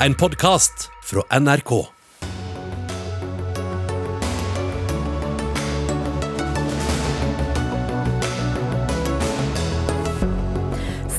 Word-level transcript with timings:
En 0.00 0.14
podkast 0.14 0.90
fra 1.02 1.38
NRK. 1.40 1.86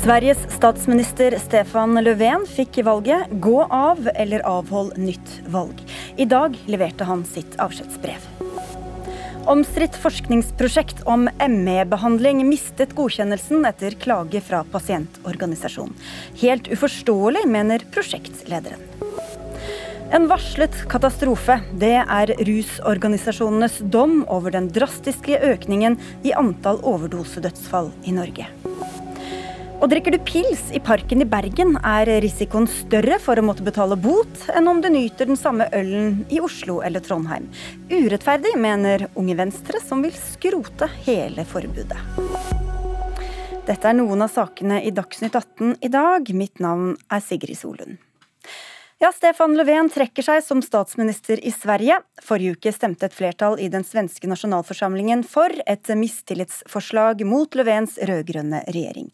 Sveriges 0.03 0.37
statsminister 0.49 1.39
Stefan 1.39 1.97
Löfven 2.03 2.45
fikk 2.45 2.77
valget 2.85 3.33
gå 3.41 3.63
av 3.65 4.09
eller 4.13 4.45
avhold 4.45 4.93
nytt 5.01 5.39
valg. 5.49 5.81
I 6.17 6.29
dag 6.29 6.53
leverte 6.69 7.09
han 7.09 7.25
sitt 7.25 7.57
avskjedsbrev. 7.57 8.46
Omstridt 9.47 9.95
forskningsprosjekt 9.95 11.05
om 11.07 11.29
ME-behandling 11.49 12.41
mistet 12.49 12.91
godkjennelsen 12.97 13.63
etter 13.69 13.95
klage 13.95 14.41
fra 14.43 14.59
pasientorganisasjonen. 14.67 15.95
Helt 16.41 16.67
uforståelig, 16.67 17.45
mener 17.47 17.85
prosjektlederen. 17.95 18.83
En 20.11 20.27
varslet 20.27 20.75
katastrofe. 20.91 21.61
Det 21.79 21.95
er 21.95 22.35
rusorganisasjonenes 22.49 23.79
dom 23.95 24.25
over 24.27 24.51
den 24.55 24.67
drastiske 24.75 25.39
økningen 25.39 25.95
i 26.27 26.35
antall 26.35 26.83
overdosedødsfall 26.83 27.93
i 28.03 28.15
Norge. 28.19 28.51
Og 29.77 29.91
drikker 29.91 30.15
du 30.15 30.17
pils 30.25 30.71
i 30.73 30.79
parken 30.81 31.21
i 31.21 31.25
Bergen, 31.29 31.75
er 31.85 32.09
risikoen 32.23 32.65
større 32.65 33.19
for 33.21 33.37
å 33.37 33.43
måtte 33.45 33.61
betale 33.61 33.93
bot 34.01 34.47
enn 34.49 34.65
om 34.71 34.79
du 34.81 34.87
nyter 34.89 35.29
den 35.29 35.37
samme 35.37 35.67
ølen 35.69 36.23
i 36.33 36.39
Oslo 36.41 36.79
eller 36.81 37.03
Trondheim. 37.05 37.45
Urettferdig, 37.91 38.55
mener 38.57 39.05
Unge 39.13 39.35
Venstre, 39.37 39.77
som 39.83 40.01
vil 40.01 40.15
skrote 40.17 40.89
hele 41.05 41.45
forbudet. 41.45 41.99
Dette 43.67 43.85
er 43.85 43.97
noen 43.99 44.25
av 44.25 44.31
sakene 44.33 44.79
i 44.81 44.93
Dagsnytt 44.95 45.37
18 45.37 45.75
i 45.85 45.91
dag. 45.93 46.31
Mitt 46.33 46.57
navn 46.63 46.95
er 47.13 47.21
Sigrid 47.21 47.59
Solund. 47.59 47.99
Ja, 48.97 49.11
Stefan 49.13 49.53
Löfven 49.53 49.91
trekker 49.93 50.25
seg 50.25 50.39
som 50.41 50.63
statsminister 50.65 51.37
i 51.45 51.51
Sverige. 51.53 51.99
Forrige 52.25 52.57
uke 52.57 52.73
stemte 52.73 53.05
et 53.05 53.13
flertall 53.13 53.59
i 53.61 53.69
den 53.69 53.85
svenske 53.85 54.25
nasjonalforsamlingen 54.25 55.21
for 55.21 55.53
et 55.69 55.93
mistillitsforslag 55.93 57.21
mot 57.29 57.59
Löfvens 57.59 57.99
rød-grønne 58.09 58.63
regjering. 58.71 59.11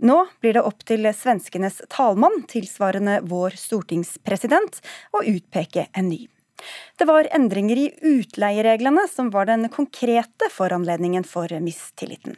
Nå 0.00 0.16
blir 0.40 0.56
det 0.56 0.64
opp 0.64 0.84
til 0.88 1.04
svenskenes 1.12 1.82
talmann, 1.92 2.42
tilsvarende 2.48 3.18
vår 3.28 3.56
stortingspresident, 3.60 4.80
å 5.12 5.24
utpeke 5.28 5.90
en 5.92 6.08
ny. 6.08 6.22
Det 6.96 7.06
var 7.08 7.28
endringer 7.36 7.76
i 7.76 7.88
utleiereglene 8.00 9.06
som 9.12 9.30
var 9.32 9.48
den 9.48 9.68
konkrete 9.72 10.48
foranledningen 10.52 11.24
for 11.24 11.52
mistilliten. 11.60 12.36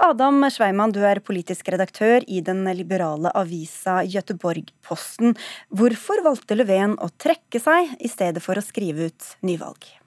Adam 0.00 0.46
Sveiman, 0.48 0.92
du 0.92 1.02
er 1.04 1.20
politisk 1.20 1.68
redaktør 1.68 2.24
i 2.24 2.40
den 2.44 2.64
liberale 2.76 3.32
avisa 3.36 4.00
Göteborg-Posten. 4.08 5.36
Hvorfor 5.68 6.24
valgte 6.24 6.56
Löfven 6.56 6.96
å 6.96 7.10
trekke 7.20 7.60
seg 7.60 7.96
i 8.00 8.08
stedet 8.08 8.40
for 8.44 8.56
å 8.56 8.64
skrive 8.64 9.10
ut 9.10 9.34
nyvalg? 9.44 9.99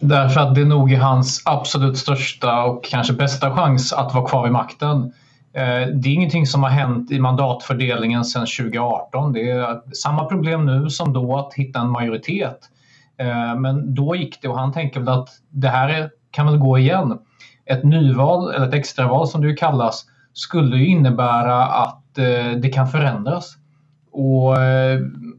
Därför 0.00 0.40
att 0.40 0.54
det 0.54 0.64
nog 0.64 0.92
är 0.92 0.98
hans 0.98 1.42
absolut 1.44 1.98
största 1.98 2.64
och 2.64 2.84
kanske 2.84 3.12
bästa 3.12 3.56
chans 3.56 3.92
att 3.92 4.14
vara 4.14 4.28
kvar 4.28 4.46
i 4.46 4.50
makten. 4.50 5.12
Eh, 5.52 5.88
det 5.94 6.08
är 6.08 6.12
ingenting 6.12 6.46
som 6.46 6.62
har 6.62 6.70
hänt 6.70 7.10
i 7.10 7.20
mandatfördelningen 7.20 8.24
sedan 8.24 8.46
2018. 8.46 9.32
Det 9.32 9.50
är 9.50 9.94
samma 9.94 10.24
problem 10.24 10.66
nu 10.66 10.90
som 10.90 11.12
då 11.12 11.38
att 11.38 11.54
hitta 11.54 11.80
en 11.80 11.90
majoritet. 11.90 12.58
Eh, 13.18 13.58
men 13.58 13.94
då 13.94 14.16
gick 14.16 14.42
det 14.42 14.48
och 14.48 14.58
han 14.58 14.72
tänker 14.72 15.00
väl 15.00 15.08
att 15.08 15.28
det 15.50 15.68
här 15.68 16.10
kan 16.30 16.46
väl 16.46 16.56
gå 16.56 16.78
igen. 16.78 17.18
Ett 17.66 17.84
nyval, 17.84 18.54
eller 18.54 18.68
ett 18.68 18.74
extraval 18.74 19.28
som 19.28 19.42
det 19.42 19.54
kallas, 19.54 20.04
skulle 20.32 20.76
ju 20.76 20.86
innebära 20.86 21.64
att 21.64 22.18
eh, 22.18 22.58
det 22.58 22.72
kan 22.74 22.88
förändras. 22.88 23.56
Och 24.12 24.56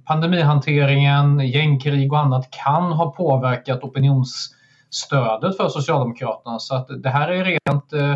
pandemihanteringen, 0.06 1.40
gängkrig 1.40 2.14
och 2.14 2.20
annat 2.20 2.52
kan 2.52 2.92
ha 2.92 3.12
påverkat 3.12 3.84
opinionsstödet 3.84 5.58
för 5.58 5.70
Socialdemokraterna. 5.70 6.60
Så 6.60 6.76
att 6.76 6.88
det 7.04 7.10
här 7.10 7.30
är 7.30 7.44
rent 7.44 7.94
eh, 7.94 8.16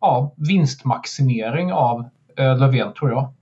ja, 0.00 0.34
vinstmaksimering 0.36 1.72
av 1.72 2.04
eh, 2.38 2.58
Löfven, 2.58 2.92
tror 2.94 3.10
jag. 3.10 3.32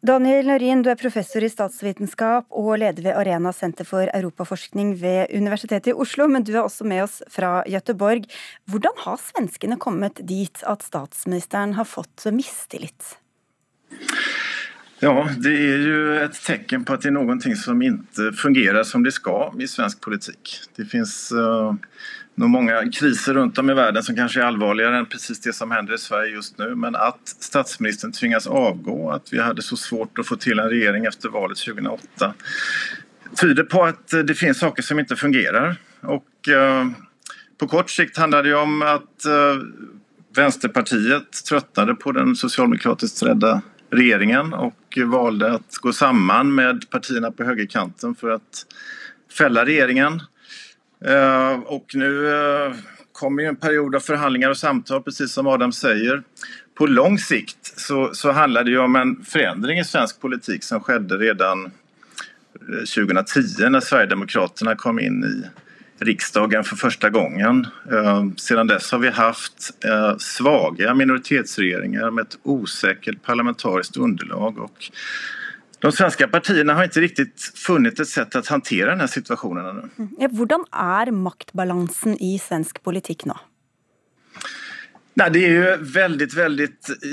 Daniel 0.00 0.46
Nørin, 0.48 0.80
du 0.80 0.88
er 0.88 0.96
professor 0.96 1.44
i 1.44 1.50
statsvitenskap 1.52 2.46
og 2.56 2.78
leder 2.80 3.04
ved 3.04 3.18
Arena 3.20 3.50
senter 3.52 3.84
for 3.84 4.08
europaforskning 4.08 4.94
ved 4.96 5.28
Universitetet 5.36 5.90
i 5.92 5.92
Oslo, 5.92 6.24
men 6.24 6.46
du 6.48 6.54
er 6.54 6.62
også 6.62 6.86
med 6.88 7.02
oss 7.04 7.18
fra 7.28 7.58
Gøteborg. 7.68 8.24
Hvordan 8.64 8.96
har 9.04 9.20
svenskene 9.20 9.76
kommet 9.76 10.22
dit 10.24 10.64
at 10.64 10.86
statsministeren 10.88 11.76
har 11.76 11.84
fått 11.84 12.24
mistillit? 12.32 13.18
Ja, 15.02 15.28
det 15.36 15.50
er 15.50 15.78
ju 15.78 16.00
ett 16.20 16.42
tecken 16.44 16.84
på 16.84 16.92
at 16.92 17.02
det 17.02 17.08
er 17.08 17.14
noe 17.16 17.36
som 17.56 17.80
ikke 17.80 18.30
fungerer 18.36 18.84
som 18.84 19.04
det 19.04 19.14
skal 19.16 19.56
i 19.56 19.68
svensk 19.68 20.00
politikk. 20.04 20.58
Det 20.76 20.84
finns 20.84 21.32
uh, 21.32 21.72
många 22.34 22.82
kriser 22.92 23.34
rundt 23.34 23.58
om 23.58 23.70
i 23.70 23.76
verden 23.78 24.04
som 24.04 24.16
kanskje 24.16 24.42
er 24.42 24.50
allvarligere 24.50 25.00
enn 25.00 25.08
precis 25.08 25.40
det 25.40 25.54
som 25.56 25.72
händer 25.72 25.96
i 25.96 26.02
Sverige 26.02 26.34
just 26.36 26.58
nu. 26.60 26.74
Men 26.76 26.98
at 27.00 27.32
statsministeren 27.32 28.12
tvingas 28.12 28.46
avgå, 28.46 28.98
at 29.14 29.32
vi 29.32 29.40
hadde 29.40 29.64
så 29.64 29.78
svårt 29.80 30.20
å 30.20 30.26
få 30.26 30.36
til 30.36 30.60
en 30.60 30.68
regjering 30.68 31.08
efter 31.08 31.32
valet 31.32 31.64
2008 31.64 32.34
tyder 33.40 33.64
på 33.64 33.84
at 33.86 34.18
det 34.26 34.34
finns 34.34 34.58
saker 34.58 34.82
som 34.82 35.00
ikke 35.00 35.16
fungerer. 35.16 35.78
Og 36.12 36.52
uh, 36.52 36.92
på 37.56 37.68
kort 37.72 37.92
sikt 37.92 38.20
handler 38.20 38.44
det 38.44 38.54
om 38.58 38.82
at 38.84 39.28
uh, 39.28 39.64
Vänsterpartiet 40.36 41.40
tröttnade 41.48 41.94
på 41.94 42.12
den 42.12 42.36
socialdemokratiskt 42.36 43.22
ledda 43.26 43.60
regeringen 43.90 44.54
og 44.54 44.98
valde 45.10 45.54
å 45.56 45.60
gå 45.82 45.92
sammen 45.94 46.54
med 46.54 46.86
partiene 46.90 47.32
på 47.34 47.46
høyrekanten 47.48 48.14
for 48.18 48.36
å 48.36 48.40
felle 49.32 49.64
regjeringen. 49.66 50.20
Og 51.70 51.94
nå 51.96 52.08
eh, 52.30 52.80
kommer 53.16 53.48
en 53.48 53.56
period 53.56 53.94
av 53.96 54.04
forhandlinger 54.04 54.52
og 54.52 54.58
samtaler, 54.58 55.00
akkurat 55.00 55.30
som 55.30 55.48
Adam 55.48 55.72
sier. 55.72 56.22
På 56.76 56.86
lang 56.88 57.18
sikt 57.20 57.72
så, 57.76 58.10
så 58.14 58.32
handler 58.36 58.64
det 58.64 58.78
om 58.80 58.96
en 58.96 59.16
forandring 59.26 59.80
i 59.80 59.84
svensk 59.84 60.20
politikk 60.20 60.64
som 60.64 60.80
skjedde 60.84 61.18
redan 61.20 61.68
2010 62.60 63.68
når 63.70 63.84
Sverigedemokraterna 63.84 64.76
kom 64.80 65.00
inn 65.00 65.20
i 65.24 65.34
riksdagen 66.06 66.64
for 66.64 66.80
første 66.80 67.10
gangen. 67.12 67.64
Siden 67.86 68.30
sedan 68.40 68.70
dess 68.70 68.90
har 68.94 69.02
vi 69.02 69.12
haft 69.14 69.70
svake 70.24 70.94
minoritetsregjeringer 70.96 72.14
med 72.14 72.28
et 72.28 72.38
usikkert 72.48 73.20
parlamentarisk 73.26 74.00
underlag 74.00 74.58
og 74.64 74.90
de 75.80 75.88
svenske 75.96 76.26
partiene 76.28 76.74
har 76.76 76.88
ikke 76.88 77.02
riktig 77.06 77.24
funnet 77.56 78.00
et 78.02 78.08
sett 78.08 78.34
å 78.36 78.42
håndtere 78.44 78.92
denne 78.92 79.06
situasjonen. 79.08 79.86
Mm. 79.96 80.10
Hvordan 80.36 80.66
er 80.76 81.12
maktbalansen 81.16 82.18
i 82.20 82.34
svensk 82.42 82.82
politikk 82.84 83.24
nå? 83.30 83.38
Nei, 85.20 85.28
det 85.32 85.40
er 85.44 85.56
jo 85.56 85.70
veldig 85.96 86.28
veldig 86.32 86.66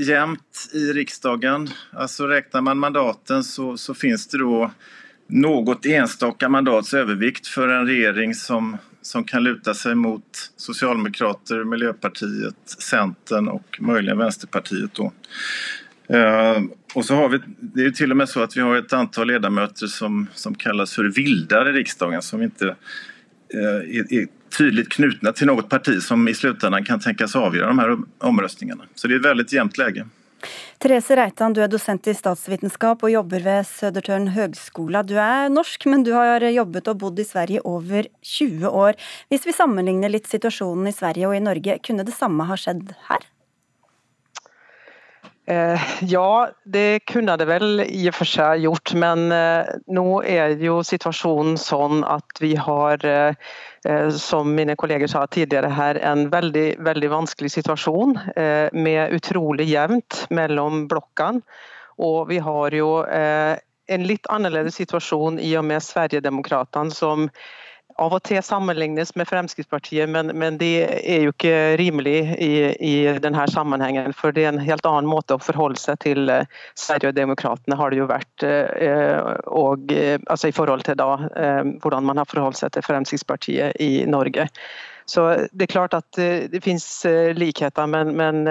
jevnt 0.05 0.67
i 0.77 0.83
riksdagen. 0.99 1.69
Altså, 1.95 2.27
Regner 2.29 2.63
man 2.67 2.79
mandaten 2.79 3.43
så, 3.43 3.73
så 3.79 3.95
finnes 3.97 4.27
det 4.31 4.43
då 4.43 4.67
något 5.27 5.85
enstaka 5.85 6.49
mandats 6.49 6.93
övervikt 6.93 7.47
för 7.47 7.67
en 7.67 7.87
regering 7.87 8.33
som, 8.33 8.77
som 9.01 9.23
kan 9.23 9.43
luta 9.43 9.73
sig 9.73 9.95
mot 9.95 10.51
Socialdemokrater, 10.55 11.63
Miljöpartiet, 11.63 12.55
Centern 12.65 13.47
och 13.47 13.77
möjligen 13.79 14.17
Vänsterpartiet. 14.17 14.93
Då. 14.93 15.11
Uh, 16.13 16.63
och 16.93 17.05
så 17.05 17.15
har 17.15 17.29
vi, 17.29 17.39
det 17.59 17.81
är 17.81 17.85
ju 17.85 17.91
till 17.91 18.11
och 18.11 18.17
med 18.17 18.29
så 18.29 18.43
att 18.43 18.57
vi 18.57 18.61
har 18.61 18.75
ett 18.75 18.93
antal 18.93 19.27
ledamöter 19.27 19.87
som, 19.87 20.27
som 20.33 20.55
kallas 20.55 20.95
för 20.95 21.03
vildar 21.03 21.69
i 21.69 21.71
riksdagen 21.71 22.21
som 22.21 22.41
inte 22.41 22.65
uh, 22.65 23.97
är, 23.97 24.13
är 24.13 24.27
tydligt 24.57 24.89
knutna 24.89 25.31
till 25.31 25.47
något 25.47 25.69
parti 25.69 26.01
som 26.01 26.27
i 26.27 26.33
slutändan 26.33 26.85
kan 26.85 26.99
tänkas 26.99 27.35
avgöra 27.35 27.67
de 27.67 27.79
här 27.79 27.97
omröstningarna. 28.17 28.83
Så 28.95 29.07
det 29.07 29.13
är 29.13 29.19
ett 29.19 29.25
väldigt 29.25 29.53
jämnt 29.53 29.77
läge. 29.77 30.07
Therese 30.77 31.15
Reitan, 31.17 31.55
du 31.57 31.63
er 31.65 31.71
dosent 31.73 32.05
i 32.05 32.13
statsvitenskap 32.13 33.01
og 33.01 33.09
jobber 33.09 33.41
ved 33.41 33.65
Södertörn 33.65 34.27
høgskole. 34.35 35.01
Du 35.09 35.15
er 35.17 35.49
norsk, 35.49 35.87
men 35.89 36.03
du 36.05 36.11
har 36.13 36.43
jobbet 36.53 36.91
og 36.91 36.99
bodd 37.01 37.21
i 37.21 37.25
Sverige 37.25 37.63
over 37.65 38.05
20 38.21 38.69
år. 38.69 38.99
Hvis 39.33 39.47
vi 39.49 39.55
sammenligner 39.57 40.13
litt 40.13 40.29
situasjonen 40.29 40.91
i 40.91 40.93
Sverige 40.93 41.31
og 41.31 41.33
i 41.33 41.41
Norge, 41.41 41.79
kunne 41.81 42.05
det 42.05 42.13
samme 42.13 42.45
ha 42.45 42.59
skjedd 42.61 42.93
her? 43.09 43.25
Eh, 45.49 45.81
ja, 46.01 46.49
det 46.67 47.07
kunne 47.07 47.37
det 47.39 47.45
vel 47.47 47.81
i 47.87 48.01
og 48.09 48.17
for 48.17 48.27
seg 48.27 48.65
gjort, 48.65 48.91
men 48.99 49.31
eh, 49.31 49.69
nå 49.95 50.19
er 50.27 50.57
jo 50.59 50.81
situasjonen 50.83 51.55
sånn 51.61 52.01
at 52.03 52.41
vi 52.43 52.51
har, 52.59 52.99
eh, 53.07 53.55
som 54.19 54.49
mine 54.55 54.75
kolleger 54.75 55.07
sa 55.07 55.25
tidligere 55.27 55.69
her, 55.71 55.99
en 56.03 56.27
veldig, 56.33 56.65
veldig 56.83 57.09
vanskelig 57.11 57.51
situasjon 57.53 58.17
med 58.73 59.13
utrolig 59.15 59.67
jevnt 59.69 60.25
mellom 60.33 60.85
blokkene. 60.91 61.43
Og 62.03 62.27
vi 62.29 62.37
har 62.43 62.75
jo 62.75 62.89
en 63.87 64.07
litt 64.07 64.27
annerledes 64.33 64.77
situasjon 64.77 65.39
i 65.39 65.53
og 65.57 65.65
med 65.69 65.83
Sverigedemokraterna 65.83 66.93
som 66.93 67.29
av 67.97 68.13
og 68.13 68.21
til 68.27 68.41
sammenlignes 68.45 69.15
med 69.17 69.27
Fremskrittspartiet, 69.29 70.09
men, 70.09 70.29
men 70.37 70.57
det 70.61 70.85
er 70.85 71.25
jo 71.25 71.33
ikke 71.33 71.53
rimelig 71.81 72.17
i, 72.37 72.51
i 72.77 72.95
denne 73.23 73.47
sammenhengen. 73.49 74.13
For 74.17 74.35
det 74.35 74.45
er 74.45 74.51
en 74.53 74.61
helt 74.61 74.85
annen 74.85 75.09
måte 75.09 75.37
å 75.37 75.41
forholde 75.41 75.81
seg 75.81 75.99
til 76.05 76.29
uh, 76.29 76.45
Sverigedemokraterna 76.77 77.77
har 77.79 77.93
det 77.93 78.01
jo 78.01 78.09
vært. 78.09 78.45
Uh, 78.45 79.33
og, 79.49 79.89
uh, 79.89 80.17
altså 80.29 80.51
i 80.51 80.55
forhold 80.55 80.85
til 80.85 80.99
da, 80.99 81.09
hvordan 81.81 82.05
man 82.05 82.21
har 82.21 82.29
forholdt 82.29 82.59
seg 82.59 82.75
til 82.75 82.85
Fremskrittspartiet 82.85 83.81
i 83.81 84.05
Norge. 84.09 84.47
Så 85.09 85.23
det 85.53 85.65
er 85.65 85.71
klart 85.71 85.95
at 85.95 86.17
det 86.17 86.59
finnes 86.65 86.85
likheter, 87.37 87.87
men, 87.87 88.11
men 88.19 88.43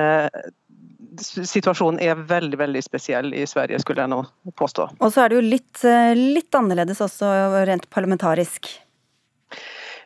situasjonen 1.21 2.01
er 2.01 2.23
veldig 2.29 2.59
veldig 2.63 2.83
spesiell 2.85 3.35
i 3.37 3.45
Sverige, 3.49 3.83
skulle 3.83 4.07
jeg 4.07 4.13
nå 4.15 4.23
påstå. 4.57 4.89
Og 4.97 5.13
så 5.13 5.27
er 5.27 5.31
det 5.33 5.39
jo 5.39 5.45
litt, 5.45 5.85
litt 6.17 6.57
annerledes 6.57 7.03
også 7.05 7.29
rent 7.69 7.91
parlamentarisk. 7.93 8.73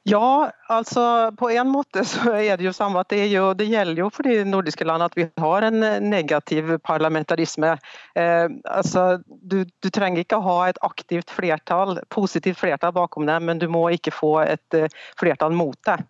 Ja, 0.08 0.50
altså 0.68 1.02
på 1.36 1.50
en 1.52 1.68
måte 1.68 2.04
så 2.08 2.32
er 2.32 2.56
det 2.56 2.64
jo 2.64 2.72
samme 2.72 3.02
at 3.02 3.10
det, 3.12 3.26
jo, 3.32 3.50
det 3.56 3.66
gjelder 3.68 4.00
jo 4.00 4.08
for 4.12 4.24
de 4.24 4.46
nordiske 4.48 4.86
landene 4.88 5.10
at 5.10 5.18
vi 5.18 5.26
har 5.42 5.66
en 5.68 5.84
negativ 6.08 6.72
parlamentarisme. 6.86 7.74
Eh, 8.16 8.46
altså, 8.64 9.20
du, 9.26 9.62
du, 9.68 9.90
trenger 9.92 10.24
ikke 10.24 10.40
ha 10.46 10.56
et 10.70 10.80
aktivt 10.86 11.32
flertall, 11.34 12.00
positivt 12.08 12.62
flertall 12.62 12.96
bakom 12.96 13.28
deg, 13.28 13.44
men 13.44 13.60
du 13.60 13.68
må 13.68 13.90
ikke 13.92 14.14
få 14.14 14.38
et 14.46 14.78
eh, 14.78 14.88
flertall 15.20 15.52
mot 15.56 15.76
deg. 15.88 16.06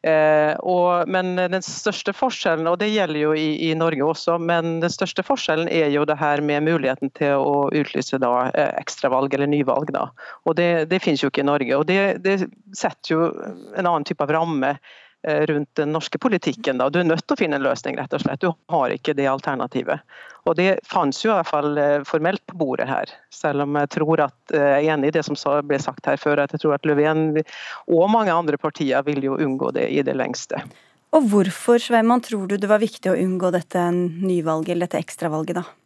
Eh, 0.00 0.54
og, 0.64 1.08
men 1.12 1.34
den 1.36 1.60
største 1.64 2.14
forskjellen, 2.16 2.68
og 2.70 2.78
det 2.80 2.88
gjelder 2.88 3.20
jo 3.20 3.34
i, 3.36 3.48
i, 3.68 3.74
Norge 3.76 4.06
også, 4.06 4.38
men 4.40 4.78
den 4.80 4.92
største 4.92 5.24
forskjellen 5.26 5.68
er 5.68 5.90
jo 5.92 6.06
det 6.08 6.16
her 6.20 6.40
med 6.40 6.64
muligheten 6.64 7.12
til 7.18 7.36
å 7.36 7.66
utlyse 7.68 8.20
da, 8.22 8.48
eh, 8.54 8.72
ekstravalg 8.80 9.36
eller 9.36 9.50
nyvalg. 9.52 9.92
Da. 9.92 10.06
Og 10.48 10.56
det, 10.56 10.70
det 10.92 11.02
finnes 11.04 11.24
jo 11.24 11.28
ikke 11.32 11.44
i 11.44 11.50
Norge. 11.50 11.76
og 11.76 11.86
det, 11.90 12.00
det 12.24 12.38
setter 12.72 13.12
jo 13.14 13.28
en 13.76 13.86
annen 13.86 14.08
type 14.08 14.24
av 14.24 14.32
ramme 14.38 14.74
rundt 15.22 15.74
den 15.76 15.92
norske 15.92 16.18
politikken. 16.18 16.78
Da. 16.80 16.88
Du 16.88 17.00
er 17.00 17.04
nødt 17.04 17.26
til 17.26 17.36
å 17.36 17.40
finne 17.40 17.58
en 17.58 17.64
løsning, 17.66 17.98
rett 18.00 18.14
og 18.16 18.22
slett. 18.22 18.40
Du 18.40 18.54
har 18.72 18.94
ikke 18.94 19.12
det 19.18 19.26
alternativet. 19.28 20.00
Og 20.48 20.56
Det 20.56 20.78
fantes 20.88 21.20
jo 21.24 21.30
i 21.30 21.36
hvert 21.36 21.50
fall 21.50 21.78
eh, 21.78 22.02
formelt 22.08 22.42
på 22.48 22.56
bordet 22.62 22.88
her, 22.88 23.10
selv 23.34 23.66
om 23.66 23.76
jeg 23.76 23.90
tror 23.92 24.24
at 24.24 24.54
eh, 24.54 24.78
jeg 24.80 24.86
er 24.86 24.94
enig 24.94 25.10
i 25.10 25.16
det 25.18 25.24
som 25.26 25.36
ble 25.66 25.80
sagt 25.82 26.08
her 26.08 26.20
før, 26.20 26.40
at 26.40 26.54
jeg 26.54 26.64
tror 26.64 26.78
at 26.78 26.88
Löfven 26.88 27.42
og 27.86 28.06
mange 28.12 28.32
andre 28.32 28.56
partier 28.60 29.04
vil 29.06 29.22
jo 29.24 29.36
unngå 29.36 29.72
det 29.76 29.90
i 29.92 30.04
det 30.06 30.16
lengste. 30.16 30.62
Og 31.10 31.26
Hvorfor 31.26 31.82
Sveiman, 31.82 32.22
tror 32.22 32.46
du 32.48 32.56
det 32.56 32.70
var 32.70 32.80
viktig 32.80 33.10
å 33.10 33.18
unngå 33.18 33.50
dette 33.52 33.82
nyvalget 33.92 34.76
eller 34.76 34.88
dette 34.88 35.02
ekstravalget? 35.02 35.60
da? 35.60 35.79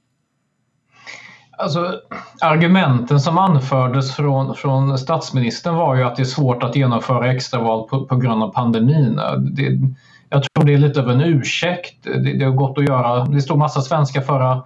Alltså, 1.59 2.01
argumenten 2.41 3.21
som 3.21 3.39
anfördes 3.39 4.17
från, 4.17 4.55
från 4.55 4.99
statsministern 4.99 5.75
var 5.75 5.97
ju 5.97 6.03
att 6.03 6.17
det 6.17 6.23
är 6.23 6.25
svårt 6.25 6.63
att 6.63 6.77
genomföra 6.77 7.33
extraval 7.33 7.89
på, 7.89 8.07
på 8.07 8.17
grund 8.17 8.43
av 8.43 8.53
pandemin. 8.53 9.21
Det, 9.39 9.79
jag 10.29 10.43
tror 10.43 10.65
det 10.65 10.75
är 10.75 10.79
lite 10.79 11.01
av 11.01 11.11
en 11.11 11.21
ursäkt. 11.21 12.05
Det, 12.05 12.39
det 12.39 12.45
har 12.45 12.53
gått 12.53 12.79
att 12.79 12.89
göra. 12.89 13.25
Det 13.25 13.41
stod 13.41 13.59
massa 13.59 13.81
svenskar 13.81 14.21
förra, 14.21 14.63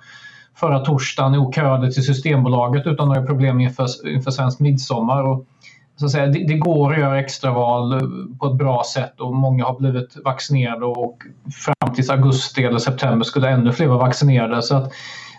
förra 0.56 0.78
torsdagen 0.78 1.34
och 1.34 1.54
köade 1.54 1.92
till 1.92 2.04
Systembolaget 2.04 2.86
utan 2.86 3.08
några 3.08 3.26
problem 3.26 3.60
inför, 3.60 4.08
inför 4.08 4.30
svensk 4.30 4.60
midsommar. 4.60 5.22
Och, 5.22 5.46
så 5.96 6.04
att 6.04 6.10
säga, 6.10 6.26
det, 6.26 6.46
det, 6.46 6.54
går 6.54 6.92
att 6.92 6.98
göra 6.98 7.20
extraval 7.20 8.00
på 8.40 8.46
ett 8.46 8.54
bra 8.54 8.82
sätt 8.94 9.20
och 9.20 9.34
många 9.34 9.64
har 9.64 9.78
blivit 9.78 10.16
vaccinerade 10.24 10.84
och 10.84 11.22
fram 11.64 11.94
till 11.94 12.10
augusti 12.10 12.64
eller 12.64 12.78
september 12.78 13.24
skulle 13.24 13.50
ännu 13.50 13.72
fler 13.72 13.86
vara 13.86 13.98
vaccinerade. 13.98 14.62
Så 14.62 14.76
att, 14.76 14.92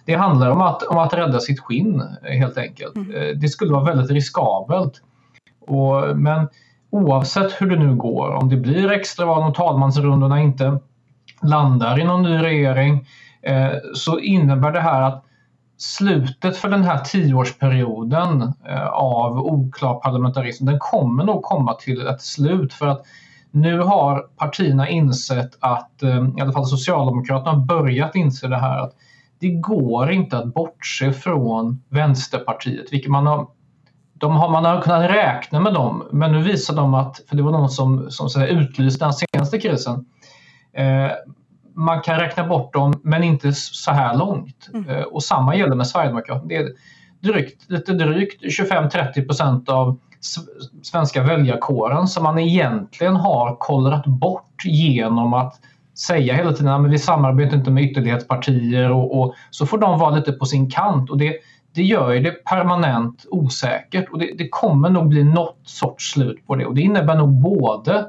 det 0.05 0.15
handlar 0.15 0.49
om 0.49 0.61
att, 0.61 0.83
om 0.83 0.97
att 0.97 1.13
rädda 1.13 1.39
sitt 1.39 1.59
skinn 1.59 2.03
helt 2.23 2.57
enkelt. 2.57 2.95
Mm. 2.95 3.15
Eh, 3.15 3.35
det 3.35 3.47
skulle 3.47 3.73
vara 3.73 3.83
väldigt 3.83 4.11
riskabelt. 4.11 5.01
Och, 5.67 6.17
men 6.17 6.47
oavsett 6.89 7.61
hur 7.61 7.69
det 7.69 7.79
nu 7.79 7.95
går, 7.95 8.29
om 8.29 8.49
det 8.49 8.57
blir 8.57 8.91
extraval 8.91 9.43
om 9.43 9.53
talmansrundorna 9.53 10.41
inte 10.41 10.79
landar 11.41 11.99
i 11.99 12.03
någon 12.03 12.23
ny 12.23 12.43
regering 12.43 13.07
eh, 13.41 13.71
så 13.93 14.19
innebär 14.19 14.71
det 14.71 14.81
här 14.81 15.01
att 15.01 15.25
slutet 15.77 16.57
för 16.57 16.69
den 16.69 16.83
här 16.83 16.99
tioårsperioden 16.99 18.53
eh, 18.69 18.87
av 18.87 19.37
oklar 19.37 19.99
parlamentarism, 19.99 20.65
den 20.65 20.79
kommer 20.79 21.23
nog 21.23 21.43
komma 21.43 21.73
till 21.73 22.07
ett 22.07 22.21
slut 22.21 22.73
för 22.73 22.87
att 22.87 23.05
nu 23.51 23.79
har 23.79 24.25
partierna 24.37 24.89
insett 24.89 25.57
att, 25.59 26.03
eh, 26.03 26.29
i 26.37 26.41
alla 26.41 26.53
fall 26.53 26.65
Socialdemokraterna 26.65 27.51
har 27.51 27.65
börjat 27.65 28.15
inse 28.15 28.47
det 28.47 28.57
här 28.57 28.79
att 28.79 28.93
det 29.39 29.49
går 29.49 30.11
inte 30.11 30.37
att 30.37 30.53
bortse 30.53 31.13
från 31.13 31.83
Vänsterpartiet, 31.89 32.93
vilket 32.93 33.11
man 33.11 33.27
har 33.27 33.47
de 34.13 34.35
har, 34.35 34.49
man 34.49 34.65
har 34.65 34.81
kunnat 34.81 35.11
räkna 35.11 35.59
med 35.59 35.73
dem, 35.73 36.03
men 36.11 36.31
nu 36.31 36.41
visar 36.41 36.75
de 36.75 36.93
att, 36.93 37.21
för 37.29 37.35
det 37.35 37.43
var 37.43 37.51
någon 37.51 37.69
som, 37.69 38.11
som 38.11 38.29
så 38.29 38.45
utlyste 38.45 39.05
den 39.05 39.13
senaste 39.13 39.59
krisen, 39.59 40.05
eh, 40.73 41.11
man 41.73 42.01
kan 42.01 42.19
räkna 42.19 42.47
bort 42.47 42.73
dem, 42.73 42.93
men 43.03 43.23
inte 43.23 43.53
så 43.53 43.91
här 43.91 44.17
långt. 44.17 44.69
Mm. 44.73 44.89
Eh, 44.89 45.03
och 45.03 45.23
samma 45.23 45.55
gäller 45.55 45.75
med 45.75 45.87
Sverigedemokraterna. 45.87 46.47
Det 46.47 46.55
är 46.55 46.69
drygt, 47.19 47.69
lite 47.69 47.93
drygt 47.93 48.43
25-30 48.43 49.25
procent 49.25 49.69
av 49.69 49.99
svenska 50.81 51.23
väljarkåren 51.23 52.07
som 52.07 52.23
man 52.23 52.39
egentligen 52.39 53.15
har 53.15 53.55
kollrat 53.55 54.05
bort 54.05 54.65
genom 54.65 55.33
att 55.33 55.59
säga 55.99 56.35
hela 56.35 56.53
tiden 56.53 56.85
att 56.85 56.91
vi 56.91 56.99
samarbetar 56.99 57.57
inte 57.57 57.71
med 57.71 57.83
ytterlighetspartier 57.83 58.91
och, 58.91 59.21
och, 59.21 59.35
så 59.49 59.65
får 59.65 59.77
de 59.77 59.99
vara 59.99 60.15
lite 60.15 60.31
på 60.31 60.45
sin 60.45 60.69
kant. 60.69 61.09
Och 61.09 61.17
det, 61.17 61.35
det 61.73 61.83
gör 61.83 62.11
ju 62.11 62.19
det 62.19 62.31
permanent 62.31 63.25
osäkert 63.29 64.09
och 64.09 64.19
det, 64.19 64.33
det, 64.37 64.49
kommer 64.49 64.89
nog 64.89 65.07
bli 65.07 65.23
något 65.23 65.59
sorts 65.63 66.11
slut 66.11 66.47
på 66.47 66.55
det. 66.55 66.65
Och 66.65 66.75
det 66.75 66.81
innebär 66.81 67.15
nog 67.15 67.29
både 67.29 68.05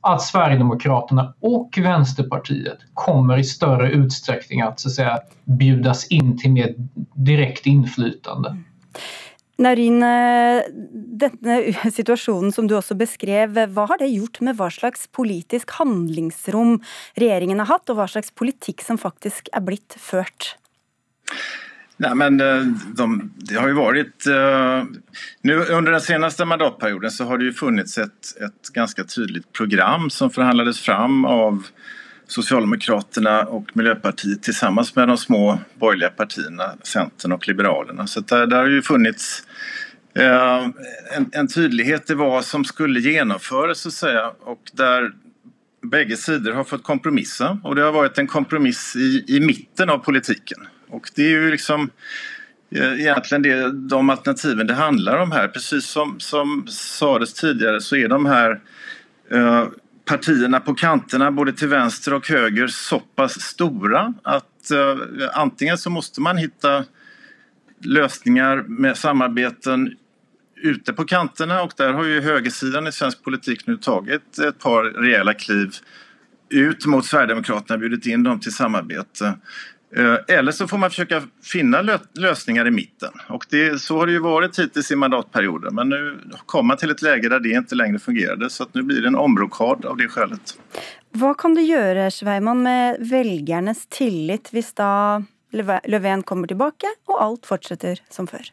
att 0.00 0.22
Sverigedemokraterna 0.22 1.34
och 1.40 1.78
Vänsterpartiet 1.82 2.78
kommer 2.94 3.38
i 3.38 3.44
större 3.44 3.90
utsträckning 3.90 4.60
att, 4.60 4.80
så 4.80 4.88
att 4.88 4.94
säga, 4.94 5.18
bjudas 5.44 6.06
in 6.08 6.38
till 6.38 6.52
mer 6.52 6.74
direkt 7.14 7.66
inflytande. 7.66 8.56
Naurin, 9.60 10.00
denne 11.20 11.56
situasjonen 11.98 12.54
som 12.54 12.68
du 12.68 12.76
også 12.78 12.96
beskrev, 12.98 13.58
hva 13.74 13.86
har 13.90 14.00
det 14.00 14.08
gjort 14.12 14.40
med 14.44 14.56
hva 14.58 14.70
slags 14.72 15.04
politisk 15.16 15.76
handlingsrom 15.76 16.78
regjeringen 17.20 17.60
har 17.62 17.74
hatt, 17.74 17.92
og 17.92 18.00
hva 18.00 18.08
slags 18.10 18.32
politikk 18.32 18.84
som 18.86 19.00
faktisk 19.00 19.52
er 19.52 19.66
blitt 19.66 19.98
ført? 20.00 20.54
Nej, 22.00 22.14
men 22.14 22.40
eh, 22.40 22.62
de, 22.96 23.30
det 23.34 23.54
har 23.54 23.68
ju 23.68 23.74
varit... 23.74 24.26
Uh, 24.26 24.84
nu 25.42 25.64
under 25.64 25.92
den 25.92 26.00
senaste 26.00 26.44
mandatperioden 26.44 27.10
så 27.10 27.24
har 27.24 27.38
det 27.38 27.44
ju 27.44 27.52
funnits 27.52 27.98
ett, 27.98 28.36
ett 28.40 28.72
ganska 28.72 29.04
program 29.52 30.10
som 30.10 30.30
förhandlades 30.30 30.80
fram 30.80 31.24
av 31.24 31.66
Socialdemokraterna 32.30 33.42
och 33.42 33.76
Miljöpartiet 33.76 34.42
tillsammans 34.42 34.96
med 34.96 35.08
de 35.08 35.18
små 35.18 35.58
borgerliga 35.74 36.10
partierna, 36.10 36.74
Centern 36.82 37.32
och 37.32 37.48
Liberalerna. 37.48 38.06
Så 38.06 38.20
där, 38.20 38.46
där 38.46 38.56
har 38.56 38.66
ju 38.66 38.82
funnits 38.82 39.44
eh, 40.14 40.64
en, 41.16 41.30
en, 41.32 41.48
tydlighet 41.48 42.10
i 42.10 42.14
vad 42.14 42.44
som 42.44 42.64
skulle 42.64 43.00
genomföras 43.00 43.80
så 43.80 43.88
att 43.88 43.94
säga 43.94 44.32
och 44.40 44.60
där 44.72 45.12
bägge 45.82 46.16
sidor 46.16 46.52
har 46.52 46.64
fått 46.64 46.82
kompromissa 46.82 47.58
och 47.64 47.74
det 47.74 47.82
har 47.82 47.92
varit 47.92 48.18
en 48.18 48.26
kompromiss 48.26 48.96
i, 48.96 49.24
i 49.28 49.40
mitten 49.40 49.90
av 49.90 49.98
politiken. 49.98 50.58
Och 50.88 51.10
det 51.14 51.22
är 51.22 51.30
ju 51.30 51.50
liksom 51.50 51.90
eh, 52.70 53.00
egentligen 53.00 53.42
det, 53.42 53.72
de 53.72 54.10
alternativen 54.10 54.66
det 54.66 54.74
handlar 54.74 55.18
om 55.18 55.32
här. 55.32 55.48
Precis 55.48 55.84
som, 55.84 56.20
som 56.20 56.66
sades 56.68 57.34
tidigare 57.34 57.80
så 57.80 57.96
är 57.96 58.08
de 58.08 58.26
här 58.26 58.60
eh, 59.30 59.66
partierna 60.10 60.60
på 60.60 60.74
kanterna 60.74 61.30
både 61.30 61.52
till 61.52 61.68
vänster 61.68 62.14
och 62.14 62.28
höger 62.28 62.66
så 62.66 63.00
pass 63.00 63.40
stora 63.40 64.14
att 64.22 64.70
uh, 64.72 65.28
antingen 65.32 65.78
så 65.78 65.90
måste 65.90 66.20
man 66.20 66.36
hitta 66.36 66.84
lösningar 67.84 68.64
med 68.68 68.96
samarbeten 68.96 69.96
ute 70.56 70.92
på 70.92 71.04
kanterna 71.04 71.62
och 71.62 71.72
där 71.76 71.92
har 71.92 72.04
ju 72.04 72.20
högersidan 72.20 72.86
i 72.86 72.92
svensk 72.92 73.24
politik 73.24 73.66
nu 73.66 73.76
tagit 73.76 74.38
ett 74.38 74.58
par 74.58 74.84
rejäla 74.84 75.34
kliv 75.34 75.70
ut 76.48 76.86
mot 76.86 77.06
Sverigedemokraterna, 77.06 77.78
bjudit 77.78 78.06
in 78.06 78.22
dem 78.22 78.40
till 78.40 78.54
samarbete. 78.54 79.34
Eh, 79.96 80.36
eller 80.36 80.52
så 80.52 80.68
får 80.68 80.78
man 80.78 80.90
försöka 80.90 81.22
finna 81.42 81.98
lösningar 82.14 82.66
i 82.66 82.70
mitten. 82.70 83.10
Och 83.28 83.46
det, 83.50 83.80
så 83.80 83.98
har 83.98 84.06
det 84.06 84.12
ju 84.12 84.18
varit 84.18 84.58
hittills 84.58 84.90
i 84.90 84.96
mandatperioden. 84.96 85.74
Men 85.74 85.88
nu 85.88 86.18
kommer 86.46 86.68
man 86.68 86.76
till 86.76 86.90
ett 86.90 87.02
läge 87.02 87.28
där 87.28 87.40
det 87.40 87.48
inte 87.48 87.74
längre 87.74 87.98
fungerade. 87.98 88.50
Så 88.50 88.62
att 88.62 88.74
nu 88.74 88.82
blir 88.82 89.00
det 89.00 89.08
en 89.08 89.16
omrokad 89.16 89.84
av 89.84 89.96
det 89.96 90.08
skälet. 90.08 90.58
Vad 91.10 91.38
kan 91.38 91.54
du 91.54 91.62
göra, 91.62 92.10
Sveiman, 92.10 92.62
med 92.62 92.96
väljarnas 93.00 93.86
tillit 93.86 94.48
hvis 94.52 94.72
da 94.74 95.22
Löfven 95.84 96.22
kommer 96.22 96.46
tillbaka 96.46 96.86
och 97.06 97.22
allt 97.22 97.46
fortsätter 97.46 97.98
som 98.10 98.26
förr? 98.26 98.46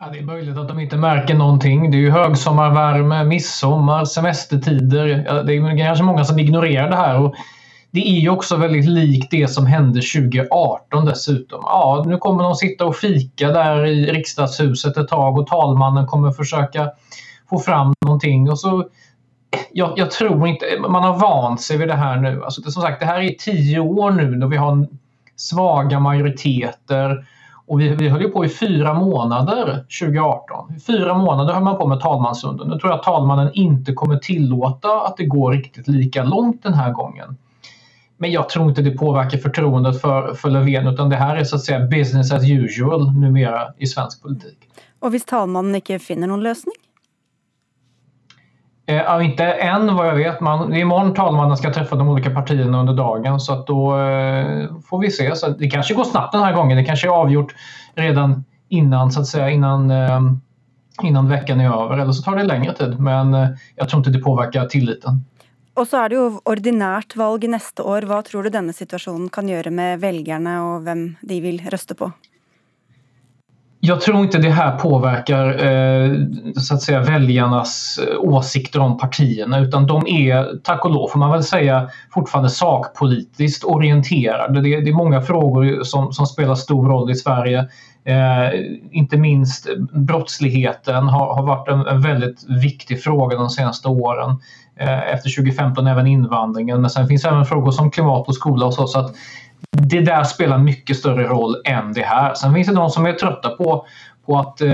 Ja, 0.00 0.10
det 0.12 0.18
är 0.18 0.22
möjligt 0.22 0.56
att 0.56 0.68
de 0.68 0.80
inte 0.80 0.96
märker 0.96 1.34
någonting. 1.34 1.90
Det 1.90 1.96
är 1.96 2.00
ju 2.00 2.10
högsommarvärme, 2.10 3.24
midsommar, 3.24 4.04
semestertider. 4.04 5.24
Ja, 5.26 5.42
det 5.42 5.52
är 5.52 5.86
kanske 5.86 6.04
många 6.04 6.24
som 6.24 6.38
ignorerar 6.38 6.90
det 6.90 6.96
här. 6.96 7.20
Och 7.20 7.34
det 7.94 8.08
är 8.08 8.20
ju 8.20 8.30
också 8.30 8.56
väldigt 8.56 8.84
likt 8.84 9.30
det 9.30 9.48
som 9.48 9.66
hände 9.66 10.00
2018 10.00 11.04
dessutom. 11.04 11.60
Ja, 11.64 12.04
nu 12.06 12.16
kommer 12.16 12.44
de 12.44 12.54
sitta 12.54 12.86
och 12.86 12.96
fika 12.96 13.48
där 13.48 13.86
i 13.86 14.06
riksdagshuset 14.06 14.96
ett 14.96 15.08
tag 15.08 15.38
och 15.38 15.46
talmannen 15.46 16.06
kommer 16.06 16.30
försöka 16.30 16.90
få 17.50 17.58
fram 17.58 17.92
någonting. 18.06 18.50
Och 18.50 18.58
så, 18.58 18.88
jag, 19.72 19.92
jag, 19.96 20.10
tror 20.10 20.46
inte, 20.46 20.66
man 20.88 21.02
har 21.02 21.18
vant 21.18 21.60
sig 21.60 21.76
vid 21.76 21.88
det 21.88 21.94
här 21.94 22.16
nu. 22.16 22.44
Alltså, 22.44 22.60
det, 22.60 22.70
som 22.70 22.82
sagt, 22.82 23.00
det 23.00 23.06
här 23.06 23.20
är 23.20 23.28
tio 23.28 23.80
år 23.80 24.10
nu 24.10 24.34
då 24.34 24.46
vi 24.46 24.56
har 24.56 24.86
svaga 25.36 26.00
majoriteter. 26.00 27.26
Och 27.66 27.80
vi, 27.80 27.88
vi 27.88 28.08
höll 28.08 28.22
ju 28.22 28.28
på 28.28 28.44
i 28.44 28.48
fyra 28.48 28.94
månader 28.94 29.84
2018. 30.00 30.74
I 30.76 30.80
fyra 30.80 31.14
månader 31.18 31.54
höll 31.54 31.62
man 31.62 31.78
på 31.78 31.86
med 31.86 32.00
talmansrunden. 32.00 32.68
Nu 32.68 32.78
tror 32.78 32.90
jag 32.90 32.98
att 32.98 33.04
talmannen 33.04 33.50
inte 33.54 33.92
kommer 33.92 34.16
tillåta 34.16 35.00
att 35.00 35.16
det 35.16 35.24
går 35.24 35.52
riktigt 35.52 35.88
lika 35.88 36.24
långt 36.24 36.62
den 36.62 36.74
här 36.74 36.92
gången. 36.92 37.36
Men 38.24 38.32
jag 38.32 38.48
tror 38.48 38.68
inte 38.68 38.82
det 38.82 38.90
påverkar 38.90 39.38
förtroendet 39.38 40.00
för, 40.00 40.34
för 40.34 40.50
Löfven 40.50 40.86
utan 40.86 41.08
det 41.08 41.16
här 41.16 41.36
är 41.36 41.44
så 41.44 41.56
att 41.56 41.62
säga 41.62 41.80
business 41.80 42.32
as 42.32 42.50
usual 42.50 43.12
numera 43.12 43.74
i 43.78 43.86
svensk 43.86 44.22
politik. 44.22 44.58
Och 45.00 45.12
hvis 45.12 45.24
talmannen 45.24 45.74
inte 45.74 45.98
finner 45.98 46.26
någon 46.26 46.42
lösning? 46.42 46.74
Eh, 48.86 48.96
ja, 48.96 49.22
inte 49.22 49.44
än 49.44 49.94
vad 49.94 50.06
jag 50.06 50.14
vet. 50.14 50.40
Man, 50.40 50.74
imorgon 50.74 51.14
talmannen 51.14 51.56
ska 51.56 51.72
träffa 51.72 51.96
de 51.96 52.08
olika 52.08 52.30
partierna 52.30 52.80
under 52.80 52.94
dagen 52.94 53.40
så 53.40 53.52
att 53.52 53.66
då 53.66 53.98
eh, 53.98 54.68
får 54.90 55.00
vi 55.00 55.10
se. 55.10 55.36
Så 55.36 55.48
det 55.48 55.70
kanske 55.70 55.94
går 55.94 56.04
snabbt 56.04 56.32
den 56.32 56.42
här 56.42 56.52
gången. 56.52 56.76
Det 56.76 56.84
kanske 56.84 57.06
är 57.06 57.12
avgjort 57.12 57.54
redan 57.94 58.44
innan, 58.68 59.10
så 59.10 59.20
att 59.20 59.26
säga, 59.26 59.50
innan, 59.50 59.90
eh, 59.90 60.20
innan 61.02 61.28
veckan 61.28 61.60
är 61.60 61.84
över 61.84 61.98
eller 61.98 62.12
så 62.12 62.22
tar 62.22 62.36
det 62.36 62.44
längre 62.44 62.74
tid. 62.74 63.00
Men 63.00 63.34
eh, 63.34 63.48
jag 63.76 63.88
tror 63.88 63.98
inte 63.98 64.10
det 64.10 64.18
påverkar 64.18 64.66
tilliten. 64.66 65.24
Och 65.74 65.88
så 65.88 66.04
er 66.04 66.12
det 66.12 66.18
jo 66.18 66.26
ordinært 66.46 67.16
valg 67.18 67.48
neste 67.50 67.82
år. 67.82 68.06
Hva 68.06 68.20
tror 68.22 68.46
du 68.46 68.52
denne 68.54 68.74
situasjonen 68.74 69.26
kan 69.34 69.48
gjøre 69.50 69.72
med 69.74 69.98
velgerne 70.04 70.60
og 70.62 70.86
hvem 70.86 71.08
de 71.22 71.40
vil 71.42 71.58
røste 71.72 71.98
på? 71.98 72.12
Jag 73.84 74.00
tror 74.00 74.24
ikke 74.24 74.38
det 74.38 74.50
här 74.50 74.78
påverkar 74.78 75.48
eh, 75.48 76.12
så 76.56 76.74
att 76.74 76.88
eh, 76.88 78.18
åsikter 78.18 78.80
om 78.80 78.98
partierna 78.98 79.58
utan 79.58 79.86
de 79.86 80.08
er, 80.08 80.58
tack 80.62 80.84
och 80.84 80.90
lov 80.90 81.08
får 81.08 81.18
man 81.18 81.30
väl 81.30 81.44
säga, 81.44 81.88
fortfarande 82.14 82.50
sakpolitiskt 82.50 83.64
orienterade. 83.64 84.60
Det 84.60 84.88
er 84.88 84.92
många 84.92 85.22
frågor 85.22 85.84
som, 85.84 86.12
som, 86.12 86.26
spelar 86.26 86.54
stor 86.54 86.88
roll 86.88 87.10
i 87.10 87.14
Sverige. 87.14 87.68
Eh, 88.04 88.60
inte 88.90 89.16
minst 89.16 89.66
brottsligheten 89.92 91.08
har, 91.08 91.34
har 91.34 91.42
varit 91.42 91.68
en, 91.68 91.86
en, 91.86 92.00
väldigt 92.00 92.44
viktig 92.48 93.02
fråga 93.02 93.36
de 93.36 93.50
senaste 93.50 93.88
åren. 93.88 94.30
Eh, 94.76 95.12
efter 95.14 95.36
2015 95.36 95.86
även 95.86 96.06
invandringen 96.06 96.80
men 96.80 96.90
sen 96.90 97.08
finns 97.08 97.24
även 97.24 97.44
frågor 97.44 97.70
som 97.70 97.90
klimat 97.90 98.28
och 98.28 98.34
skola 98.34 98.70
så. 98.70 98.86
så 98.86 98.98
att 98.98 99.14
det 99.70 100.00
där 100.00 100.24
spelar 100.24 100.58
mycket 100.58 100.96
större 100.96 101.24
roll 101.24 101.56
än 101.64 101.92
det 101.92 102.02
här. 102.02 102.34
Sen 102.34 102.54
finns 102.54 102.68
det 102.68 102.74
de 102.74 102.90
som 102.90 103.06
är 103.06 103.12
trötta 103.12 103.48
på, 103.48 103.86
på 104.26 104.38
att, 104.38 104.60
eh, 104.60 104.68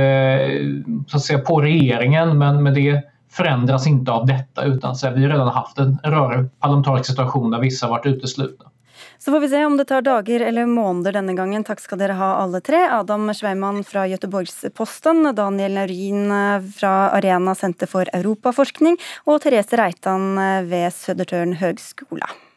så 1.06 1.16
att 1.16 1.22
säga, 1.22 1.38
på 1.38 1.60
regeringen 1.60 2.38
men, 2.38 2.62
med 2.62 2.74
det 2.74 3.02
förändras 3.30 3.86
inte 3.86 4.12
av 4.12 4.26
detta 4.26 4.64
utan 4.64 4.96
så 4.96 5.06
här, 5.06 5.14
vi 5.14 5.22
har 5.22 5.30
redan 5.30 5.48
haft 5.48 5.78
en 5.78 5.98
rörig 6.04 6.60
parlamentarisk 6.60 7.06
situation 7.06 7.50
där 7.50 7.58
vissa 7.58 7.88
varit 7.88 8.06
uteslutna. 8.06 8.70
Så 9.18 9.32
får 9.32 9.44
vi 9.44 9.52
se 9.52 9.64
om 9.68 9.76
det 9.78 9.86
tar 9.90 10.02
dager 10.02 10.40
eller 10.48 10.66
måneder 10.66 11.18
denne 11.20 11.36
gangen. 11.38 11.64
Takk 11.64 11.82
skal 11.84 12.02
dere 12.02 12.18
ha 12.18 12.32
alle 12.42 12.60
tre. 12.64 12.82
Adam 12.90 13.30
Sveiman 13.34 13.84
fra 13.86 14.08
Göteborgs-Posten, 14.10 15.22
Daniel 15.36 15.78
Naurin 15.78 16.34
fra 16.74 16.94
Arena 17.14 17.54
senter 17.54 17.90
for 17.90 18.10
Europaforskning 18.16 18.98
og 19.26 19.42
Therese 19.44 19.78
Reitan 19.78 20.34
ved 20.66 20.80
vid 20.80 20.92
Södertörn 20.92 22.49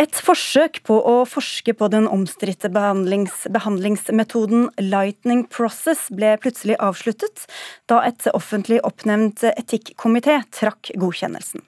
Et 0.00 0.20
forsøk 0.24 0.80
på 0.88 0.94
å 1.04 1.16
forske 1.28 1.74
på 1.76 1.88
den 1.92 2.06
omstridte 2.08 2.70
behandlings, 2.72 3.42
behandlingsmetoden 3.52 4.70
Lightning 4.80 5.44
Process 5.52 6.06
ble 6.08 6.38
plutselig 6.40 6.78
avsluttet 6.80 7.44
da 7.92 8.00
et 8.08 8.24
offentlig 8.32 8.80
oppnevnt 8.88 9.44
etikkomité 9.52 10.40
trakk 10.56 10.94
godkjennelsen. 10.96 11.66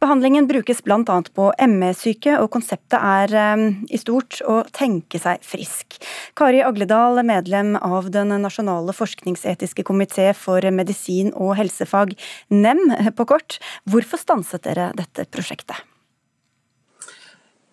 Behandlingen 0.00 0.46
brukes 0.48 0.80
bl.a. 0.86 1.18
på 1.36 1.50
ME-syke, 1.68 2.38
og 2.40 2.48
konseptet 2.54 2.96
er 2.96 3.34
um, 3.52 3.66
i 3.92 4.00
stort 4.00 4.40
å 4.48 4.62
tenke 4.72 5.20
seg 5.20 5.44
frisk. 5.44 5.98
Kari 6.38 6.62
Agledal, 6.64 7.20
medlem 7.28 7.76
av 7.76 8.08
Den 8.14 8.32
nasjonale 8.40 8.96
forskningsetiske 8.96 9.84
komité 9.84 10.30
for 10.32 10.64
medisin 10.72 11.34
og 11.36 11.58
helsefag, 11.60 12.16
NEM 12.48 12.86
på 13.16 13.28
kort. 13.36 13.60
Hvorfor 13.84 14.24
stanset 14.24 14.64
dere 14.64 14.92
dette 14.96 15.28
prosjektet? 15.28 15.89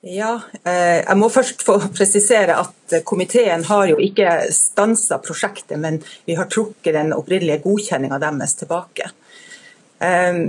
Ja, 0.07 0.37
eh, 0.63 1.01
jeg 1.01 1.17
må 1.19 1.27
først 1.31 1.65
få 1.67 1.75
presisere 1.91 2.55
at 2.61 2.93
komiteen 3.07 3.65
har 3.67 3.89
jo 3.89 3.97
ikke 3.99 4.45
stansa 4.55 5.17
prosjektet, 5.19 5.75
men 5.83 5.99
vi 6.25 6.37
har 6.37 6.47
trukket 6.51 6.95
den 6.95 7.11
opprinnelige 7.15 7.65
godkjenninga 7.65 8.19
deres 8.21 8.55
tilbake. 8.61 9.09
Eh, 9.99 10.39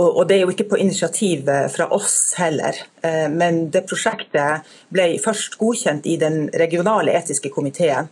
og 0.00 0.22
det 0.24 0.38
er 0.38 0.46
jo 0.46 0.52
ikke 0.54 0.70
på 0.70 0.78
initiativ 0.80 1.50
fra 1.74 1.90
oss 1.92 2.32
heller, 2.38 2.78
eh, 3.04 3.28
men 3.28 3.66
det 3.70 3.84
prosjektet 3.90 4.64
ble 4.88 5.18
først 5.20 5.58
godkjent 5.60 6.08
i 6.08 6.16
den 6.16 6.46
regionale 6.48 7.12
etiske 7.12 7.52
komiteen. 7.52 8.08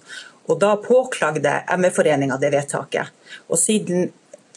Og 0.52 0.60
da 0.60 0.74
påklagde 0.76 1.62
ME-foreninga 1.78 2.36
det 2.42 2.52
vedtaket. 2.52 3.08
Og 3.48 3.56
siden 3.58 4.10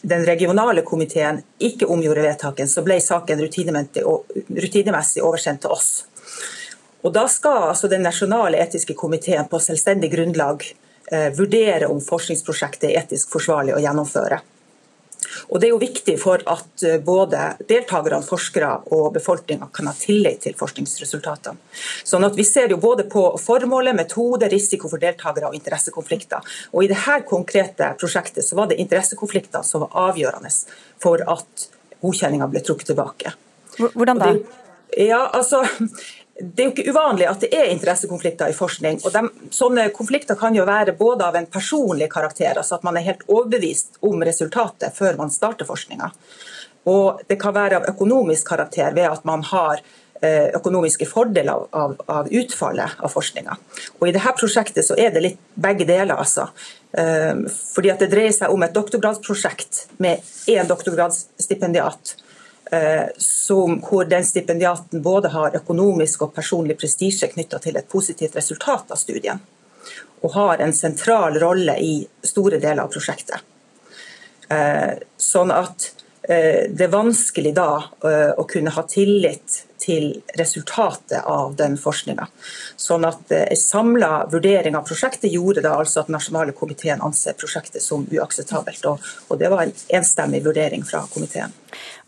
den 0.04 0.26
regionale 0.28 0.82
komiteen 0.84 1.40
ikke 1.58 1.88
omgjorde 1.88 2.26
vedtaket, 2.26 2.68
så 2.68 2.84
ble 2.84 3.00
saken 3.00 3.40
rutinemessig 3.40 5.24
oversendt 5.24 5.64
til 5.64 5.72
oss. 5.72 6.04
Og 7.04 7.12
Da 7.12 7.26
skal 7.28 7.68
altså 7.68 7.88
den 7.88 8.04
nasjonale 8.06 8.60
etiske 8.64 8.96
komiteen 8.96 9.48
på 9.50 9.60
selvstendig 9.60 10.10
grunnlag 10.14 10.64
eh, 11.12 11.30
vurdere 11.36 11.90
om 11.92 12.00
forskningsprosjektet 12.00 12.90
er 12.90 13.02
etisk 13.02 13.34
forsvarlig 13.36 13.76
å 13.76 13.82
gjennomføre. 13.84 14.40
Og 15.48 15.60
Det 15.60 15.68
er 15.68 15.72
jo 15.72 15.80
viktig 15.82 16.14
for 16.20 16.40
at 16.48 16.84
eh, 16.86 16.96
både 17.04 17.42
deltakerne, 17.68 18.22
forskere 18.24 18.70
og 18.96 19.12
befolkninga 19.18 19.68
kan 19.74 19.90
ha 19.90 19.94
tillit 19.98 20.40
til 20.46 20.56
forskningsresultatene. 20.56 21.60
Sånn 22.06 22.24
at 22.24 22.36
Vi 22.38 22.46
ser 22.48 22.72
jo 22.72 22.80
både 22.80 23.04
på 23.10 23.26
formålet, 23.42 23.96
metode, 23.96 24.48
risiko 24.52 24.88
for 24.88 25.02
deltakere 25.02 25.50
og 25.50 25.60
interessekonflikter. 25.60 26.56
Og 26.72 26.84
I 26.84 26.90
dette 26.94 27.20
konkrete 27.28 27.92
prosjektet 28.00 28.46
så 28.46 28.56
var 28.56 28.72
det 28.72 28.80
interessekonflikter 28.80 29.62
som 29.62 29.84
var 29.84 30.10
avgjørende 30.10 30.52
for 31.02 31.20
at 31.20 31.68
godkjenninga 32.04 32.48
ble 32.48 32.64
trukket 32.64 32.92
tilbake. 32.92 33.36
Hvordan 33.76 34.20
da? 34.20 34.34
Ja, 34.96 35.24
altså, 35.34 35.64
det 36.34 36.62
er 36.62 36.66
jo 36.66 36.72
ikke 36.72 36.90
uvanlig 36.90 37.26
at 37.30 37.44
det 37.44 37.50
er 37.54 37.68
interessekonflikter 37.70 38.50
i 38.50 38.56
forskning. 38.56 38.98
og 39.06 39.12
de, 39.14 39.50
Sånne 39.54 39.86
konflikter 39.94 40.38
kan 40.38 40.54
jo 40.56 40.66
være 40.66 40.96
både 40.98 41.28
av 41.28 41.36
en 41.38 41.46
personlig 41.46 42.08
karakter, 42.10 42.58
altså 42.58 42.78
at 42.78 42.86
man 42.86 42.98
er 42.98 43.06
helt 43.06 43.22
overbevist 43.28 44.00
om 44.02 44.22
resultatet 44.26 44.96
før 44.96 45.20
man 45.20 45.30
starter 45.30 45.68
forskninga. 45.68 46.10
Og 46.90 47.22
det 47.30 47.38
kan 47.40 47.54
være 47.54 47.78
av 47.78 47.86
økonomisk 47.94 48.48
karakter 48.50 48.96
ved 48.96 49.06
at 49.08 49.22
man 49.24 49.44
har 49.46 49.78
eh, 49.78 50.50
økonomiske 50.58 51.06
fordeler 51.08 51.54
av, 51.54 51.68
av, 51.70 51.94
av 52.10 52.32
utfallet 52.34 52.98
av 52.98 53.14
forskninga. 53.14 53.56
Og 54.00 54.10
I 54.10 54.16
dette 54.16 54.34
prosjektet 54.40 54.84
så 54.84 54.98
er 54.98 55.14
det 55.14 55.22
litt 55.22 55.40
begge 55.54 55.86
deler. 55.86 56.16
altså. 56.18 56.48
Eh, 56.98 57.46
fordi 57.76 57.94
at 57.94 58.02
Det 58.02 58.10
dreier 58.10 58.34
seg 58.34 58.50
om 58.50 58.66
et 58.66 58.74
doktorgradsprosjekt 58.74 59.86
med 60.02 60.18
én 60.50 60.66
doktorgradsstipendiat 60.66 62.16
som, 63.20 63.74
hvor 63.84 64.06
den 64.08 64.24
stipendiaten 64.24 65.02
både 65.04 65.28
har 65.30 65.56
økonomisk 65.58 66.22
og 66.24 66.30
personlig 66.34 66.78
prestisje 66.80 67.28
knytta 67.28 67.58
til 67.60 67.76
et 67.76 67.90
positivt 67.92 68.38
resultat 68.38 68.94
av 68.94 68.98
studien, 68.98 69.42
og 70.24 70.32
har 70.32 70.62
en 70.64 70.72
sentral 70.72 71.36
rolle 71.42 71.76
i 71.84 71.92
store 72.24 72.58
deler 72.62 72.86
av 72.86 72.94
prosjektet. 72.94 73.44
Eh, 74.48 74.96
sånn 75.16 75.52
at 75.52 75.90
eh, 76.22 76.64
det 76.72 76.88
er 76.88 76.92
vanskelig 76.92 77.54
da 77.56 77.68
å 78.36 78.44
kunne 78.48 78.72
ha 78.74 78.84
tillit 78.88 79.62
til 79.84 80.22
resultatet 80.38 81.24
av 81.28 81.54
den 81.58 81.76
forskninga. 81.80 82.26
Sånn 82.76 83.04
at 83.04 83.32
En 83.32 83.56
samla 83.56 84.26
vurdering 84.32 84.76
av 84.76 84.86
prosjektet 84.88 85.32
gjorde 85.32 85.64
da 85.64 85.74
altså 85.76 86.00
at 86.00 86.12
nasjonale 86.12 86.54
komiteen 86.56 87.02
anser 87.04 87.36
prosjektet 87.36 87.82
som 87.82 88.06
uakseptabelt. 88.10 88.86
Og 89.28 89.38
det 89.38 89.50
var 89.52 89.66
en 89.66 89.74
enstemmig 89.98 90.40
vurdering 90.46 90.84
fra 90.88 91.04
komiteen. 91.12 91.52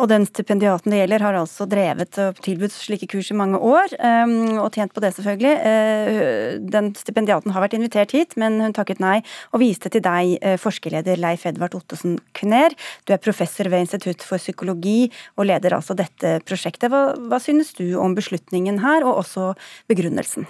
Og 0.01 0.11
den 0.11 0.27
stipendiaten 0.29 0.93
det 0.93 1.03
gjelder, 1.03 1.25
har 1.27 1.39
altså 1.41 1.67
drevet 1.71 2.19
og 2.23 2.41
tilbudt 2.45 2.75
slike 2.75 3.09
kurs 3.11 3.31
i 3.33 3.39
mange 3.39 3.61
år, 3.61 3.95
ehm, 3.99 4.59
og 4.63 4.71
tjent 4.75 4.95
på 4.95 5.03
det, 5.05 5.13
selvfølgelig. 5.17 5.55
Eh, 5.71 6.59
den 6.77 6.93
stipendiaten 6.99 7.55
har 7.55 7.65
vært 7.65 7.79
invitert 7.79 8.13
hit, 8.17 8.37
men 8.41 8.61
hun 8.63 8.77
takket 8.77 9.03
nei, 9.03 9.21
og 9.53 9.63
viste 9.63 9.93
til 9.93 10.05
deg, 10.05 10.37
eh, 10.43 10.59
forskerleder 10.61 11.21
Leif 11.21 11.47
Edvard 11.47 11.75
Ottesen 11.79 12.19
Kner. 12.35 12.77
Du 13.07 13.13
er 13.13 13.23
professor 13.23 13.69
ved 13.69 13.87
Institutt 13.87 14.23
for 14.23 14.39
psykologi, 14.39 15.11
og 15.37 15.47
leder 15.47 15.77
altså 15.77 15.97
dette 15.97 16.41
prosjektet. 16.45 16.91
Hva, 16.91 17.17
hva 17.17 17.41
synes 17.43 17.73
du 17.75 17.99
om 17.99 18.15
beslutningen 18.15 18.81
her, 18.81 19.05
og 19.05 19.25
også 19.25 19.55
begrunnelsen? 19.89 20.47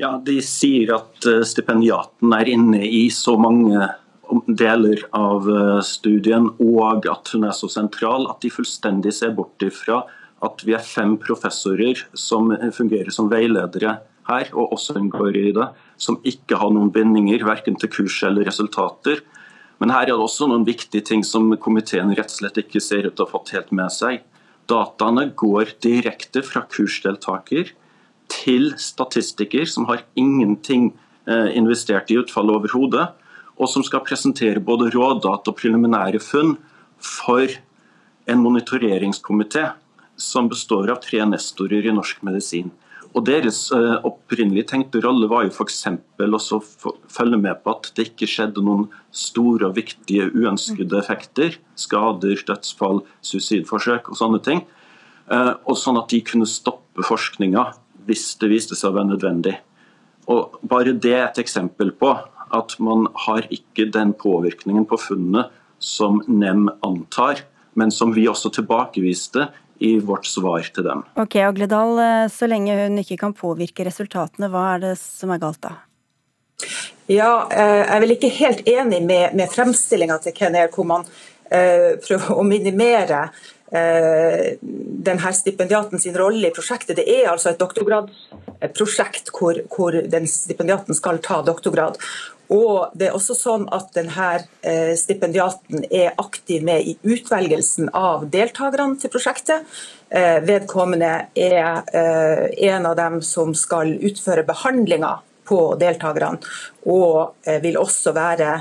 Ja, 0.00 0.16
De 0.18 0.40
sier 0.42 0.94
at 0.96 1.26
eh, 1.28 1.42
stipendiaten 1.46 2.32
er 2.34 2.48
inne 2.50 2.82
i 2.82 3.06
så 3.14 3.36
mange 3.40 3.86
deler 4.46 5.04
av 5.16 5.48
eh, 5.50 5.80
studien, 5.86 6.48
og 6.62 7.08
at 7.10 7.34
hun 7.34 7.46
er 7.48 7.56
så 7.56 7.70
sentral 7.70 8.28
at 8.30 8.40
de 8.44 8.52
fullstendig 8.52 9.14
ser 9.16 9.34
bort 9.36 9.62
ifra 9.64 10.02
at 10.42 10.64
vi 10.66 10.74
er 10.74 10.82
fem 10.82 11.14
professorer 11.22 12.00
som 12.18 12.50
fungerer 12.74 13.14
som 13.14 13.28
veiledere 13.30 14.00
her, 14.26 14.48
og 14.54 14.74
også 14.74 14.96
inngår 14.98 15.36
i 15.38 15.52
det, 15.54 15.68
som 16.00 16.18
ikke 16.26 16.58
har 16.58 16.72
noen 16.74 16.90
bindinger 16.94 17.44
verken 17.46 17.78
til 17.78 17.90
kurs 17.92 18.16
eller 18.26 18.46
resultater. 18.48 19.22
Men 19.82 19.94
her 19.94 20.06
er 20.06 20.14
det 20.14 20.24
også 20.24 20.48
noen 20.50 20.66
viktige 20.66 21.04
ting 21.06 21.24
som 21.26 21.50
komiteen 21.62 22.12
rett 22.14 22.30
og 22.30 22.38
slett 22.40 22.60
ikke 22.62 22.82
ser 22.82 23.08
ut 23.08 23.16
til 23.16 23.24
å 23.24 23.28
ha 23.28 23.34
fått 23.36 23.54
helt 23.56 23.72
med 23.74 23.94
seg. 23.94 24.20
Dataene 24.70 25.28
går 25.38 25.74
direkte 25.82 26.44
fra 26.46 26.64
kursdeltaker 26.70 27.72
til 28.32 28.70
statistiker 28.80 29.66
som 29.68 29.88
har 29.90 30.04
ingenting 30.18 30.92
eh, 31.26 31.50
investert 31.58 32.12
i 32.12 32.20
utfallet 32.20 32.60
overhodet, 32.60 33.08
og 33.62 33.70
som 33.70 33.84
skal 33.86 34.02
presentere 34.02 34.62
både 34.62 34.90
råd, 34.90 35.22
data 35.22 35.52
og 35.52 35.58
preliminære 35.60 36.20
funn 36.22 36.56
for 37.02 37.46
en 38.30 38.42
monitoreringskomité 38.42 39.68
som 40.18 40.48
består 40.50 40.90
av 40.92 41.02
tre 41.02 41.22
nestorer 41.26 41.86
i 41.86 41.94
norsk 41.94 42.22
medisin. 42.26 42.70
Og 43.12 43.26
Deres 43.28 43.66
uh, 43.74 44.00
opprinnelig 44.08 44.64
tenkte 44.70 45.02
rolle 45.04 45.28
var 45.28 45.44
jo 45.44 45.52
f.eks. 45.52 45.82
å 46.56 46.60
følge 47.12 47.38
med 47.40 47.60
på 47.60 47.74
at 47.74 47.90
det 47.96 48.08
ikke 48.08 48.28
skjedde 48.30 48.64
noen 48.64 48.86
store 49.12 49.68
og 49.68 49.76
viktige 49.76 50.30
uønskede 50.32 50.96
effekter. 50.96 51.58
Skader, 51.76 52.40
dødsfall, 52.48 53.02
suicidforsøk 53.20 54.08
og 54.08 54.18
sånne 54.18 54.40
ting. 54.46 54.64
Uh, 55.28 55.54
og 55.68 55.76
sånn 55.78 56.00
at 56.00 56.08
de 56.12 56.22
kunne 56.24 56.48
stoppe 56.48 57.04
forskninga 57.04 57.68
hvis 58.08 58.32
det 58.40 58.48
viste 58.50 58.78
seg 58.78 58.90
å 58.90 58.96
være 58.96 59.12
nødvendig. 59.12 59.58
Og 60.32 60.56
Bare 60.64 60.94
det 60.96 61.12
er 61.18 61.26
et 61.28 61.42
eksempel 61.42 61.92
på 61.98 62.14
at 62.52 62.76
man 62.78 63.08
har 63.26 63.48
ikke 63.50 63.88
den 63.92 64.12
påvirkningen 64.18 64.86
på 64.88 65.00
funnet 65.00 65.52
som 65.82 66.22
NEM 66.28 66.68
antar, 66.86 67.42
men 67.74 67.90
som 67.90 68.12
vi 68.14 68.28
også 68.30 68.52
tilbakeviste 68.54 69.48
i 69.82 69.96
vårt 69.98 70.26
svar 70.26 70.62
til 70.74 70.86
dem. 70.86 71.02
Ok, 71.18 71.36
Agledal, 71.42 71.98
eh, 71.98 72.28
Så 72.28 72.46
lenge 72.46 72.76
hun 72.84 72.98
ikke 72.98 73.18
kan 73.18 73.34
påvirke 73.34 73.84
resultatene, 73.84 74.48
hva 74.48 74.74
er 74.74 74.84
det 74.84 74.98
som 74.98 75.30
er 75.30 75.42
galt 75.42 75.60
da? 75.60 75.72
Ja, 77.10 77.48
eh, 77.50 77.82
Jeg 77.82 77.96
er 77.96 78.00
vel 78.00 78.14
ikke 78.14 78.30
helt 78.30 78.68
enig 78.68 79.02
med, 79.02 79.34
med 79.34 79.50
fremstillinga 79.50 80.18
til 80.22 80.32
Kenner, 80.32 80.68
hvor 80.68 80.86
man 80.86 81.02
uh, 81.52 81.98
prøver 82.00 82.30
å 82.38 82.44
minimere 82.46 83.24
uh, 83.74 84.44
denne 84.62 85.32
stipendiaten 85.34 86.00
sin 86.00 86.16
rolle 86.16 86.48
i 86.48 86.54
prosjektet. 86.54 86.96
Det 86.96 87.08
er 87.08 87.28
altså 87.32 87.50
et 87.50 87.60
doktorgradsprosjekt 87.60 89.32
hvor, 89.34 89.58
hvor 89.74 89.98
den 90.14 90.28
stipendiaten 90.30 90.94
skal 90.94 91.18
ta 91.18 91.42
doktorgrad. 91.42 91.98
Og 92.52 92.92
det 92.98 93.08
er 93.08 93.16
også 93.16 93.34
sånn 93.36 93.64
at 93.72 93.94
denne 93.96 94.28
eh, 94.60 94.92
stipendiaten 94.98 95.86
er 95.88 96.12
aktiv 96.20 96.64
med 96.66 96.84
i 96.84 96.96
utvelgelsen 97.00 97.88
av 97.96 98.26
deltakerne 98.32 99.00
til 99.00 99.12
prosjektet. 99.12 99.64
Eh, 100.12 100.38
vedkommende 100.44 101.12
er 101.32 101.62
eh, 101.96 102.44
en 102.68 102.88
av 102.90 102.98
dem 102.98 103.22
som 103.24 103.54
skal 103.56 103.94
utføre 104.04 104.44
behandlinga 104.48 105.14
på 105.48 105.62
deltakerne, 105.80 106.38
og 106.86 107.48
vil 107.64 107.74
også 107.76 108.12
være 108.14 108.52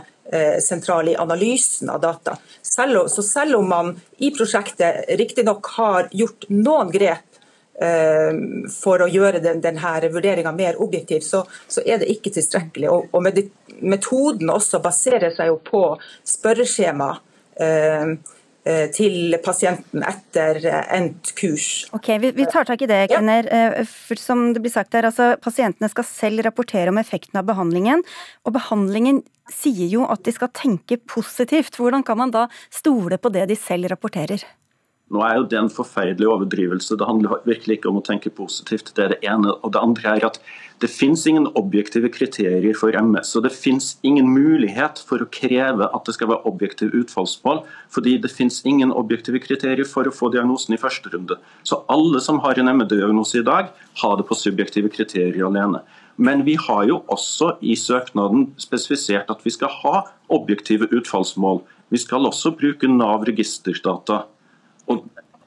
sentral 0.66 1.12
i 1.12 1.14
analysen 1.20 1.92
av 1.94 2.00
data. 2.02 2.34
Så 2.66 3.22
selv 3.22 3.60
om 3.60 3.70
man 3.70 3.92
i 4.18 4.32
prosjektet 4.34 5.12
riktignok 5.20 5.70
har 5.76 6.10
gjort 6.10 6.48
noen 6.50 6.90
grep 6.92 7.31
for 8.72 9.01
å 9.01 9.08
gjøre 9.10 9.40
den, 9.42 9.62
denne 9.63 10.10
vurderinga 10.13 10.51
mer 10.54 10.78
objektiv, 10.84 11.24
så, 11.25 11.40
så, 11.68 11.82
er 11.82 12.01
det 12.01 12.12
ikke 12.13 12.34
tilstrekkelig. 12.36 12.90
Og, 12.92 13.08
og 13.16 13.24
med 13.25 13.40
Metoden 13.82 14.51
også 14.54 14.82
baserer 14.84 15.34
seg 15.34 15.50
jo 15.50 15.58
på 15.66 15.82
spørreskjema 16.28 17.10
eh, 17.62 18.13
eh, 18.68 18.86
til 18.94 19.38
pasienten 19.44 20.06
etter 20.06 20.62
endt 20.70 21.34
kurs. 21.38 21.70
Ok, 21.98 22.12
Vi, 22.22 22.34
vi 22.38 22.48
tar 22.51 22.70
tak 22.70 22.84
i 22.86 22.90
det, 22.92 23.01
Kenner. 23.12 23.50
Ja. 23.50 23.86
Som 24.20 24.51
det 24.54 24.62
blir 24.63 24.74
sagt 24.74 24.94
her, 24.98 25.10
altså, 25.10 25.34
Pasientene 25.42 25.90
skal 25.92 26.08
selv 26.08 26.46
rapportere 26.46 26.94
om 26.94 27.01
effekten 27.01 27.42
av 27.42 27.50
behandlingen. 27.50 28.06
Og 28.46 28.56
behandlingen 28.58 29.24
sier 29.51 29.90
jo 29.90 30.06
at 30.12 30.24
de 30.28 30.36
skal 30.36 30.54
tenke 30.56 31.01
positivt. 31.01 31.80
Hvordan 31.80 32.06
kan 32.08 32.22
man 32.22 32.34
da 32.34 32.48
stole 32.70 33.18
på 33.18 33.34
det 33.34 33.50
de 33.51 33.60
selv 33.60 33.90
rapporterer? 33.92 34.46
Nå 35.12 35.20
er 35.27 35.38
jo 35.41 35.48
det 35.51 35.58
en 35.60 35.72
forferdelig 35.72 36.27
overdrivelse. 36.32 36.96
Det 36.96 37.08
handler 37.08 37.41
virkelig 37.44 37.80
ikke 37.80 37.89
om 37.91 38.00
å 38.00 38.03
tenke 38.08 38.32
positivt. 38.32 38.94
Det 38.96 39.03
er 39.03 39.13
det 39.15 39.24
ene. 39.27 39.51
Og 39.60 39.74
det 39.75 39.82
andre 39.84 40.13
er 40.15 40.27
at 40.30 40.39
det 40.82 40.89
finnes 40.89 41.25
ingen 41.27 41.50
objektive 41.60 42.09
kriterier 42.16 42.77
for 42.79 42.96
MS. 42.96 43.33
Og 43.36 43.44
det 43.44 43.51
finnes 43.51 43.90
ingen 44.07 44.31
mulighet 44.31 45.03
for 45.05 45.22
å 45.22 45.27
kreve 45.27 45.90
at 45.92 46.07
det 46.07 46.16
skal 46.16 46.31
være 46.31 46.48
objektiv 46.48 46.96
utfallsmål. 46.96 47.62
Fordi 47.92 48.16
det 48.24 48.31
finnes 48.31 48.62
ingen 48.64 48.96
objektive 48.96 49.44
kriterier 49.44 49.86
for 49.86 50.07
å 50.07 50.16
få 50.16 50.31
diagnosen 50.31 50.77
i 50.77 50.81
første 50.81 51.12
runde. 51.12 51.38
Så 51.68 51.83
alle 51.92 52.24
som 52.24 52.40
har 52.46 52.57
en 52.57 52.72
ME-diagnose 52.72 53.44
i 53.44 53.46
dag, 53.51 53.75
har 54.01 54.18
det 54.18 54.29
på 54.31 54.40
subjektive 54.40 54.90
kriterier 54.96 55.44
alene. 55.46 55.83
Men 56.16 56.46
vi 56.48 56.55
har 56.55 56.88
jo 56.88 57.01
også 57.12 57.57
i 57.62 57.75
søknaden 57.75 58.53
spesifisert 58.62 59.29
at 59.31 59.44
vi 59.44 59.51
skal 59.51 59.75
ha 59.83 60.05
objektive 60.31 60.88
utfallsmål. 60.88 61.66
Vi 61.92 62.00
skal 62.00 62.25
også 62.29 62.55
bruke 62.55 62.88
Nav 62.88 63.27
registerdata. 63.27 64.24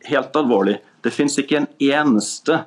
Helt 0.05 0.37
alvorlig, 0.37 0.79
det 1.05 1.13
finnes 1.15 1.37
ikke 1.41 1.63
en 1.63 1.71
eneste 1.81 2.61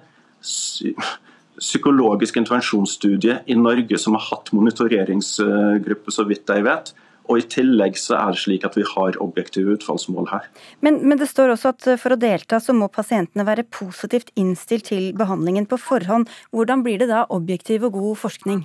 psykologisk 1.58 2.38
intervensjonsstudie 2.38 3.42
i 3.50 3.58
Norge 3.58 3.98
som 4.02 4.16
har 4.18 4.26
hatt 4.30 4.54
monitoreringsgruppe, 4.54 6.14
så 6.14 6.26
vidt 6.30 6.50
jeg 6.54 6.66
vet. 6.68 6.94
Og 7.28 7.42
I 7.42 7.48
tillegg 7.52 7.98
så 8.00 8.16
er 8.16 8.32
det 8.32 8.40
slik 8.40 8.64
at 8.64 8.78
vi 8.78 8.86
har 8.88 9.18
objektive 9.24 9.74
utfallsmål 9.76 10.30
her. 10.32 10.46
Men, 10.86 11.02
men, 11.04 11.18
det 11.20 11.28
står 11.28 11.52
også 11.58 11.74
at 11.74 11.88
for 12.00 12.16
å 12.16 12.20
delta 12.20 12.62
så 12.64 12.76
må 12.78 12.88
pasientene 12.94 13.44
være 13.48 13.68
positivt 13.68 14.32
innstilt 14.40 14.88
til 14.94 15.12
behandlingen 15.18 15.68
på 15.68 15.80
forhånd. 15.82 16.32
Hvordan 16.56 16.86
blir 16.88 17.04
det 17.04 17.10
da 17.12 17.26
objektiv 17.34 17.90
og 17.90 17.98
god 18.00 18.22
forskning? 18.24 18.64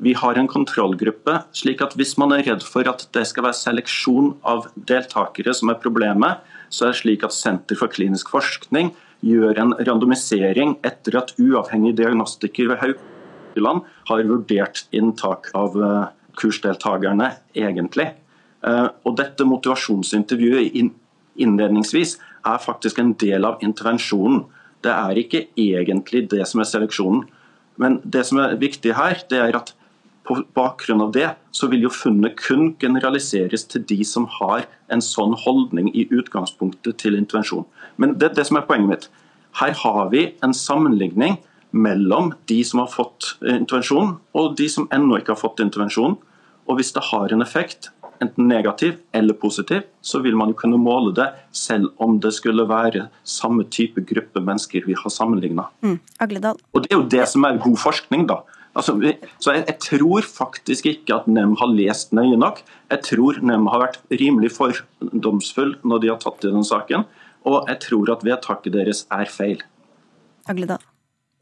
Vi 0.00 0.14
har 0.16 0.38
en 0.38 0.48
kontrollgruppe, 0.48 1.34
slik 1.52 1.82
at 1.84 1.92
hvis 1.98 2.14
man 2.20 2.32
er 2.32 2.46
redd 2.46 2.62
for 2.64 2.86
at 2.88 3.02
det 3.12 3.26
skal 3.28 3.44
være 3.44 3.58
seleksjon 3.58 4.30
av 4.48 4.70
deltakere 4.88 5.52
som 5.56 5.72
er 5.72 5.80
problemet, 5.82 6.40
så 6.70 6.86
er 6.86 6.92
det 6.94 7.00
slik 7.02 7.24
at 7.26 7.34
Senter 7.34 7.78
for 7.78 7.92
klinisk 7.92 8.30
forskning 8.32 8.92
gjør 9.26 9.58
en 9.60 9.74
randomisering 9.76 10.78
etter 10.86 11.18
at 11.20 11.34
uavhengig 11.40 11.96
diagnostiker 11.98 12.70
ved 12.70 12.80
Haukeland 12.80 13.84
har 14.08 14.24
vurdert 14.30 14.86
inntak 14.96 15.50
av 15.58 15.76
eh, 15.76 16.06
kursdeltakerne 16.40 17.34
egentlig. 17.58 18.08
Eh, 18.64 18.86
og 19.04 19.18
dette 19.20 19.46
motivasjonsintervjuet 19.48 20.78
innledningsvis 21.40 22.16
er 22.48 22.62
faktisk 22.64 23.00
en 23.02 23.12
del 23.20 23.44
av 23.48 23.60
intervensjonen. 23.64 24.46
Det 24.80 24.92
er 24.94 25.20
ikke 25.20 25.44
egentlig 25.60 26.24
det 26.32 26.46
som 26.48 26.62
er 26.62 26.70
seleksjonen. 26.70 27.26
Men 27.80 27.98
det 28.04 28.24
som 28.28 28.40
er 28.40 28.56
viktig 28.60 28.94
her, 28.96 29.20
det 29.28 29.40
er 29.40 29.56
at 29.56 29.74
på 30.30 30.38
bakgrunn 30.54 31.02
av 31.02 31.12
det 31.16 31.32
så 31.56 31.66
vil 31.70 31.88
jo 31.88 31.92
funnet 31.92 32.38
kun 32.38 32.74
generaliseres 32.78 33.66
til 33.66 33.82
de 33.90 33.98
som 34.06 34.28
har 34.38 34.68
en 34.94 35.02
sånn 35.02 35.34
holdning 35.44 35.90
i 35.90 36.06
utgangspunktet 36.14 37.00
til 37.02 37.18
intervensjon. 37.18 37.66
Men 37.98 38.14
det 38.18 38.30
er 38.30 38.36
det 38.38 38.46
som 38.48 38.60
er 38.60 38.66
poenget 38.68 38.90
mitt. 38.92 39.06
Her 39.58 39.74
har 39.82 40.10
vi 40.14 40.28
en 40.46 40.54
sammenligning 40.54 41.40
mellom 41.70 42.32
de 42.50 42.60
som 42.66 42.84
har 42.84 42.90
fått 42.92 43.34
intervensjon 43.42 44.16
og 44.38 44.52
de 44.58 44.68
som 44.70 44.86
ennå 44.94 45.18
ikke 45.18 45.34
har 45.34 45.42
fått 45.42 45.62
intervensjon. 45.64 46.18
Og 46.70 46.78
hvis 46.78 46.94
det 46.94 47.02
har 47.10 47.34
en 47.34 47.42
effekt, 47.42 47.90
enten 48.22 48.46
negativ 48.50 48.98
eller 49.16 49.34
positiv, 49.34 49.82
så 50.04 50.20
vil 50.22 50.36
man 50.38 50.52
jo 50.52 50.58
kunne 50.60 50.78
måle 50.78 51.14
det 51.16 51.26
selv 51.56 51.90
om 52.02 52.18
det 52.22 52.34
skulle 52.36 52.68
være 52.68 53.08
samme 53.24 53.64
type 53.72 54.04
gruppe 54.06 54.42
mennesker 54.44 54.86
vi 54.86 54.94
har 54.98 55.14
sammenligna. 55.14 55.66
Mm, 55.82 55.98
og 56.20 56.84
det 56.84 56.92
er 56.92 56.98
jo 56.98 57.08
det 57.16 57.26
som 57.32 57.48
er 57.48 57.62
god 57.64 57.80
forskning, 57.80 58.28
da. 58.30 58.42
Altså, 58.78 58.94
så 59.42 59.54
jeg, 59.56 59.64
jeg, 59.66 59.78
tror 59.82 60.26
faktisk 60.26 60.86
ikke 60.86 61.16
at 61.16 61.26
NEM 61.26 61.56
har 61.58 61.72
lest 61.74 62.14
nøye 62.14 62.38
nok. 62.38 62.62
Jeg 62.92 63.02
tror 63.08 63.40
NEM 63.42 63.66
har 63.72 63.82
vært 63.82 63.98
rimelig 64.14 64.52
fordomsfull 64.54 65.74
når 65.82 66.04
de 66.04 66.12
har 66.12 66.20
tatt 66.22 66.46
i 66.46 66.52
den 66.54 66.66
saken. 66.66 67.08
Og 67.48 67.66
jeg 67.70 67.80
tror 67.88 68.14
at 68.14 68.22
vedtaket 68.26 68.76
deres 68.76 69.04
er 69.10 69.26
feil. 69.32 69.64
Agledal. 70.50 70.82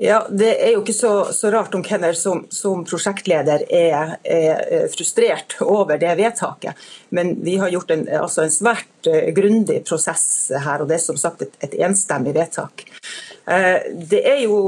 Ja, 0.01 0.27
Det 0.31 0.53
er 0.62 0.77
jo 0.77 0.83
ikke 0.85 0.95
så, 0.95 1.11
så 1.35 1.51
rart 1.51 1.75
om 1.75 1.83
Kenner 1.83 2.14
som, 2.14 2.45
som 2.55 2.85
prosjektleder 2.87 3.64
er, 3.67 4.12
er, 4.23 4.85
frustrert 4.93 5.57
over 5.64 5.99
det 5.99 6.12
vedtaket. 6.21 6.79
Men 7.11 7.35
vi 7.43 7.57
har 7.59 7.73
gjort 7.75 7.91
en, 7.91 8.05
altså 8.21 8.45
en 8.45 8.55
svært 8.55 9.11
uh, 9.11 9.27
grundig 9.35 9.81
prosess 9.88 10.53
her, 10.55 10.85
og 10.85 10.87
det 10.87 11.01
er 11.01 11.03
som 11.03 11.19
sagt 11.19 11.43
et, 11.43 11.59
et 11.67 11.75
enstemmig 11.88 12.37
vedtak. 12.38 12.87
Uh, 13.43 13.83
det 13.91 14.23
er 14.23 14.45
jo 14.45 14.61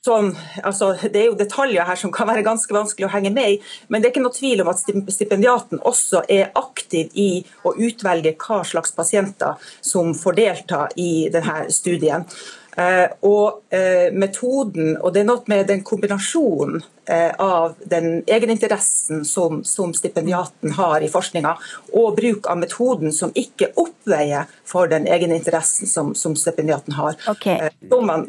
Sånn, 0.00 0.30
altså, 0.64 0.94
det 1.12 1.18
er 1.20 1.26
jo 1.28 1.36
detaljer 1.36 1.84
her 1.84 1.98
som 2.00 2.12
kan 2.14 2.24
være 2.30 2.40
ganske 2.46 2.72
vanskelig 2.72 3.04
å 3.04 3.10
henge 3.12 3.34
med 3.36 3.50
i, 3.52 3.56
men 3.92 4.00
det 4.00 4.08
er 4.08 4.12
ikke 4.14 4.22
noe 4.24 4.32
tvil 4.32 4.62
om 4.62 4.70
at 4.72 4.80
stipendiaten 4.80 5.82
også 5.84 6.22
er 6.24 6.54
aktiv 6.56 7.10
i 7.20 7.42
å 7.68 7.74
utvelge 7.76 8.32
hva 8.40 8.62
slags 8.64 8.96
pasienter 8.96 9.60
som 9.84 10.14
får 10.16 10.38
delta 10.38 10.86
i 10.96 11.28
denne 11.34 11.66
studien. 11.68 12.24
Eh, 12.80 13.12
og 13.28 13.76
eh, 13.76 14.08
metoden, 14.16 14.94
og 15.02 15.12
det 15.12 15.20
er 15.20 15.28
noe 15.28 15.44
med 15.52 15.68
den 15.68 15.84
kombinasjonen 15.84 16.80
av 17.38 17.74
den 17.90 18.22
egeninteressen 18.26 19.24
som, 19.24 19.64
som 19.64 19.94
stipendiaten 19.94 20.74
har 20.76 21.02
i 21.02 21.08
forskninga, 21.10 21.56
og 21.96 22.16
bruk 22.18 22.46
av 22.50 22.60
metoden 22.60 23.12
som 23.14 23.32
ikke 23.34 23.72
oppveier 23.80 24.50
for 24.68 24.90
den 24.90 25.08
egeninteressen 25.10 25.90
som, 25.90 26.12
som 26.14 26.36
stipendiaten 26.38 26.94
har. 26.94 27.16
Okay. 27.30 27.70
Man, 28.06 28.28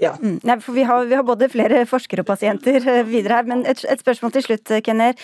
ja. 0.00 0.14
mm, 0.20 0.38
nei, 0.42 0.56
vi, 0.68 0.86
har, 0.88 1.04
vi, 1.04 1.16
har, 1.18 1.26
både 1.26 1.50
flere 1.52 1.82
forskere 1.88 2.24
og 2.24 2.30
pasienter 2.30 2.80
videre 3.08 3.40
her, 3.40 3.48
men 3.50 3.66
et, 3.68 3.82
et 3.84 4.00
spørsmål 4.00 4.34
til 4.36 4.46
slutt, 4.46 4.72
Kenner. 4.86 5.18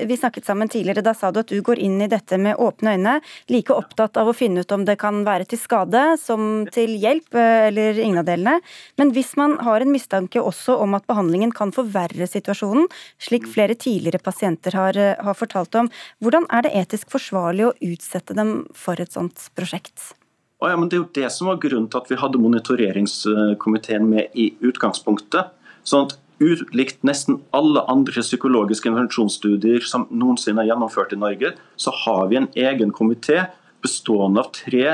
Vi 0.00 0.18
snakket 0.18 0.48
sammen 0.48 0.70
tidligere, 0.72 1.04
da 1.06 1.14
sa 1.16 1.30
du 1.30 1.42
at 1.44 1.52
du 1.52 1.60
går 1.64 1.80
inn 1.82 2.00
i 2.02 2.10
dette 2.10 2.38
med 2.40 2.58
åpne 2.58 2.96
øyne, 2.96 3.16
like 3.52 3.74
opptatt 3.74 4.18
av 4.20 4.30
å 4.30 4.36
finne 4.36 4.64
ut 4.64 4.74
om 4.74 4.86
det 4.88 4.98
kan 5.00 5.22
være 5.26 5.46
til 5.50 5.60
skade 5.60 6.02
som 6.20 6.66
til 6.74 6.96
hjelp, 7.00 7.34
eller 7.36 7.98
ingen 8.00 8.22
av 8.22 8.28
delene. 8.28 8.58
Men 9.00 9.14
hvis 9.14 9.34
man 9.40 9.58
har 9.64 9.82
en 9.82 9.92
mistanke 9.92 10.42
også 10.42 10.78
om 10.82 10.96
at 10.98 11.06
behandlingen 11.10 11.54
kan 11.54 11.72
forverre 11.74 12.29
situasjonen, 12.30 12.88
slik 13.22 13.48
flere 13.50 13.76
tidligere 13.78 14.22
pasienter 14.22 14.76
har, 14.78 14.98
har 15.20 15.36
fortalt 15.38 15.76
om, 15.78 15.90
hvordan 16.22 16.46
er 16.54 16.66
det 16.66 16.74
etisk 16.84 17.10
forsvarlig 17.12 17.68
å 17.68 17.74
utsette 17.92 18.36
dem 18.38 18.64
for 18.76 19.00
et 19.02 19.12
sånt 19.16 19.50
prosjekt? 19.58 20.12
Ja, 20.60 20.76
det 20.76 20.96
er 20.96 21.00
jo 21.00 21.12
det 21.16 21.28
som 21.32 21.48
var 21.48 21.60
grunnen 21.60 21.88
til 21.88 22.02
at 22.02 22.10
vi 22.10 22.18
hadde 22.20 22.40
monitoreringskomiteen 22.40 24.08
med 24.10 24.34
i 24.36 24.50
utgangspunktet. 24.60 25.54
sånn 25.84 26.10
at 26.10 26.18
Ulikt 26.40 27.02
nesten 27.04 27.36
alle 27.52 27.82
andre 27.92 28.22
psykologiske 28.24 28.88
intervensjonsstudier 28.88 29.84
som 29.84 30.06
noensinne 30.08 30.62
er 30.62 30.70
gjennomført 30.70 31.12
i 31.12 31.18
Norge, 31.20 31.50
så 31.76 31.92
har 31.92 32.30
vi 32.30 32.38
en 32.40 32.48
egen 32.56 32.94
komité 32.96 33.42
bestående 33.84 34.40
av 34.40 34.48
tre 34.56 34.86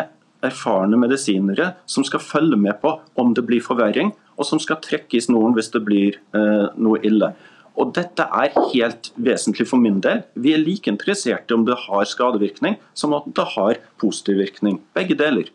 erfarne 0.46 0.98
medisinere 0.98 1.68
som 1.86 2.02
skal 2.06 2.22
følge 2.22 2.58
med 2.58 2.80
på 2.82 2.96
om 3.14 3.30
det 3.34 3.46
blir 3.46 3.62
forverring, 3.62 4.10
og 4.36 4.48
som 4.48 4.60
skal 4.62 4.80
trekke 4.84 5.18
i 5.18 5.24
snoren 5.24 5.56
hvis 5.56 5.72
det 5.74 5.82
blir 5.86 6.18
eh, 6.36 6.66
noe 6.76 7.00
ille. 7.06 7.32
Og 7.76 7.92
Dette 7.96 8.24
er 8.24 8.54
helt 8.72 9.10
vesentlig 9.20 9.66
for 9.68 9.80
min 9.80 9.98
del. 10.04 10.22
Vi 10.40 10.54
er 10.56 10.62
like 10.62 10.88
interessert 10.88 11.50
i 11.50 11.56
om 11.56 11.66
det 11.68 11.76
har 11.86 12.08
skadevirkning 12.08 12.78
som 12.96 13.12
at 13.16 13.28
det 13.36 13.44
har 13.52 13.80
positiv 14.00 14.40
virkning. 14.40 14.80
Begge 14.96 15.18
deler. 15.18 15.50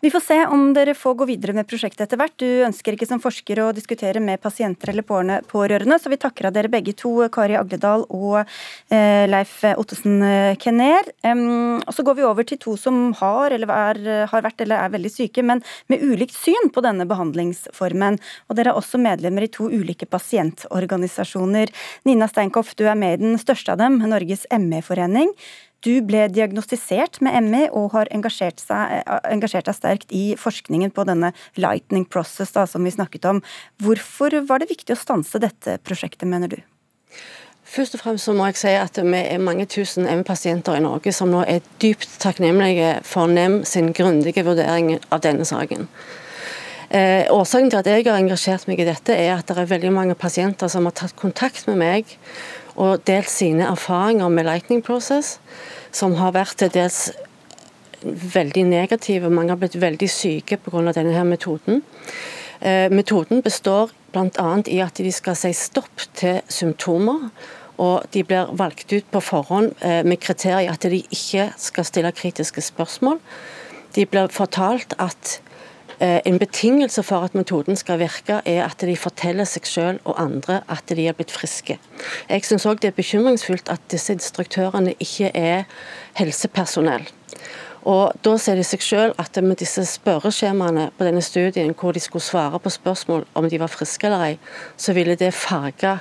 Vi 0.00 0.10
får 0.10 0.20
se 0.20 0.36
om 0.46 0.70
dere 0.72 0.94
får 0.96 1.14
gå 1.14 1.26
videre 1.28 1.52
med 1.52 1.66
prosjektet 1.68 2.06
etter 2.06 2.16
hvert. 2.16 2.32
Du 2.40 2.62
ønsker 2.64 2.96
ikke 2.96 3.08
som 3.08 3.20
forsker 3.20 3.58
å 3.60 3.66
diskutere 3.76 4.22
med 4.24 4.40
pasienter 4.40 4.94
eller 4.94 5.04
pårørende, 5.04 5.98
så 6.00 6.08
vi 6.08 6.16
takker 6.20 6.48
av 6.48 6.54
dere 6.56 6.70
begge 6.72 6.94
to, 6.96 7.12
Kari 7.28 7.58
Agledal 7.60 8.06
og 8.08 8.38
eh, 8.40 9.28
Leif 9.28 9.58
Ottesen 9.74 10.24
Kenner. 10.62 11.12
Og 11.84 11.92
så 11.92 12.06
går 12.06 12.16
vi 12.16 12.24
over 12.24 12.48
til 12.48 12.62
to 12.64 12.78
som 12.80 13.10
har, 13.20 13.52
eller 13.52 13.74
er, 13.76 14.02
har 14.32 14.48
vært 14.48 14.64
eller 14.64 14.80
er 14.80 14.96
veldig 14.96 15.12
syke, 15.12 15.44
men 15.44 15.60
med 15.92 16.00
ulikt 16.00 16.38
syn 16.38 16.72
på 16.72 16.80
denne 16.86 17.04
behandlingsformen. 17.10 18.16
Og 18.48 18.56
dere 18.56 18.72
er 18.72 18.80
også 18.80 19.00
medlemmer 19.04 19.44
i 19.44 19.52
to 19.52 19.68
ulike 19.68 20.08
pasientorganisasjoner. 20.08 21.68
Nina 22.08 22.30
Steinkoff, 22.30 22.72
du 22.72 22.86
er 22.88 22.96
med 22.96 23.18
i 23.18 23.26
den 23.26 23.40
største 23.42 23.76
av 23.76 23.84
dem, 23.84 24.00
Norges 24.08 24.48
ME-forening. 24.48 25.36
Du 25.80 26.02
ble 26.04 26.26
diagnostisert 26.28 27.22
med 27.24 27.46
ME 27.48 27.62
og 27.72 27.94
har 27.94 28.10
engasjert, 28.12 28.60
seg, 28.60 29.00
eh, 29.00 29.20
engasjert 29.32 29.64
deg 29.64 29.76
sterkt 29.78 30.12
i 30.12 30.34
forskningen 30.36 30.92
på 30.92 31.06
denne 31.08 31.32
lightning 31.56 32.04
process 32.04 32.52
da, 32.52 32.66
som 32.66 32.84
vi 32.84 32.92
snakket 32.92 33.24
om. 33.24 33.42
Hvorfor 33.80 34.44
var 34.46 34.60
det 34.60 34.68
viktig 34.68 34.92
å 34.92 35.00
stanse 35.00 35.40
dette 35.40 35.78
prosjektet, 35.80 36.28
mener 36.28 36.48
du? 36.52 36.58
Først 37.64 37.94
og 37.94 38.02
fremst 38.02 38.26
så 38.26 38.34
må 38.34 38.48
jeg 38.50 38.58
si 38.58 38.70
at 38.74 38.98
vi 38.98 39.18
er 39.20 39.38
mange 39.38 39.64
tusen 39.70 40.04
ME-pasienter 40.04 40.76
i 40.76 40.82
Norge 40.82 41.12
som 41.14 41.30
nå 41.30 41.44
er 41.46 41.62
dypt 41.78 42.18
takknemlige 42.18 42.96
for 43.06 43.30
NEM 43.30 43.62
sin 43.64 43.92
grundige 43.94 44.44
vurdering 44.44 44.98
av 45.10 45.22
denne 45.22 45.46
saken. 45.46 45.86
Eh, 46.90 47.30
årsaken 47.30 47.70
til 47.70 47.78
at 47.78 47.86
jeg 47.86 48.04
har 48.08 48.18
engasjert 48.18 48.66
meg 48.66 48.80
i 48.82 48.88
dette, 48.88 49.14
er 49.14 49.36
at 49.36 49.46
det 49.46 49.56
er 49.62 49.70
veldig 49.70 49.92
mange 49.94 50.16
pasienter 50.18 50.68
som 50.68 50.88
har 50.88 50.96
tatt 50.98 51.14
kontakt 51.14 51.68
med 51.70 51.78
meg 51.78 52.16
og 52.80 53.04
delt 53.08 53.28
sine 53.30 53.66
erfaringer 53.68 54.30
med 54.32 54.48
Lightning 54.48 54.80
Process, 54.84 55.38
som 55.92 56.16
har 56.20 56.32
vært 56.36 56.56
til 56.62 56.72
dels 56.72 57.10
veldig 58.34 58.64
negative. 58.70 59.30
Mange 59.30 59.52
har 59.52 59.60
blitt 59.60 59.80
veldig 59.80 60.08
syke 60.08 60.56
pga. 60.56 60.92
denne 60.92 61.12
her 61.12 61.24
metoden. 61.24 61.82
Eh, 62.60 62.88
metoden 62.90 63.42
består 63.42 63.90
bl.a. 64.12 64.62
i 64.66 64.80
at 64.80 64.96
de 64.96 65.12
skal 65.12 65.36
si 65.36 65.52
stopp 65.52 66.06
til 66.14 66.40
symptomer. 66.48 67.30
Og 67.80 68.04
de 68.12 68.24
blir 68.24 68.50
valgt 68.52 68.92
ut 68.92 69.06
på 69.10 69.20
forhånd 69.20 69.72
eh, 69.80 70.02
med 70.04 70.20
kriterier 70.20 70.72
at 70.72 70.82
de 70.82 71.00
ikke 71.00 71.52
skal 71.56 71.84
stille 71.84 72.12
kritiske 72.12 72.60
spørsmål. 72.60 73.20
De 73.94 74.06
blir 74.06 74.28
fortalt 74.28 74.94
at 74.98 75.40
en 76.00 76.38
betingelse 76.40 77.02
for 77.04 77.26
at 77.26 77.34
metoden 77.36 77.76
skal 77.76 77.98
virke, 78.00 78.40
er 78.44 78.64
at 78.64 78.80
de 78.80 78.96
forteller 78.96 79.44
seg 79.44 79.66
selv 79.68 80.00
og 80.08 80.16
andre 80.22 80.62
at 80.68 80.88
de 80.88 81.06
er 81.08 81.16
blitt 81.16 81.32
friske. 81.34 81.76
Jeg 82.28 82.44
syns 82.48 82.66
òg 82.66 82.80
det 82.80 82.92
er 82.92 82.96
bekymringsfullt 82.96 83.68
at 83.68 83.84
disse 83.92 84.16
instruktørene 84.16 84.94
ikke 84.98 85.32
er 85.36 85.66
helsepersonell. 86.20 87.04
Og 87.88 88.12
Da 88.24 88.36
ser 88.36 88.58
de 88.60 88.64
seg 88.64 88.82
selv 88.84 89.14
at 89.18 89.38
med 89.42 89.56
disse 89.60 89.84
spørreskjemaene 89.88 90.90
på 90.98 91.04
denne 91.04 91.22
studien, 91.24 91.72
hvor 91.72 91.92
de 91.92 92.00
skulle 92.00 92.22
svare 92.22 92.58
på 92.60 92.70
spørsmål 92.70 93.24
om 93.34 93.48
de 93.48 93.60
var 93.60 93.72
friske 93.72 94.06
eller 94.06 94.24
ei, 94.24 94.38
så 94.76 94.92
ville 94.92 95.16
det 95.16 95.32
farge 95.34 95.98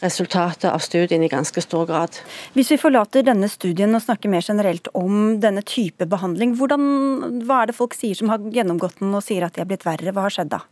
resultatet 0.00 0.68
av 0.70 0.82
studien 0.84 1.22
i 1.22 1.30
ganske 1.30 1.62
stor 1.64 1.86
grad. 1.88 2.16
Hvis 2.56 2.72
vi 2.72 2.80
forlater 2.80 3.24
denne 3.26 3.48
studien 3.52 3.94
og 3.96 4.04
snakker 4.04 4.32
mer 4.32 4.44
generelt 4.44 4.88
om 4.96 5.38
denne 5.42 5.64
type 5.66 6.08
behandling, 6.08 6.56
hvordan, 6.58 7.42
hva 7.44 7.62
er 7.62 7.70
det 7.70 7.78
folk 7.78 7.96
sier 7.96 8.18
som 8.18 8.32
har 8.32 8.42
gjennomgått 8.54 9.00
den 9.02 9.14
og 9.14 9.24
sier 9.26 9.46
at 9.46 9.56
de 9.56 9.64
har 9.64 9.70
blitt 9.70 9.86
verre? 9.88 10.14
Hva 10.16 10.26
har 10.26 10.36
skjedd 10.36 10.52
da? 10.54 10.64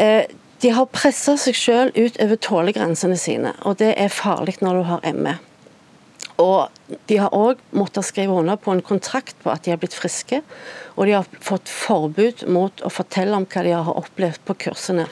Eh, 0.00 0.24
de 0.62 0.70
har 0.70 0.90
pressa 0.94 1.34
seg 1.40 1.56
selv 1.58 1.96
ut 1.98 2.18
over 2.22 2.38
tålegrensene 2.38 3.18
sine, 3.18 3.56
og 3.66 3.80
det 3.82 3.94
er 3.98 4.12
farlig 4.14 4.60
når 4.62 4.78
du 4.78 4.84
har 4.92 5.08
ME. 5.18 5.38
Og 6.42 6.98
De 7.08 7.16
har 7.16 7.32
òg 7.32 7.60
måttet 7.72 8.04
skrive 8.04 8.34
under 8.36 8.58
på 8.60 8.72
en 8.74 8.82
kontrakt 8.84 9.36
på 9.40 9.50
at 9.52 9.62
de 9.64 9.72
har 9.72 9.78
blitt 9.80 9.96
friske. 9.96 10.42
Og 10.96 11.06
de 11.08 11.14
har 11.16 11.28
fått 11.40 11.70
forbud 11.70 12.44
mot 12.52 12.82
å 12.84 12.90
fortelle 12.92 13.36
om 13.36 13.46
hva 13.46 13.62
de 13.64 13.72
har 13.72 14.00
opplevd 14.02 14.42
på 14.48 14.56
kursene. 14.66 15.06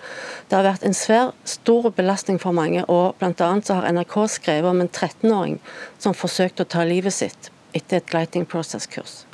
Det 0.51 0.59
har 0.59 0.67
vært 0.67 0.85
en 0.85 0.97
svær, 0.97 1.33
stor 1.49 1.89
belastning 1.97 2.41
for 2.43 2.53
mange. 2.57 2.85
og 2.89 3.15
annet 3.23 3.67
så 3.67 3.79
har 3.79 3.89
NRK 3.93 4.17
skrevet 4.29 4.71
om 4.71 4.81
en 4.81 4.89
13-åring 4.91 5.59
som 5.99 6.17
forsøkte 6.17 6.67
å 6.67 6.73
ta 6.77 6.85
livet 6.85 7.15
sitt 7.15 7.51
etter 7.73 8.01
et 8.01 8.13
Lighting 8.13 8.47
Process-kurs. 8.47 9.25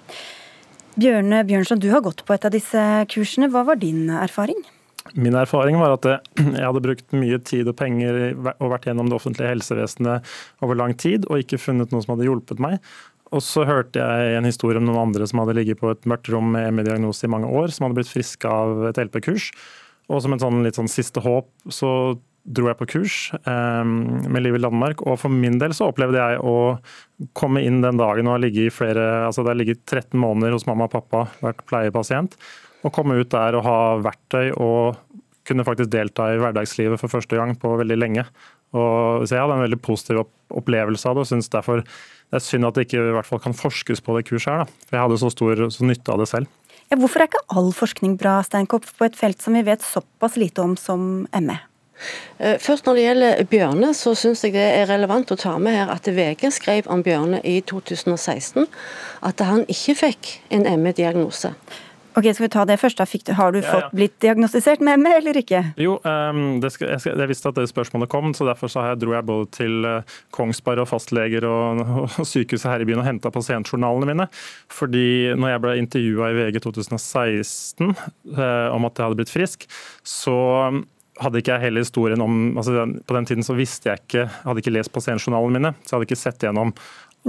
Bjørne 0.97 1.43
Bjørnson, 1.45 1.81
du 1.81 1.91
har 1.91 2.05
gått 2.05 2.25
på 2.25 2.33
et 2.33 2.45
av 2.45 2.55
disse 2.55 2.83
kursene. 3.13 3.51
Hva 3.53 3.67
var 3.69 3.81
din 3.81 4.09
erfaring? 4.11 4.63
Min 5.15 5.37
erfaring 5.39 5.79
var 5.81 5.97
at 5.97 6.09
jeg 6.39 6.63
hadde 6.63 6.85
brukt 6.85 7.17
mye 7.17 7.39
tid 7.47 7.69
og 7.71 7.77
penger 7.79 8.21
og 8.35 8.71
vært 8.73 8.89
gjennom 8.89 9.11
det 9.11 9.19
offentlige 9.19 9.53
helsevesenet 9.55 10.37
over 10.65 10.79
lang 10.79 10.97
tid 10.99 11.29
og 11.31 11.45
ikke 11.45 11.61
funnet 11.63 11.93
noe 11.95 12.05
som 12.05 12.17
hadde 12.17 12.29
hjulpet 12.29 12.63
meg. 12.63 12.81
Og 13.35 13.43
så 13.43 13.65
hørte 13.67 13.99
jeg 13.99 14.37
en 14.39 14.47
historie 14.47 14.79
om 14.79 14.87
noen 14.87 15.09
andre 15.09 15.27
som 15.27 15.43
hadde 15.43 15.57
ligget 15.59 15.81
på 15.81 15.91
et 15.91 16.07
mørkt 16.09 16.31
rom 16.31 16.53
med 16.55 16.71
ME-diagnose 16.77 17.27
i 17.27 17.33
mange 17.33 17.51
år, 17.51 17.73
som 17.75 17.87
hadde 17.87 17.99
blitt 17.99 18.13
friske 18.13 18.51
av 18.51 18.87
et 18.93 19.01
LP-kurs. 19.03 19.51
Og 20.07 20.23
som 20.23 20.35
en 20.35 20.43
sånn, 20.43 20.63
litt 20.63 20.79
sånn 20.79 20.91
siste 20.91 21.23
håp 21.25 21.51
så 21.75 21.91
dro 22.47 22.69
jeg 22.71 22.79
på 22.79 22.87
kurs 22.93 23.15
eh, 23.41 23.85
med 23.87 24.45
Liv 24.45 24.55
i 24.55 24.61
Landmark. 24.63 25.03
Og 25.07 25.19
for 25.19 25.33
min 25.33 25.59
del 25.59 25.75
så 25.75 25.91
opplevde 25.91 26.21
jeg 26.21 26.39
å 26.47 26.77
komme 27.39 27.65
inn 27.67 27.81
den 27.83 27.99
dagen 27.99 28.29
og 28.29 28.37
ha 28.37 28.43
ligget 28.45 28.69
i 28.69 28.75
flere 28.75 29.07
Altså 29.27 29.43
det 29.43 29.55
har 29.55 29.59
ligget 29.59 29.83
13 29.89 30.15
måneder 30.21 30.55
hos 30.55 30.69
mamma 30.69 30.87
og 30.87 30.95
pappa, 30.95 31.27
vært 31.43 31.65
pleiepasient. 31.67 32.39
Å 32.85 32.93
komme 32.93 33.17
ut 33.19 33.31
der 33.33 33.57
og 33.59 33.65
ha 33.67 33.79
verktøy 34.05 34.53
og 34.53 35.01
kunne 35.47 35.65
faktisk 35.67 35.93
delta 35.93 36.29
i 36.33 36.41
hverdagslivet 36.43 37.01
for 37.01 37.13
første 37.13 37.39
gang 37.39 37.55
på 37.59 37.77
veldig 37.79 37.99
lenge. 37.99 38.27
Og, 38.75 39.25
så 39.25 39.37
jeg 39.37 39.45
hadde 39.45 39.57
en 39.57 39.65
veldig 39.65 39.81
positiv 39.85 40.25
opplevelse 40.57 41.09
av 41.09 41.17
det, 41.17 41.25
og 41.25 41.31
syns 41.31 41.51
derfor 41.53 41.85
det 41.87 42.41
er 42.41 42.43
synd 42.43 42.67
at 42.67 42.75
det 42.75 42.89
ikke 42.89 42.99
i 42.99 43.15
hvert 43.15 43.29
fall 43.29 43.43
kan 43.43 43.55
forskes 43.55 44.03
på 44.03 44.17
det 44.17 44.27
kurset 44.27 44.51
her. 44.51 44.65
Da. 44.65 44.87
For 44.89 44.99
jeg 44.99 45.05
hadde 45.05 45.21
så 45.23 45.31
stor 45.33 45.63
så 45.71 45.87
nytte 45.87 46.13
av 46.13 46.23
det 46.23 46.29
selv. 46.33 46.51
Ja, 46.91 46.99
hvorfor 46.99 47.23
er 47.23 47.31
ikke 47.31 47.47
all 47.59 47.73
forskning 47.75 48.19
bra, 48.19 48.41
Steinkopf, 48.47 48.93
på 48.99 49.07
et 49.07 49.17
felt 49.19 49.43
som 49.43 49.57
vi 49.59 49.65
vet 49.67 49.83
såpass 49.83 50.37
lite 50.39 50.63
om 50.63 50.77
som 50.79 51.27
ME? 51.35 51.59
Eh, 52.39 52.59
først 52.61 52.87
Når 52.87 52.95
det 52.95 53.05
gjelder 53.07 53.45
Bjørne, 53.51 53.95
så 53.97 54.13
syns 54.15 54.45
jeg 54.45 54.53
det 54.53 54.67
er 54.67 54.91
relevant 54.91 55.31
å 55.33 55.39
ta 55.41 55.57
med 55.59 55.79
her 55.79 55.91
at 55.95 56.07
VG 56.07 56.51
skrev 56.53 56.91
om 56.93 57.03
Bjørne 57.03 57.41
i 57.41 57.61
2016 57.65 58.67
at 59.25 59.41
han 59.41 59.65
ikke 59.73 59.97
fikk 60.03 60.33
en 60.53 60.69
ME-diagnose. 60.83 61.55
Ok, 62.17 62.25
Skal 62.33 62.47
vi 62.47 62.49
ta 62.49 62.65
det 62.65 62.79
først? 62.81 62.97
da? 62.97 63.05
Fikk, 63.05 63.29
har 63.37 63.53
du 63.53 63.59
fått 63.61 63.83
ja, 63.83 63.89
ja. 63.91 63.93
blitt 63.93 64.15
diagnostisert 64.25 64.81
med 64.81 65.03
ME 65.03 65.13
eller 65.19 65.37
ikke? 65.37 65.61
Jo, 65.81 65.99
um, 66.01 66.41
skal, 66.73 66.95
jeg, 66.95 67.13
jeg, 67.13 67.29
visste 67.29 67.51
at 67.53 67.59
det 67.61 67.67
spørsmålet 67.69 68.09
kom, 68.13 68.33
så 68.33 68.49
derfor 68.49 68.73
så 68.73 68.87
jeg, 68.89 69.03
dro 69.03 69.13
jeg 69.13 69.27
både 69.29 69.51
til 69.53 69.85
uh, 69.85 70.17
Kongsberg 70.33 70.87
og 70.87 70.89
fastleger 70.89 71.45
og, 71.45 71.85
og 72.07 72.25
sykehuset 72.25 72.71
her 72.73 72.81
i 72.81 72.89
byen 72.89 73.05
og 73.05 73.09
henta 73.11 73.33
pasientjournalene 73.35 74.09
mine. 74.09 74.29
Fordi 74.73 75.37
når 75.37 75.53
jeg 75.53 75.65
ble 75.67 75.79
intervjua 75.83 76.33
i 76.33 76.39
VG 76.41 76.61
2016 76.65 77.93
uh, 77.93 78.73
om 78.73 78.89
at 78.89 78.97
jeg 78.97 79.11
hadde 79.11 79.21
blitt 79.21 79.37
frisk, 79.37 79.69
så 80.01 80.37
hadde 81.21 81.41
ikke 81.41 81.55
jeg 81.55 81.65
hele 81.65 81.81
historien 81.81 82.21
om 82.21 82.59
altså 82.61 82.83
På 83.09 83.15
den 83.17 83.25
tiden 83.29 83.45
så 83.45 83.55
visste 83.57 83.89
jeg 83.89 84.03
ikke, 84.03 84.27
hadde 84.45 84.61
ikke 84.61 84.75
lest 84.75 84.93
pasientjournalene 84.93 85.61
mine, 85.61 85.77
så 85.81 85.95
jeg 85.95 85.99
hadde 85.99 86.09
ikke 86.11 86.25
sett 86.25 86.45
gjennom 86.45 86.75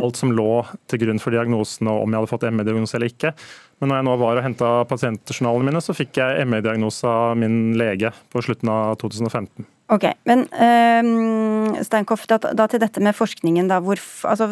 alt 0.04 0.19
som 0.19 0.34
lå 0.36 0.62
til 0.89 1.02
grunn 1.02 1.21
for 1.21 1.34
diagnosen 1.34 1.89
og 1.89 2.04
om 2.04 2.13
jeg 2.13 2.21
hadde 2.21 2.32
fått 2.32 2.45
ME-diagnose 2.54 2.97
eller 2.97 3.12
ikke. 3.12 3.32
Men 3.77 3.91
når 3.91 3.99
jeg 3.99 4.05
nå 4.07 4.13
var 4.17 4.39
og 4.39 4.45
henta 4.45 4.69
pasientjournalene 4.89 5.69
mine, 5.69 5.81
så 5.85 5.93
fikk 5.93 6.17
jeg 6.17 6.45
ME-diagnose 6.49 7.09
av 7.09 7.35
min 7.37 7.75
lege 7.77 8.09
på 8.33 8.41
slutten 8.41 8.71
av 8.73 8.95
2015. 9.03 9.67
Ok, 9.93 10.03
men 10.27 10.41
uh, 10.51 11.77
Steinkoff, 11.85 12.25
da, 12.27 12.39
da, 12.41 12.65
til 12.67 12.81
dette 12.83 13.03
med 13.03 13.15
forskningen. 13.15 13.69
da. 13.69 13.77
Hvor, 13.85 14.01
altså, 14.27 14.49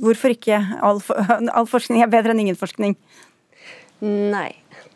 hvorfor 0.00 0.32
ikke 0.32 0.62
all, 0.80 1.02
all 1.56 1.68
forskning 1.68 2.04
er 2.04 2.12
bedre 2.12 2.32
enn 2.32 2.44
ingen 2.46 2.60
forskning? 2.60 2.94
Nei, 4.06 4.52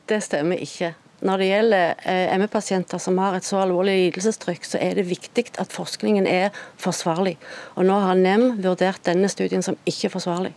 det 0.09 0.23
stemmer 0.25 0.63
ikke. 0.63 0.95
Når 1.25 1.41
det 1.41 1.47
gjelder 1.49 2.01
eh, 2.05 2.33
ME-pasienter 2.37 3.01
som 3.01 3.17
har 3.23 3.39
et 3.39 3.47
så 3.47 3.63
alvorlig 3.63 3.95
lidelsestrykk, 4.03 4.67
så 4.69 4.81
er 4.85 4.99
det 4.99 5.07
viktig 5.09 5.47
at 5.63 5.73
forskningen 5.73 6.29
er 6.29 6.51
forsvarlig. 6.81 7.37
Og 7.75 7.89
Nå 7.89 7.97
har 8.05 8.19
NEM 8.21 8.59
vurdert 8.65 9.05
denne 9.09 9.31
studien 9.33 9.65
som 9.65 9.79
ikke 9.89 10.13
forsvarlig. 10.13 10.53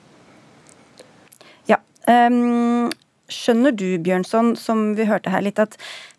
Um, 2.09 2.89
Skjønner 3.29 3.75
du, 3.77 3.85
Bjørnson, 4.01 4.55
som 4.57 4.95
vi 4.97 5.05
hørte 5.05 5.29
her 5.29 5.43
litt, 5.45 5.59
at 5.61 5.75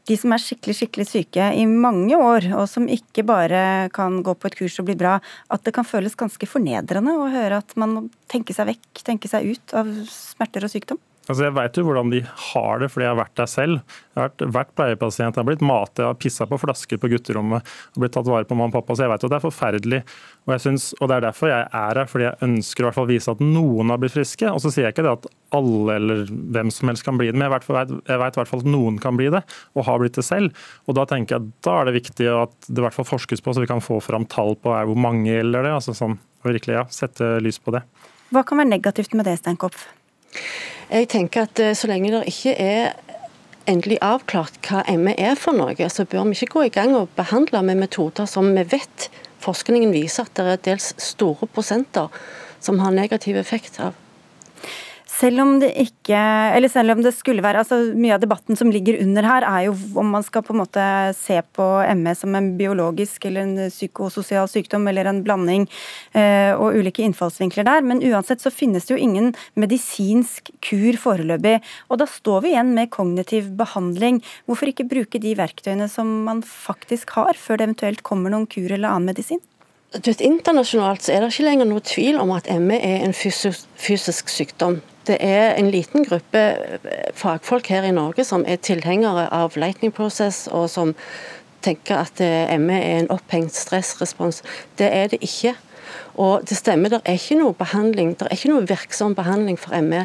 de 0.06 0.14
som 0.18 0.30
er 0.30 0.42
skikkelig 0.42 0.76
skikkelig 0.78 1.06
syke 1.10 1.48
i 1.58 1.64
mange 1.66 2.14
år, 2.14 2.46
og 2.54 2.68
som 2.70 2.86
ikke 2.86 3.24
bare 3.26 3.90
kan 3.94 4.20
gå 4.26 4.34
på 4.38 4.46
et 4.46 4.56
kurs 4.60 4.78
og 4.78 4.86
bli 4.86 4.96
bra, 4.98 5.16
at 5.50 5.66
det 5.66 5.74
kan 5.74 5.86
føles 5.86 6.14
ganske 6.18 6.46
fornedrende 6.46 7.16
å 7.18 7.26
høre 7.32 7.58
at 7.64 7.74
man 7.74 7.96
må 7.96 8.04
tenke 8.30 8.54
seg 8.54 8.70
vekk, 8.70 9.02
tenke 9.06 9.30
seg 9.30 9.50
ut 9.50 9.74
av 9.74 9.90
smerter 10.06 10.66
og 10.66 10.72
sykdom? 10.72 11.02
Altså 11.30 11.46
jeg 11.46 11.54
vet 11.54 11.78
jo 11.78 11.84
hvordan 11.86 12.10
de 12.10 12.20
har 12.26 12.80
det, 12.82 12.88
fordi 12.90 13.04
jeg 13.06 13.12
har 13.12 13.18
vært 13.20 13.36
der 13.38 13.50
selv. 13.50 13.98
Jeg 14.10 14.18
har 14.18 14.24
vært, 14.26 14.42
vært 14.56 14.72
pleiepasient, 14.74 15.36
jeg 15.36 15.38
har 15.38 15.46
blitt 15.46 15.62
matet, 15.62 16.00
jeg 16.02 16.08
har 16.08 16.18
pissa 16.18 16.46
på 16.50 16.58
flasker 16.58 16.98
på 16.98 17.10
gutterommet 17.12 17.68
og 17.94 18.02
blitt 18.02 18.16
tatt 18.16 18.26
vare 18.26 18.48
på 18.48 18.56
mamma 18.58 18.72
og 18.72 18.80
pappa. 18.80 18.96
Så 18.98 19.04
jeg 19.06 19.12
vet 19.12 19.26
at 19.28 19.30
det 19.30 19.38
er 19.38 19.44
forferdelig. 19.44 20.00
Og, 20.48 20.54
synes, 20.64 20.88
og 20.98 21.06
Det 21.06 21.16
er 21.16 21.26
derfor 21.28 21.52
jeg 21.52 21.68
er 21.68 22.00
her, 22.00 22.10
fordi 22.10 22.26
jeg 22.26 22.48
ønsker 22.48 22.82
i 22.82 22.88
hvert 22.88 22.98
fall 22.98 23.06
å 23.06 23.12
vise 23.12 23.34
at 23.36 23.44
noen 23.44 23.94
har 23.94 24.00
blitt 24.02 24.16
friske. 24.16 24.50
Og 24.50 24.58
så 24.64 24.72
sier 24.74 24.88
jeg 24.88 24.96
ikke 24.96 25.06
det 25.06 25.14
at 25.20 25.30
alle 25.54 25.98
eller 26.00 26.24
hvem 26.26 26.74
som 26.74 26.90
helst 26.90 27.06
kan 27.06 27.20
bli 27.20 27.30
det, 27.30 27.38
men 27.38 27.46
jeg 27.46 27.68
jeg 27.70 28.16
i 28.16 28.20
hvert 28.22 28.50
fall 28.50 28.64
at 28.64 28.70
noen 28.70 28.98
kan 29.02 29.18
bli 29.18 29.30
det, 29.30 29.44
og 29.78 29.86
har 29.86 30.02
blitt 30.02 30.18
det 30.18 30.26
selv. 30.26 30.66
Og 30.90 30.98
Da 30.98 31.06
tenker 31.06 31.36
jeg 31.36 31.46
at 31.46 31.64
da 31.66 31.76
er 31.78 31.90
det 31.90 31.98
viktig 32.00 32.26
at 32.26 32.56
det 32.66 32.82
i 32.82 32.84
hvert 32.88 32.96
fall 32.96 33.06
forskes 33.06 33.44
på, 33.44 33.54
så 33.54 33.62
vi 33.62 33.70
kan 33.70 33.82
få 33.84 34.00
fram 34.02 34.26
tall 34.26 34.56
på 34.58 34.74
hvor 34.74 34.98
mange 34.98 35.30
gjelder 35.30 35.68
det. 35.68 35.76
altså 35.78 35.94
sånn, 35.94 36.18
virkelig 36.42 36.80
ja, 36.80 36.84
Sette 36.90 37.36
lys 37.44 37.62
på 37.62 37.76
det. 37.76 37.84
Hva 38.30 38.44
kan 38.46 38.58
være 38.58 38.74
negativt 38.74 39.14
med 39.14 39.26
det, 39.26 39.38
Steinkopf? 39.40 39.88
Jeg 40.90 41.08
tenker 41.12 41.46
at 41.46 41.62
eh, 41.62 41.76
så 41.76 41.90
lenge 41.90 42.12
det 42.14 42.26
ikke 42.30 42.54
er 42.58 42.92
endelig 43.70 44.00
avklart 44.02 44.58
hva 44.66 44.82
ME 44.98 45.14
er 45.18 45.36
for 45.38 45.54
noe, 45.54 45.88
så 45.92 46.06
bør 46.08 46.26
vi 46.30 46.38
ikke 46.38 46.54
gå 46.56 46.66
i 46.66 46.74
gang 46.74 46.94
og 46.96 47.12
behandle 47.16 47.62
med 47.66 47.82
metoder 47.84 48.26
som 48.30 48.50
vi 48.56 48.64
vet 48.72 49.10
forskningen 49.40 49.92
viser 49.94 50.26
at 50.26 50.36
det 50.36 50.46
er 50.46 50.64
dels 50.72 50.92
store 51.00 51.48
prosenter 51.48 52.08
som 52.60 52.80
har 52.82 52.92
negativ 52.92 53.38
effekt 53.40 53.78
av. 53.80 53.94
Selv 55.20 55.42
om 55.42 55.56
det 55.60 55.70
ikke 55.76 56.16
Eller 56.56 56.70
selv 56.72 56.94
om 56.94 57.02
det 57.04 57.12
skulle 57.16 57.42
være 57.44 57.62
altså 57.62 57.80
Mye 57.92 58.14
av 58.16 58.22
debatten 58.22 58.56
som 58.58 58.70
ligger 58.72 59.00
under 59.02 59.26
her, 59.26 59.44
er 59.46 59.66
jo 59.66 59.74
om 60.00 60.12
man 60.14 60.24
skal 60.24 60.44
på 60.46 60.54
en 60.54 60.60
måte 60.62 60.84
se 61.16 61.36
på 61.56 61.66
ME 61.98 62.14
som 62.16 62.34
en 62.36 62.50
biologisk 62.58 63.26
eller 63.28 63.44
en 63.44 63.70
psykososial 63.72 64.48
sykdom, 64.50 64.86
eller 64.88 65.08
en 65.08 65.20
blanding 65.24 65.66
eh, 66.16 66.52
og 66.54 66.76
ulike 66.78 67.02
innfallsvinkler 67.04 67.66
der. 67.66 67.84
Men 67.86 68.02
uansett 68.06 68.42
så 68.42 68.52
finnes 68.52 68.86
det 68.86 68.94
jo 68.94 69.00
ingen 69.00 69.32
medisinsk 69.60 70.52
kur 70.64 70.98
foreløpig. 71.00 71.58
Og 71.90 72.00
da 72.02 72.08
står 72.10 72.44
vi 72.44 72.54
igjen 72.54 72.72
med 72.76 72.92
kognitiv 72.94 73.50
behandling. 73.58 74.22
Hvorfor 74.48 74.72
ikke 74.72 74.88
bruke 74.90 75.22
de 75.22 75.34
verktøyene 75.38 75.88
som 75.90 76.10
man 76.28 76.42
faktisk 76.46 77.16
har, 77.18 77.38
før 77.38 77.60
det 77.60 77.68
eventuelt 77.68 78.04
kommer 78.06 78.32
noen 78.32 78.48
kur 78.50 78.70
eller 78.70 78.92
annen 78.92 79.10
medisin? 79.12 79.42
Du 79.90 80.06
vet, 80.06 80.22
Internasjonalt 80.22 81.02
så 81.02 81.16
er 81.16 81.24
det 81.24 81.32
ikke 81.32 81.48
lenger 81.48 81.66
noe 81.66 81.82
tvil 81.82 82.20
om 82.22 82.30
at 82.36 82.46
ME 82.62 82.78
er 82.78 83.02
en 83.02 83.16
fysisk, 83.16 83.66
fysisk 83.80 84.30
sykdom. 84.30 84.78
Det 85.10 85.18
er 85.26 85.56
en 85.58 85.72
liten 85.74 86.04
gruppe 86.06 86.40
fagfolk 87.18 87.66
her 87.72 87.82
i 87.88 87.94
Norge 87.94 88.22
som 88.22 88.44
er 88.46 88.60
tilhengere 88.62 89.24
av 89.34 89.56
lightning 89.58 89.90
process, 89.90 90.44
og 90.46 90.68
som 90.70 90.92
tenker 91.66 92.04
at 92.04 92.22
ME 92.62 92.76
er 92.78 93.00
en 93.00 93.10
opphengt 93.10 93.56
stressrespons. 93.58 94.44
Det 94.78 94.86
er 94.86 95.10
det 95.10 95.18
ikke. 95.26 95.56
Og 96.14 96.44
det 96.46 96.60
stemmer, 96.60 96.92
det 96.92 97.00
er 97.02 97.18
ikke 97.18 97.40
noe 97.40 97.56
behandling, 97.58 98.12
det 98.18 98.28
er 98.28 98.36
ikke 98.36 98.52
noe 98.52 98.68
virksom 98.68 99.16
behandling 99.18 99.58
for 99.58 99.74
ME. 99.82 100.04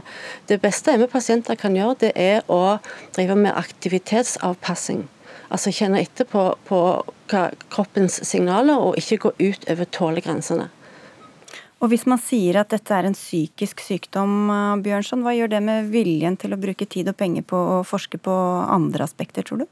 Det 0.50 0.58
beste 0.64 0.96
ME-pasienter 0.98 1.60
kan 1.60 1.78
gjøre, 1.78 2.00
det 2.08 2.12
er 2.16 2.42
å 2.50 2.80
drive 3.14 3.38
med 3.38 3.54
aktivitetsavpassing. 3.54 5.06
Altså 5.54 5.74
kjenne 5.76 6.02
etter 6.02 6.26
på, 6.26 6.48
på 6.66 6.80
kroppens 7.30 8.18
signaler, 8.26 8.82
og 8.82 8.98
ikke 8.98 9.22
gå 9.28 9.36
ut 9.38 9.70
over 9.70 9.92
tålegrensene. 10.00 10.72
Og 11.84 11.92
Hvis 11.92 12.06
man 12.08 12.22
sier 12.22 12.62
at 12.62 12.72
dette 12.72 12.94
er 12.96 13.06
en 13.06 13.18
psykisk 13.18 13.82
sykdom, 13.84 14.50
eh, 14.50 14.82
Bjørnson, 14.82 15.24
hva 15.26 15.36
gjør 15.36 15.52
det 15.52 15.64
med 15.64 15.90
viljen 15.92 16.38
til 16.40 16.56
å 16.56 16.60
bruke 16.60 16.88
tid 16.88 17.10
og 17.12 17.18
penger 17.18 17.44
på 17.44 17.58
å 17.58 17.82
forske 17.86 18.18
på 18.18 18.36
andre 18.72 19.04
aspekter, 19.04 19.44
tror 19.44 19.66
du? 19.66 19.68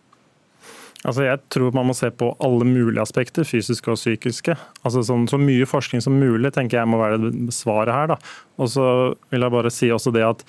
Altså 1.03 1.25
jeg 1.25 1.39
tror 1.51 1.73
man 1.75 1.89
må 1.89 1.95
se 1.95 2.07
på 2.15 2.29
alle 2.43 2.65
mulige 2.67 3.03
aspekter, 3.03 3.43
fysiske 3.43 3.91
og 3.91 3.99
psykiske. 3.99 4.55
Altså 4.87 5.03
sånn, 5.03 5.27
Så 5.27 5.39
mye 5.39 5.67
forskning 5.67 6.01
som 6.01 6.15
mulig 6.15 6.53
tenker 6.55 6.79
jeg 6.79 6.87
må 6.87 6.99
være 7.01 7.31
svaret 7.51 7.93
her. 7.93 8.15
Og 8.57 8.71
så 8.71 8.85
vil 9.29 9.43
jeg 9.43 9.51
bare 9.51 9.71
si 9.71 9.91
også 9.91 10.13
det 10.15 10.23
at 10.23 10.45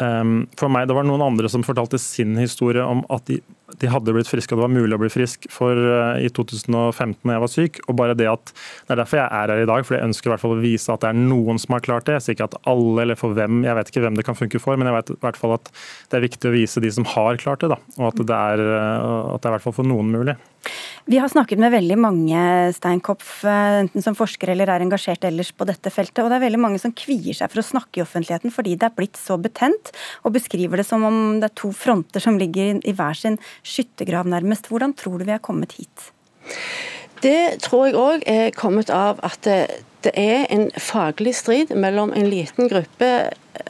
um, 0.00 0.46
for 0.58 0.68
meg, 0.68 0.88
Det 0.88 0.96
var 0.96 1.04
noen 1.08 1.24
andre 1.24 1.48
som 1.48 1.64
fortalte 1.64 1.98
sin 1.98 2.36
historie 2.36 2.84
om 2.84 3.04
at 3.08 3.24
de 3.24 3.40
de 3.80 3.90
hadde 3.90 4.14
blitt 4.14 4.30
friske 4.30 4.54
og 4.54 4.60
det 4.60 4.64
var 4.66 4.72
mulig 4.74 4.96
å 4.96 5.00
bli 5.02 5.10
frisk 5.12 5.48
for 5.52 5.78
uh, 5.78 6.16
i 6.20 6.30
2015 6.32 7.16
da 7.24 7.36
jeg 7.36 7.44
var 7.44 7.52
syk. 7.52 7.80
og 7.88 7.98
bare 7.98 8.16
Det 8.18 8.28
at, 8.30 8.52
det 8.86 8.94
er 8.94 9.00
derfor 9.02 9.20
jeg 9.20 9.26
er 9.26 9.52
her 9.52 9.62
i 9.64 9.68
dag, 9.70 9.86
for 9.86 9.96
jeg 9.96 10.08
ønsker 10.08 10.30
i 10.30 10.34
hvert 10.34 10.44
fall 10.44 10.56
å 10.56 10.62
vise 10.62 10.94
at 10.94 11.04
det 11.04 11.10
er 11.10 11.20
noen 11.20 11.60
som 11.62 11.76
har 11.76 11.84
klart 11.84 12.08
det. 12.08 12.18
Jeg 12.18 12.26
sier 12.26 12.38
ikke 12.38 12.50
at 12.52 12.58
alle 12.70 13.04
eller 13.04 13.18
for 13.20 13.36
hvem, 13.36 13.62
jeg 13.66 13.78
vet 13.78 13.92
ikke 13.92 14.04
hvem 14.06 14.18
det 14.18 14.26
kan 14.28 14.38
funke 14.38 14.62
for, 14.62 14.78
men 14.80 14.90
jeg 14.90 14.98
vet 14.98 15.14
i 15.14 15.20
hvert 15.26 15.40
fall 15.40 15.56
at 15.58 15.70
det 16.10 16.18
er 16.18 16.26
viktig 16.28 16.50
å 16.50 16.54
vise 16.54 16.82
de 16.84 16.92
som 16.94 17.08
har 17.14 17.40
klart 17.42 17.64
det. 17.64 17.72
Da, 17.74 17.80
og 17.98 18.10
at 18.12 18.22
det, 18.22 18.42
er, 18.54 18.64
uh, 18.64 19.34
at 19.34 19.42
det 19.42 19.48
er 19.48 19.54
i 19.54 19.56
hvert 19.58 19.68
fall 19.68 19.78
for 19.80 19.90
noen 19.90 20.12
mulig. 20.14 20.38
Vi 21.04 21.18
har 21.20 21.28
snakket 21.28 21.60
med 21.60 21.74
veldig 21.74 21.96
mange 22.00 22.42
Steinkopf, 22.72 23.42
uh, 23.44 23.82
enten 23.82 24.00
som 24.00 24.16
forskere 24.16 24.54
eller 24.54 24.70
er 24.72 24.84
engasjert 24.86 25.26
ellers 25.28 25.50
på 25.52 25.66
dette 25.68 25.92
feltet. 25.92 26.22
og 26.24 26.30
Det 26.32 26.38
er 26.38 26.44
veldig 26.46 26.60
mange 26.62 26.80
som 26.80 26.94
kvier 26.96 27.36
seg 27.36 27.52
for 27.52 27.60
å 27.60 27.66
snakke 27.66 28.00
i 28.00 28.04
offentligheten 28.06 28.54
fordi 28.54 28.72
det 28.80 28.88
er 28.88 28.96
blitt 28.96 29.20
så 29.20 29.36
betent, 29.36 29.92
og 30.24 30.32
beskriver 30.38 30.80
det 30.80 30.88
som 30.88 31.04
om 31.04 31.18
det 31.42 31.50
er 31.50 31.56
to 31.60 31.74
fronter 31.76 32.24
som 32.24 32.40
ligger 32.40 32.80
i 32.80 32.96
hver 32.96 33.20
sin 33.20 33.36
skyttergrav, 33.60 34.30
nærmest. 34.32 34.72
Hvordan 34.72 34.96
tror 34.96 35.20
du 35.20 35.28
vi 35.28 35.36
er 35.36 35.44
kommet 35.44 35.76
hit? 35.76 36.08
Det 37.20 37.60
tror 37.64 37.86
jeg 37.88 38.00
òg 38.00 38.24
er 38.28 38.56
kommet 38.56 38.88
av 38.88 39.20
at 39.24 39.48
det, 40.04 40.12
er 40.14 40.46
en 40.52 40.68
faglig 40.80 41.34
strid 41.36 41.72
mellom 41.76 42.12
en 42.16 42.28
liten 42.30 42.68
gruppe 42.70 43.10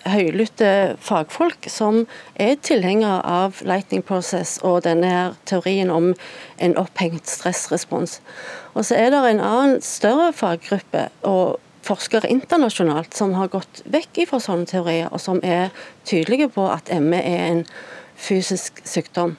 høylytte 0.08 0.96
fagfolk 1.04 1.68
som 1.72 2.04
er 2.40 2.56
tilhengere 2.64 3.20
av 3.28 3.60
lightning 3.66 4.04
process 4.06 4.56
og 4.64 4.84
denne 4.86 5.10
her 5.10 5.36
teorien 5.48 5.92
om 5.92 6.12
en 6.62 6.76
opphengt 6.80 7.28
stressrespons. 7.30 8.20
Og 8.74 8.88
så 8.88 8.98
er 8.98 9.12
det 9.12 9.22
en 9.28 9.44
annen 9.44 9.82
større 9.84 10.32
faggruppe 10.36 11.08
og 11.22 11.60
forskere 11.84 12.30
internasjonalt 12.32 13.16
som 13.16 13.34
har 13.36 13.52
gått 13.52 13.82
vekk 13.92 14.24
fra 14.30 14.40
sånne 14.40 14.68
teorier, 14.70 15.10
og 15.12 15.20
som 15.20 15.40
er 15.44 15.68
tydelige 16.08 16.48
på 16.54 16.64
at 16.72 16.88
ME 17.00 17.20
er 17.20 17.44
en 17.50 17.64
fysisk 18.16 18.80
sykdom 18.88 19.36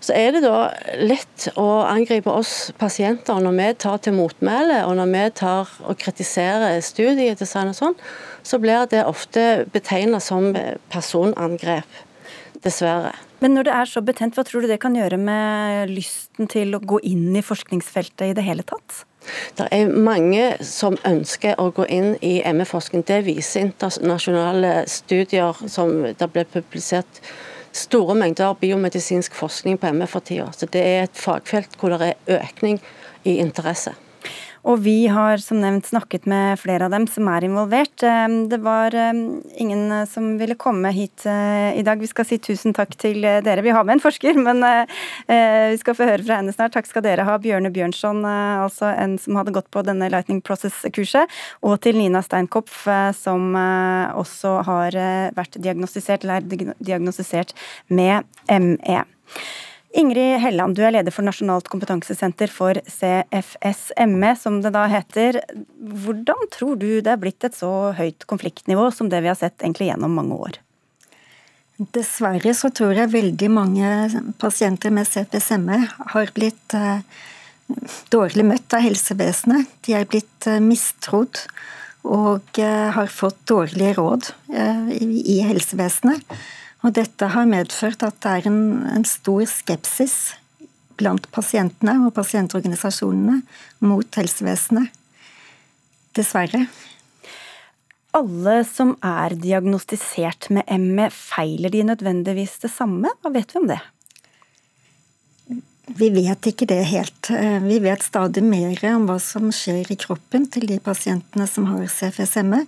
så 0.00 0.16
er 0.16 0.32
det 0.32 0.42
da 0.46 0.70
lett 0.96 1.48
å 1.60 1.82
angripe 1.84 2.32
oss 2.32 2.70
pasienter 2.80 3.40
når 3.44 3.56
vi 3.58 3.70
tar 3.84 3.98
til 4.04 4.16
motmæle 4.16 4.82
og 4.88 4.96
når 4.96 5.10
vi 5.12 5.24
tar 5.42 5.72
og 5.84 5.98
kritiserer 6.00 6.80
studiedesign 6.84 7.74
og 7.74 7.76
sånn, 7.76 7.98
så 8.42 8.60
blir 8.62 8.88
det 8.90 9.04
ofte 9.04 9.66
betegnet 9.74 10.24
som 10.24 10.54
personangrep. 10.92 12.06
Dessverre. 12.60 13.14
Men 13.40 13.54
når 13.56 13.64
det 13.70 13.72
er 13.72 13.88
så 13.88 14.02
betent, 14.04 14.36
hva 14.36 14.42
tror 14.44 14.60
du 14.60 14.68
det 14.68 14.82
kan 14.82 14.92
gjøre 14.92 15.16
med 15.16 15.88
lysten 15.88 16.48
til 16.52 16.76
å 16.76 16.80
gå 16.84 16.98
inn 17.08 17.30
i 17.32 17.40
forskningsfeltet 17.40 18.26
i 18.26 18.34
det 18.36 18.44
hele 18.44 18.66
tatt? 18.68 19.06
Det 19.56 19.64
er 19.72 19.88
mange 19.88 20.44
som 20.64 20.98
ønsker 21.08 21.56
å 21.60 21.70
gå 21.76 21.86
inn 21.88 22.10
i 22.24 22.34
ME-forskning. 22.44 23.06
Det 23.08 23.22
viser 23.24 23.64
internasjonale 23.64 24.84
studier 24.92 25.56
som 25.72 26.02
det 26.04 26.28
ble 26.34 26.44
publisert 26.52 27.22
store 27.72 28.14
mengder 28.18 28.54
biomedisinsk 28.60 29.34
forskning 29.34 29.78
på 29.80 29.92
ME 29.94 30.06
for 30.10 30.24
tida. 30.24 30.48
Så 30.52 30.66
det 30.66 30.82
er 30.82 31.02
et 31.06 31.18
fagfelt 31.18 31.76
hvor 31.80 31.94
det 31.94 32.12
er 32.12 32.40
økning 32.40 32.80
i 33.24 33.38
interesse. 33.42 33.94
Og 34.68 34.82
vi 34.84 35.06
har 35.08 35.40
som 35.40 35.60
nevnt 35.62 35.88
snakket 35.88 36.26
med 36.28 36.58
flere 36.60 36.84
av 36.86 36.92
dem 36.92 37.06
som 37.08 37.28
er 37.32 37.46
involvert. 37.46 38.02
Ehm, 38.04 38.42
det 38.50 38.58
var 38.60 38.94
ehm, 38.94 39.40
ingen 39.56 39.86
eh, 39.92 40.06
som 40.10 40.34
ville 40.40 40.56
komme 40.60 40.92
hit 40.92 41.24
eh, 41.24 41.78
i 41.78 41.84
dag. 41.86 42.00
Vi 42.00 42.10
skal 42.10 42.28
si 42.28 42.36
tusen 42.42 42.76
takk 42.76 42.92
til 43.00 43.24
eh, 43.24 43.40
dere. 43.44 43.64
Vi 43.64 43.72
har 43.72 43.86
med 43.88 43.96
en 43.96 44.04
forsker, 44.04 44.36
men 44.46 44.60
vi 45.30 45.78
skal 45.80 45.96
få 45.96 46.06
høre 46.08 46.24
fra 46.26 46.40
henne 46.40 46.52
snart. 46.52 46.74
Takk 46.74 46.88
skal 46.88 47.04
dere 47.06 47.24
ha. 47.24 47.38
Bjørne 47.40 47.70
Bjørnson, 47.72 48.20
altså 48.26 48.90
en 48.90 49.16
som 49.20 49.38
hadde 49.38 49.54
gått 49.54 49.70
på 49.72 49.82
denne 49.86 50.10
Lightning 50.12 50.42
Process-kurset, 50.44 51.30
og 51.64 51.78
til 51.84 51.96
Nina 51.96 52.20
Steinkopf, 52.24 52.82
som 53.16 53.54
også 53.56 54.58
har 54.66 54.98
vært 55.36 55.56
diagnostisert, 55.62 56.26
eller 56.26 56.42
er 56.42 56.74
diagnostisert 56.82 57.54
med 57.88 58.28
ME. 58.50 59.00
Ingrid 59.92 60.38
Helland, 60.38 60.76
du 60.78 60.84
er 60.86 60.92
leder 60.94 61.10
for 61.10 61.26
Nasjonalt 61.26 61.66
kompetansesenter 61.70 62.50
for 62.52 62.78
CFS-ME, 62.86 64.34
som 64.38 64.60
det 64.62 64.70
da 64.76 64.84
heter. 64.90 65.40
Hvordan 66.04 66.46
tror 66.54 66.78
du 66.78 67.00
det 67.02 67.10
er 67.10 67.18
blitt 67.18 67.46
et 67.46 67.58
så 67.58 67.90
høyt 67.98 68.26
konfliktnivå 68.30 68.86
som 68.94 69.10
det 69.10 69.22
vi 69.24 69.32
har 69.32 69.38
sett 69.38 69.58
egentlig 69.58 69.90
gjennom 69.90 70.14
mange 70.14 70.38
år? 70.38 70.60
Dessverre 71.96 72.54
så 72.54 72.70
tror 72.76 72.94
jeg 72.94 73.10
veldig 73.14 73.50
mange 73.50 73.90
pasienter 74.38 74.94
med 74.94 75.08
CFSME 75.08 75.80
har 76.14 76.32
blitt 76.36 76.76
eh, 76.76 77.02
dårlig 78.14 78.46
møtt 78.46 78.76
av 78.76 78.84
helsevesenet. 78.84 79.74
De 79.88 79.96
er 79.98 80.06
blitt 80.06 80.46
eh, 80.46 80.60
mistrodd 80.62 81.40
og 82.06 82.62
eh, 82.62 82.90
har 82.94 83.10
fått 83.10 83.42
dårlige 83.50 83.96
råd 83.98 84.30
i 85.00 85.40
helsevesenet. 85.48 86.38
Og 86.80 86.94
dette 86.96 87.28
har 87.34 87.48
medført 87.48 88.04
at 88.06 88.20
det 88.24 88.36
er 88.38 88.48
en, 88.48 88.60
en 88.88 89.04
stor 89.08 89.44
skepsis 89.48 90.34
blant 91.00 91.26
pasientene 91.32 91.96
og 92.06 92.14
pasientorganisasjonene 92.16 93.40
mot 93.84 94.20
helsevesenet. 94.20 94.88
Dessverre. 96.16 96.64
Alle 98.16 98.56
som 98.66 98.96
er 99.06 99.36
diagnostisert 99.38 100.48
med 100.50 100.66
ME, 100.82 101.06
feiler 101.14 101.70
de 101.70 101.84
nødvendigvis 101.92 102.58
det 102.64 102.72
samme? 102.74 103.12
Hva 103.22 103.30
vet 103.36 103.54
vi 103.54 103.60
om 103.60 103.68
det? 103.70 103.78
Vi 106.00 106.08
vet 106.14 106.46
ikke 106.50 106.66
det 106.70 106.80
helt. 106.90 107.30
Vi 107.66 107.78
vet 107.82 108.02
stadig 108.02 108.42
mer 108.46 108.82
om 108.92 109.06
hva 109.08 109.18
som 109.22 109.50
skjer 109.54 109.90
i 109.90 109.98
kroppen 109.98 110.46
til 110.50 110.66
de 110.70 110.78
pasientene 110.82 111.46
som 111.50 111.66
har 111.70 111.86
CFS-ME. 111.90 112.64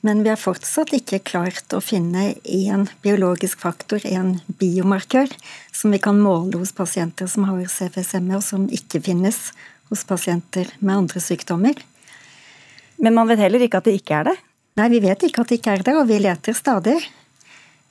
Men 0.00 0.22
vi 0.24 0.30
har 0.32 0.40
fortsatt 0.40 0.94
ikke 0.96 1.20
klart 1.28 1.74
å 1.76 1.82
finne 1.84 2.30
én 2.48 2.86
biologisk 3.04 3.60
faktor, 3.60 4.00
en 4.08 4.38
biomarkør, 4.60 5.28
som 5.76 5.92
vi 5.92 6.00
kan 6.00 6.20
måle 6.20 6.62
hos 6.62 6.72
pasienter 6.72 7.28
som 7.28 7.44
har 7.50 7.66
CFSME, 7.68 8.38
og 8.38 8.44
som 8.44 8.64
ikke 8.72 9.02
finnes 9.04 9.50
hos 9.92 10.06
pasienter 10.08 10.72
med 10.80 11.02
andre 11.02 11.20
sykdommer. 11.20 11.76
Men 13.00 13.16
man 13.16 13.28
vet 13.28 13.42
heller 13.44 13.66
ikke 13.66 13.82
at 13.82 13.90
det 13.90 13.98
ikke 14.00 14.22
er 14.22 14.30
det? 14.30 14.36
Nei, 14.80 14.88
vi 14.92 15.02
vet 15.04 15.26
ikke 15.26 15.44
at 15.44 15.52
det 15.52 15.60
ikke 15.60 15.76
er 15.76 15.84
det, 15.84 15.96
og 15.98 16.08
vi 16.08 16.20
leter 16.22 16.56
stadig. 16.56 16.96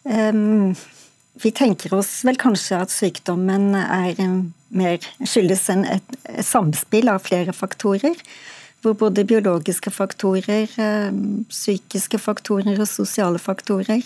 Um, 0.02 0.74
vi 1.40 1.52
tenker 1.54 1.94
oss 2.00 2.24
vel 2.26 2.40
kanskje 2.42 2.80
at 2.88 2.94
sykdommen 2.94 3.76
er 3.78 4.18
mer 4.74 4.98
skyldes 5.22 5.68
en, 5.74 5.86
et, 5.86 6.16
et 6.30 6.46
samspill 6.46 7.12
av 7.12 7.22
flere 7.26 7.54
faktorer 7.54 8.18
hvor 8.84 8.96
både 9.00 9.26
biologiske 9.28 9.92
faktorer, 9.92 10.70
eh, 10.80 11.12
psykiske 11.50 12.20
faktorer 12.22 12.80
og 12.80 12.88
sosiale 12.88 13.40
faktorer 13.42 14.06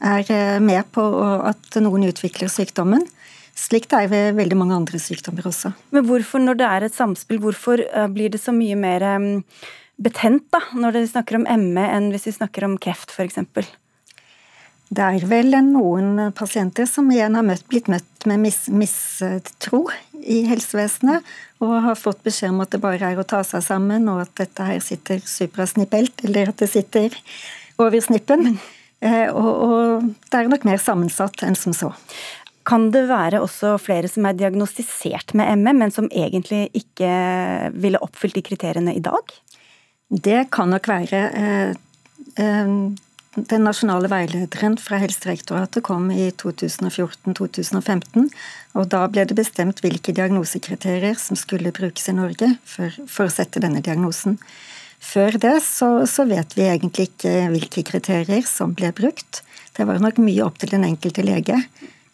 er 0.00 0.30
eh, 0.32 0.58
med 0.60 0.82
på 0.94 1.04
at 1.46 1.80
noen 1.82 2.08
utvikler 2.10 2.50
sykdommen. 2.50 3.04
Slik 3.58 3.88
det 3.90 4.04
er 4.04 4.12
ved 4.12 4.38
veldig 4.38 4.58
mange 4.58 4.76
andre 4.76 5.00
sykdommer 5.02 5.46
også. 5.50 5.72
Men 5.90 6.06
hvorfor, 6.06 6.42
når 6.42 6.58
det 6.58 6.68
er 6.68 6.86
et 6.86 6.94
samspill, 6.94 7.40
hvorfor 7.42 7.82
eh, 7.86 8.08
blir 8.10 8.30
det 8.34 8.42
så 8.42 8.54
mye 8.54 8.78
mer 8.78 9.06
betent 9.98 10.46
da, 10.54 10.62
når 10.78 10.98
vi 10.98 11.10
snakker 11.10 11.38
om 11.40 11.46
ME 11.74 11.90
enn 11.90 12.10
hvis 12.14 12.30
vi 12.30 12.38
snakker 12.38 12.66
om 12.66 12.78
kreft 12.82 13.14
f.eks.? 13.14 13.38
Det 14.88 15.04
er 15.04 15.24
vel 15.28 15.52
noen 15.66 16.30
pasienter 16.32 16.86
som 16.88 17.10
igjen 17.12 17.36
har 17.36 17.44
møtt, 17.44 17.66
blitt 17.68 17.90
møtt 17.92 18.24
med 18.28 18.40
mis, 18.40 18.62
mistro 18.72 19.82
i 20.24 20.40
helsevesenet, 20.48 21.26
og 21.64 21.74
har 21.84 21.98
fått 21.98 22.20
beskjed 22.26 22.52
om 22.52 22.62
at 22.62 22.72
det 22.74 22.82
bare 22.82 23.12
er 23.12 23.18
å 23.18 23.26
ta 23.26 23.42
seg 23.46 23.64
sammen, 23.66 24.06
og 24.10 24.22
at 24.26 24.34
dette 24.38 24.66
her 24.66 24.82
sitter 24.84 25.22
suprasnippelt, 25.26 26.22
eller 26.28 26.52
at 26.52 26.60
det 26.62 26.70
sitter 26.70 27.14
over 27.82 28.02
snippen. 28.02 28.58
Eh, 29.02 29.26
og, 29.30 29.48
og 29.48 30.06
det 30.30 30.38
er 30.38 30.50
nok 30.50 30.66
mer 30.68 30.80
sammensatt 30.82 31.42
enn 31.46 31.58
som 31.58 31.74
så. 31.76 31.92
Kan 32.68 32.90
det 32.92 33.06
være 33.08 33.40
også 33.40 33.76
flere 33.80 34.10
som 34.10 34.26
er 34.28 34.36
diagnostisert 34.36 35.32
med 35.38 35.62
ME, 35.62 35.74
men 35.82 35.94
som 35.94 36.10
egentlig 36.12 36.66
ikke 36.76 37.10
ville 37.74 38.00
oppfylt 38.04 38.36
de 38.36 38.44
kriteriene 38.44 38.94
i 38.94 39.02
dag? 39.02 39.34
Det 40.08 40.46
kan 40.52 40.70
nok 40.72 40.88
være. 40.88 41.22
Den 43.46 43.62
nasjonale 43.62 44.08
veilederen 44.10 44.74
fra 44.80 44.98
Helsedirektoratet 44.98 45.84
kom 45.86 46.08
i 46.10 46.30
2014-2015. 46.40 48.26
og 48.74 48.88
Da 48.90 49.04
ble 49.12 49.26
det 49.28 49.36
bestemt 49.38 49.82
hvilke 49.84 50.14
diagnosekriterier 50.16 51.14
som 51.20 51.38
skulle 51.38 51.70
brukes 51.76 52.08
i 52.10 52.16
Norge 52.16 52.50
for, 52.66 52.94
for 53.06 53.28
å 53.28 53.32
sette 53.32 53.62
denne 53.62 53.82
diagnosen. 53.84 54.38
Før 54.98 55.38
det 55.38 55.54
så, 55.62 56.06
så, 56.10 56.26
vet 56.26 56.56
vi 56.58 56.66
egentlig 56.66 57.10
ikke 57.12 57.34
hvilke 57.52 57.84
kriterier 57.86 58.42
som 58.48 58.74
ble 58.74 58.90
brukt. 58.96 59.44
Det 59.76 59.86
var 59.86 60.02
nok 60.02 60.18
mye 60.24 60.42
opp 60.42 60.58
til 60.58 60.74
den 60.74 60.88
enkelte 60.88 61.22
lege. 61.22 61.60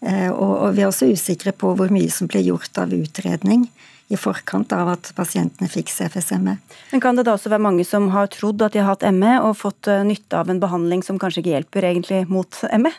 Eh, 0.05 0.29
og, 0.29 0.53
og 0.67 0.77
vi 0.77 0.85
er 0.85 0.91
også 0.91 1.09
usikre 1.09 1.55
på 1.57 1.73
hvor 1.79 1.95
mye 1.95 2.13
som 2.13 2.29
ble 2.29 2.45
gjort 2.45 2.83
av 2.83 2.93
utredning 2.93 3.65
i 4.13 4.19
forkant 4.21 4.73
av 4.77 4.91
at 4.93 5.11
pasientene 5.17 5.69
fikk 5.71 5.91
CFS-ME. 5.93 6.57
Men 6.93 7.03
Kan 7.03 7.17
det 7.17 7.25
da 7.27 7.37
også 7.37 7.53
være 7.53 7.65
mange 7.65 7.87
som 7.89 8.11
har 8.13 8.29
trodd 8.33 8.63
at 8.63 8.75
de 8.75 8.83
har 8.83 8.93
hatt 8.93 9.07
ME 9.17 9.39
og 9.41 9.57
fått 9.63 9.89
eh, 9.89 10.05
nytte 10.07 10.37
av 10.39 10.53
en 10.53 10.61
behandling 10.61 11.05
som 11.07 11.19
kanskje 11.21 11.41
ikke 11.43 11.55
hjelper 11.55 11.89
egentlig 11.89 12.25
mot 12.29 12.61
ME? 12.85 12.93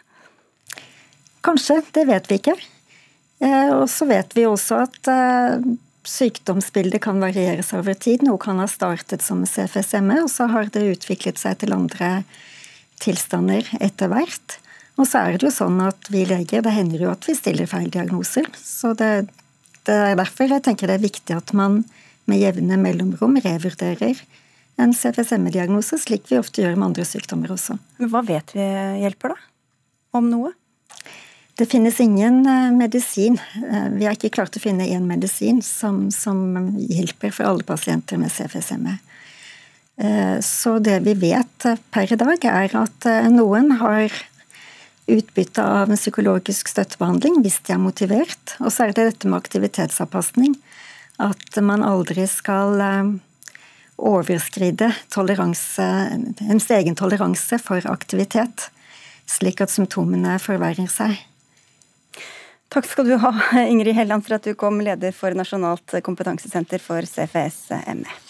Kanskje, 1.45 1.81
det 1.93 2.07
vet 2.09 2.29
vi 2.31 2.39
ikke. 2.41 2.55
Eh, 3.43 3.71
og 3.75 3.85
så 3.91 4.07
vet 4.09 4.33
vi 4.37 4.47
også 4.49 4.81
at 4.87 5.11
eh, 5.11 5.69
sykdomsbildet 6.09 7.03
kan 7.05 7.21
varieres 7.21 7.71
over 7.77 7.93
tid. 7.93 8.25
Noe 8.25 8.41
kan 8.41 8.59
ha 8.61 8.67
startet 8.69 9.25
som 9.25 9.45
CFS-ME, 9.45 10.23
og 10.25 10.31
så 10.33 10.49
har 10.51 10.73
det 10.73 10.87
utviklet 10.95 11.41
seg 11.41 11.61
til 11.61 11.75
andre 11.75 12.23
tilstander 13.03 13.67
etter 13.83 14.09
hvert. 14.09 14.59
Og 14.95 15.07
så 15.09 15.25
er 15.25 15.35
det 15.35 15.49
jo 15.49 15.53
sånn 15.53 15.81
at 15.83 16.07
vi 16.09 16.23
leger, 16.27 16.63
det 16.63 16.73
hender 16.73 17.07
jo 17.07 17.11
at 17.11 17.25
vi 17.27 17.35
stiller 17.35 17.67
feil 17.67 17.89
diagnoser. 17.91 18.47
Så 18.55 18.93
det, 18.97 19.27
det 19.85 19.95
er 19.95 20.17
derfor 20.19 20.49
jeg 20.49 20.65
tenker 20.65 20.89
det 20.89 20.97
er 20.97 21.05
viktig 21.05 21.37
at 21.37 21.53
man 21.57 21.83
med 22.29 22.41
jevne 22.41 22.77
mellomrom 22.81 23.37
revurderer 23.43 24.19
en 24.81 24.91
CFSM-diagnose, 24.93 25.97
slik 26.01 26.27
vi 26.31 26.39
ofte 26.39 26.63
gjør 26.63 26.75
med 26.75 26.89
andre 26.89 27.05
sykdommer 27.07 27.53
også. 27.55 27.77
Men 28.01 28.11
Hva 28.11 28.21
vet 28.27 28.51
vi 28.55 28.65
hjelper, 29.03 29.35
da? 29.35 29.49
Om 30.19 30.29
noe? 30.31 30.51
Det 31.55 31.69
finnes 31.71 31.99
ingen 32.03 32.41
eh, 32.45 32.71
medisin. 32.75 33.37
Eh, 33.55 33.87
vi 33.95 34.07
har 34.07 34.17
ikke 34.17 34.33
klart 34.35 34.57
å 34.57 34.63
finne 34.63 34.87
én 34.91 35.05
medisin 35.07 35.61
som, 35.63 36.09
som, 36.11 36.41
hjelper 36.75 37.31
for 37.31 37.47
alle 37.47 37.63
pasienter 37.63 38.19
med 38.19 38.33
CFSME. 38.33 38.97
Eh, 39.95 40.35
så 40.43 40.75
det 40.83 40.99
vi 41.05 41.15
vet 41.21 41.69
per 41.95 42.11
i 42.11 42.19
dag, 42.19 42.49
er 42.51 42.75
at 42.81 43.07
noen 43.31 43.77
har 43.79 44.11
utbytte 45.07 45.63
av 45.63 45.91
en 45.91 45.99
psykologisk 45.99 46.69
støttebehandling 46.71 47.41
hvis 47.43 47.59
de 47.67 47.75
er 47.75 47.81
motivert. 47.81 48.55
Og 48.61 48.71
så 48.73 48.85
er 48.85 48.93
det 48.93 49.09
dette 49.11 49.29
med 49.29 49.39
aktivitetsavpasning. 49.43 50.57
At 51.21 51.61
man 51.63 51.85
aldri 51.85 52.25
skal 52.27 52.81
eh, 52.83 53.13
overskride 53.95 54.91
ens 55.15 56.71
egen 56.77 56.97
toleranse 56.99 57.59
for 57.63 57.87
aktivitet, 57.87 58.69
slik 59.29 59.63
at 59.63 59.71
symptomene 59.71 60.35
forverrer 60.43 60.91
seg. 60.91 61.15
Takk 62.73 62.89
skal 62.89 63.07
du 63.07 63.15
ha, 63.21 63.31
Ingrid 63.71 63.95
Helland, 63.95 64.25
for 64.25 64.35
at 64.35 64.43
du 64.43 64.55
kom, 64.59 64.81
leder 64.83 65.15
for 65.15 65.37
Nasjonalt 65.37 65.95
kompetansesenter 66.03 66.81
for 66.83 67.05
CFS-ME. 67.07 68.24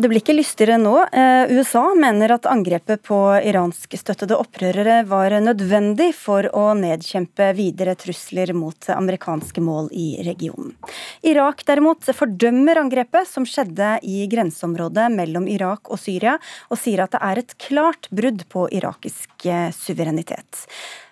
Det 0.00 0.08
blir 0.08 0.22
ikke 0.22 0.32
lystigere 0.32 0.78
nå. 0.80 0.94
Eh, 1.12 1.50
USA 1.52 1.82
mener 1.98 2.32
at 2.32 2.46
angrepet 2.48 3.02
på 3.04 3.16
iranskstøttede 3.44 4.38
opprørere 4.40 5.02
var 5.04 5.34
nødvendig 5.44 6.14
for 6.16 6.46
å 6.56 6.70
nedkjempe 6.78 7.50
videre 7.58 7.92
trusler 8.00 8.54
mot 8.56 8.88
amerikanske 8.94 9.60
mål 9.60 9.90
i 9.92 10.22
regionen. 10.24 10.72
Irak 11.20 11.66
derimot 11.68 12.08
fordømmer 12.16 12.80
angrepet 12.80 13.28
som 13.28 13.44
skjedde 13.44 13.98
i 14.08 14.24
grenseområdet 14.32 15.10
mellom 15.12 15.50
Irak 15.52 15.92
og 15.92 16.00
Syria, 16.00 16.38
og 16.72 16.80
sier 16.80 17.04
at 17.04 17.12
det 17.18 17.20
er 17.26 17.42
et 17.42 17.52
klart 17.60 18.08
brudd 18.08 18.46
på 18.48 18.70
irakisk 18.80 19.44
eh, 19.44 19.68
suverenitet. 19.76 20.64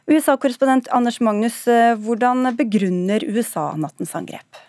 USA-korrespondent 0.09 0.89
Anders 0.97 1.21
Magnus, 1.21 1.61
eh, 1.69 1.93
hvordan 1.93 2.55
begrunner 2.57 3.29
USA 3.29 3.69
nattens 3.77 4.17
angrep? 4.17 4.65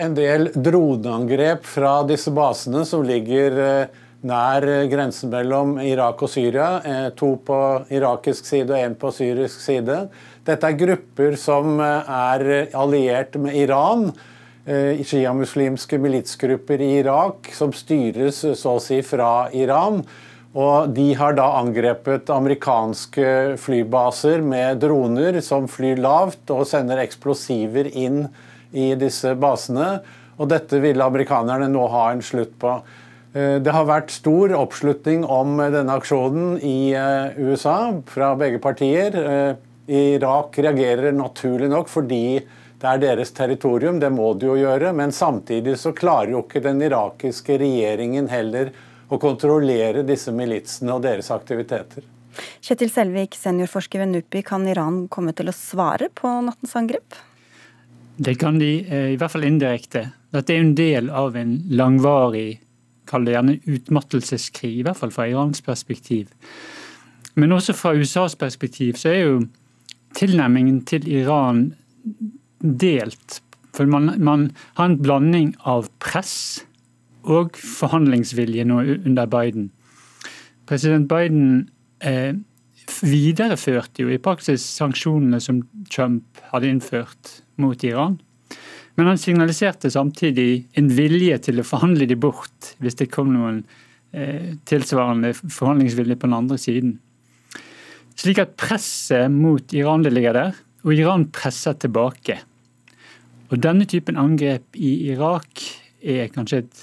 En 0.00 0.14
del 0.16 0.48
droneangrep 0.54 1.66
fra 1.68 2.00
disse 2.08 2.32
basene 2.32 2.84
som 2.88 3.04
ligger 3.04 3.58
eh, 3.60 3.98
nær 4.26 4.64
eh, 4.64 4.86
grensen 4.90 5.32
mellom 5.32 5.76
Irak 5.84 6.22
og 6.24 6.32
Syria. 6.32 6.70
Eh, 6.80 7.06
to 7.18 7.34
på 7.44 7.58
irakisk 7.92 8.48
side 8.48 8.72
og 8.72 8.80
én 8.80 8.96
på 8.98 9.12
syrisk 9.14 9.60
side. 9.60 10.02
Dette 10.46 10.70
er 10.70 10.80
grupper 10.80 11.36
som 11.40 11.82
er 11.84 12.72
alliert 12.72 13.36
med 13.38 13.58
Iran. 13.60 14.10
Shia-muslimske 14.70 15.98
militsgrupper 15.98 16.82
i 16.84 16.90
Irak 17.00 17.48
som 17.56 17.72
styres 17.74 18.42
så 18.60 18.74
å 18.76 18.82
si 18.82 19.00
fra 19.04 19.48
Iran. 19.56 20.02
Og 20.56 20.92
De 20.94 21.06
har 21.16 21.36
da 21.36 21.46
angrepet 21.58 22.30
amerikanske 22.32 23.56
flybaser 23.60 24.44
med 24.44 24.80
droner 24.84 25.40
som 25.44 25.68
flyr 25.70 26.00
lavt 26.00 26.52
og 26.54 26.66
sender 26.68 27.02
eksplosiver 27.02 27.90
inn 27.92 28.24
i 28.72 28.92
disse 28.98 29.34
basene. 29.38 30.00
Og 30.40 30.48
dette 30.50 30.80
ville 30.80 31.04
amerikanerne 31.04 31.68
nå 31.70 31.86
ha 31.92 32.10
en 32.12 32.22
slutt 32.24 32.56
på. 32.60 32.78
Eh, 33.34 33.58
det 33.62 33.74
har 33.74 33.88
vært 33.88 34.14
stor 34.14 34.54
oppslutning 34.56 35.26
om 35.26 35.58
denne 35.60 35.98
aksjonen 36.00 36.56
i 36.62 36.92
eh, 36.96 37.36
USA 37.40 37.92
fra 38.08 38.34
begge 38.40 38.62
partier. 38.62 39.18
Irak 39.90 40.58
reagerer 40.62 41.10
naturlig 41.16 41.70
nok 41.72 41.88
fordi 41.90 42.24
det 42.80 42.88
er 42.88 43.00
deres 43.02 43.32
territorium, 43.36 43.98
det 44.00 44.08
må 44.14 44.30
de 44.40 44.48
jo 44.48 44.56
gjøre. 44.56 44.94
Men 44.96 45.12
samtidig 45.12 45.76
så 45.80 45.92
klarer 45.96 46.32
jo 46.32 46.44
ikke 46.46 46.62
den 46.64 46.80
irakiske 46.86 47.58
regjeringen 47.60 48.30
heller 48.32 48.72
å 49.10 49.18
kontrollere 49.20 50.06
disse 50.06 50.32
militsene 50.32 50.94
og 50.96 51.04
deres 51.04 51.28
aktiviteter. 51.34 52.06
Kjetil 52.62 52.92
Selvik, 52.92 53.34
seniorforsker 53.36 54.00
ved 54.04 54.14
NUPI, 54.14 54.44
kan 54.46 54.64
Iran 54.70 55.02
komme 55.12 55.34
til 55.36 55.50
å 55.50 55.56
svare 55.56 56.08
på 56.14 56.30
nattens 56.46 56.76
angrep? 56.78 57.18
Det 58.20 58.34
kan 58.38 58.58
de, 58.58 58.84
eh, 58.84 59.12
i 59.12 59.16
hvert 59.16 59.32
fall 59.32 59.46
indirekte. 59.48 60.10
Dette 60.32 60.52
er 60.52 60.60
en 60.60 60.74
del 60.74 61.08
av 61.10 61.36
en 61.36 61.54
langvarig, 61.70 62.60
kall 63.06 63.24
det 63.24 63.34
gjerne 63.34 63.60
utmattelseskrig, 63.64 64.74
i 64.78 64.82
hvert 64.84 64.98
fall 64.98 65.10
fra 65.10 65.26
Irans 65.28 65.60
perspektiv. 65.64 66.28
Men 67.34 67.52
også 67.56 67.72
fra 67.74 67.94
USAs 67.96 68.36
perspektiv 68.36 68.98
så 69.00 69.08
er 69.08 69.22
jo 69.24 69.48
tilnærmingen 70.14 70.84
til 70.84 71.08
Iran 71.08 71.74
delt. 72.60 73.40
For 73.72 73.86
man, 73.86 74.12
man 74.18 74.50
har 74.74 74.90
en 74.90 74.98
blanding 75.00 75.54
av 75.64 75.88
press 76.02 76.66
og 77.24 77.56
forhandlingsvilje 77.56 78.64
nå 78.64 78.82
under 79.06 79.26
Biden. 79.26 79.70
President 80.66 81.08
Biden 81.08 81.70
eh, 82.02 82.34
videreførte 83.04 84.04
jo 84.04 84.10
i 84.12 84.20
praksis 84.22 84.64
sanksjonene 84.76 85.40
som 85.42 85.62
Trump 85.92 86.40
hadde 86.52 86.70
innført 86.70 87.40
mot 87.60 87.84
Iran. 87.86 88.18
Men 88.98 89.08
han 89.08 89.20
signaliserte 89.20 89.90
samtidig 89.92 90.66
en 90.76 90.90
vilje 90.92 91.38
til 91.46 91.62
å 91.62 91.66
forhandle 91.66 92.08
de 92.08 92.18
bort 92.20 92.74
hvis 92.82 92.98
det 93.00 93.10
kom 93.14 93.30
noen 93.32 93.62
eh, 94.12 94.56
tilsvarende 94.68 95.32
forhandlingsvilje 95.38 96.18
på 96.18 96.28
den 96.28 96.36
andre 96.36 96.58
siden. 96.60 96.98
Slik 98.20 98.42
at 98.42 98.58
presset 98.60 99.32
mot 99.32 99.72
Iran 99.72 100.04
ligger 100.04 100.36
der, 100.36 100.56
og 100.84 100.92
Iran 100.92 101.28
presser 101.32 101.78
tilbake. 101.80 102.40
Og 103.50 103.60
Denne 103.62 103.86
typen 103.88 104.18
angrep 104.20 104.76
i 104.76 104.92
Irak 105.10 105.62
er 106.00 106.28
kanskje 106.34 106.62
et, 106.62 106.82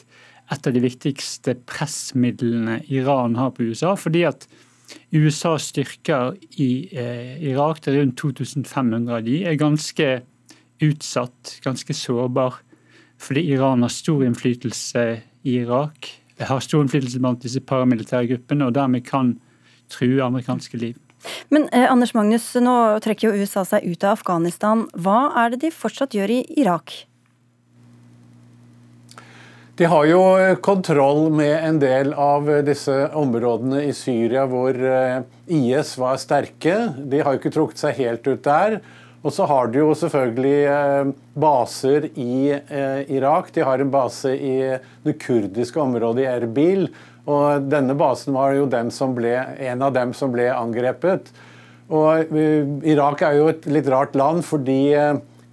et 0.53 0.67
av 0.69 0.73
de 0.73 0.81
viktigste 0.81 1.53
pressmidlene 1.69 2.81
Iran 2.93 3.37
har 3.37 3.53
på 3.53 3.69
USA. 3.69 3.95
fordi 3.95 4.25
at 4.25 4.47
USAs 5.11 5.69
styrker 5.71 6.35
i 6.61 6.69
eh, 6.95 7.35
Irak, 7.49 7.81
det 7.83 7.93
er 7.93 8.01
rundt 8.01 8.17
2500 8.19 9.13
av 9.13 9.25
de, 9.25 9.41
er 9.47 9.59
ganske 9.59 10.09
utsatt, 10.83 11.57
ganske 11.65 11.95
sårbar. 11.95 12.61
Fordi 13.17 13.43
Iran 13.49 13.81
har 13.81 13.91
stor 13.93 14.23
innflytelse 14.25 15.05
i 15.47 15.57
Irak, 15.63 16.11
har 16.39 16.61
stor 16.61 16.85
innflytelse 16.85 17.19
blant 17.23 17.41
disse 17.43 17.63
paramilitære 17.65 18.29
gruppene, 18.33 18.67
og 18.67 18.77
dermed 18.77 19.05
kan 19.07 19.35
true 19.89 20.21
amerikanske 20.23 20.77
liv. 20.77 20.95
Men 21.49 21.65
eh, 21.73 21.87
Anders 21.89 22.13
Magnus, 22.13 22.51
nå 22.61 22.75
trekker 23.03 23.31
jo 23.31 23.41
USA 23.41 23.65
seg 23.65 23.87
ut 23.87 24.05
av 24.05 24.19
Afghanistan. 24.19 24.85
Hva 24.93 25.31
er 25.41 25.55
det 25.55 25.63
de 25.65 25.73
fortsatt 25.73 26.15
gjør 26.15 26.37
i 26.37 26.41
Irak? 26.61 27.06
De 29.77 29.85
har 29.85 30.07
jo 30.09 30.21
eh, 30.41 30.55
kontroll 30.55 31.27
med 31.29 31.53
en 31.61 31.75
del 31.77 32.13
av 32.17 32.47
eh, 32.49 32.63
disse 32.65 32.93
områdene 33.13 33.83
i 33.85 33.91
Syria 33.93 34.47
hvor 34.49 34.73
eh, 34.73 35.19
IS 35.53 35.91
var 36.01 36.17
sterke. 36.17 36.77
De 36.97 37.19
har 37.21 37.35
jo 37.35 37.41
ikke 37.43 37.51
trukket 37.53 37.83
seg 37.83 37.99
helt 37.99 38.25
ut 38.25 38.41
der. 38.47 38.79
Og 39.21 39.35
så 39.35 39.45
har 39.49 39.69
de 39.69 39.83
jo 39.83 39.91
selvfølgelig 39.97 41.13
baser 41.35 42.07
i 42.15 42.53
Irak. 43.11 43.49
De 43.51 43.65
har 43.65 43.81
en 43.81 43.91
base 43.91 44.31
i 44.31 44.53
det 45.03 45.15
kurdiske 45.19 45.81
området 45.81 46.23
i 46.23 46.29
Erbil. 46.31 46.85
Og 47.27 47.65
denne 47.67 47.97
basen 47.97 48.37
var 48.37 48.53
jo 48.55 48.69
ble, 48.69 49.33
en 49.67 49.83
av 49.83 49.91
dem 49.97 50.13
som 50.15 50.31
ble 50.31 50.47
angrepet. 50.53 51.33
Og 51.89 52.31
Irak 52.87 53.25
er 53.25 53.41
jo 53.41 53.49
et 53.51 53.67
litt 53.67 53.89
rart 53.91 54.15
land 54.15 54.45
fordi 54.47 54.93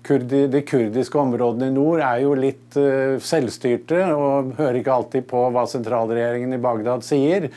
kurdi, 0.05 0.47
de 0.47 0.63
kurdiske 0.63 1.19
områdene 1.19 1.71
i 1.71 1.75
nord 1.75 2.03
er 2.05 2.21
jo 2.25 2.35
litt 2.39 2.77
uh, 2.79 3.17
selvstyrte 3.23 4.03
og 4.13 4.55
hører 4.59 4.81
ikke 4.81 4.99
alltid 4.99 5.27
på 5.31 5.47
hva 5.55 5.65
sentralregjeringen 5.71 6.57
i 6.57 6.61
Bagdad 6.63 7.07
sier. 7.07 7.49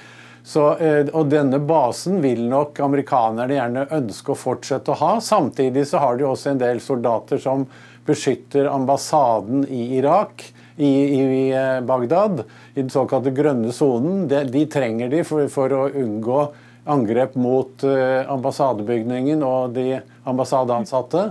Så, 0.48 0.64
uh, 0.80 1.02
og 1.12 1.32
denne 1.32 1.60
basen 1.68 2.22
vil 2.24 2.46
nok 2.48 2.80
amerikanerne 2.86 3.58
gjerne 3.58 3.88
ønske 4.00 4.34
å 4.34 4.40
fortsette 4.40 4.94
å 4.94 5.00
ha. 5.02 5.12
Samtidig 5.24 5.88
så 5.90 6.04
har 6.04 6.20
de 6.20 6.28
også 6.30 6.54
en 6.54 6.64
del 6.64 6.82
soldater 6.84 7.42
som 7.44 7.68
beskytter 8.08 8.70
ambassaden 8.72 9.68
i 9.68 9.98
Irak. 10.00 10.46
I, 10.78 10.88
i, 10.88 11.22
uh, 11.58 11.82
Bagdad, 11.82 12.44
i 12.76 12.80
den 12.84 12.94
såkalte 12.94 13.34
grønne 13.36 13.74
sonen. 13.74 14.28
De, 14.30 14.44
de, 14.54 14.66
trenger 14.72 15.10
de 15.12 15.24
for, 15.28 15.50
for 15.52 15.74
å 15.74 15.88
unngå 15.90 16.42
angrep 16.88 17.34
mot 17.36 17.84
ambassadebygningen 17.84 19.42
og 19.44 19.74
de 19.76 19.98
ambassadeansatte. 20.30 21.26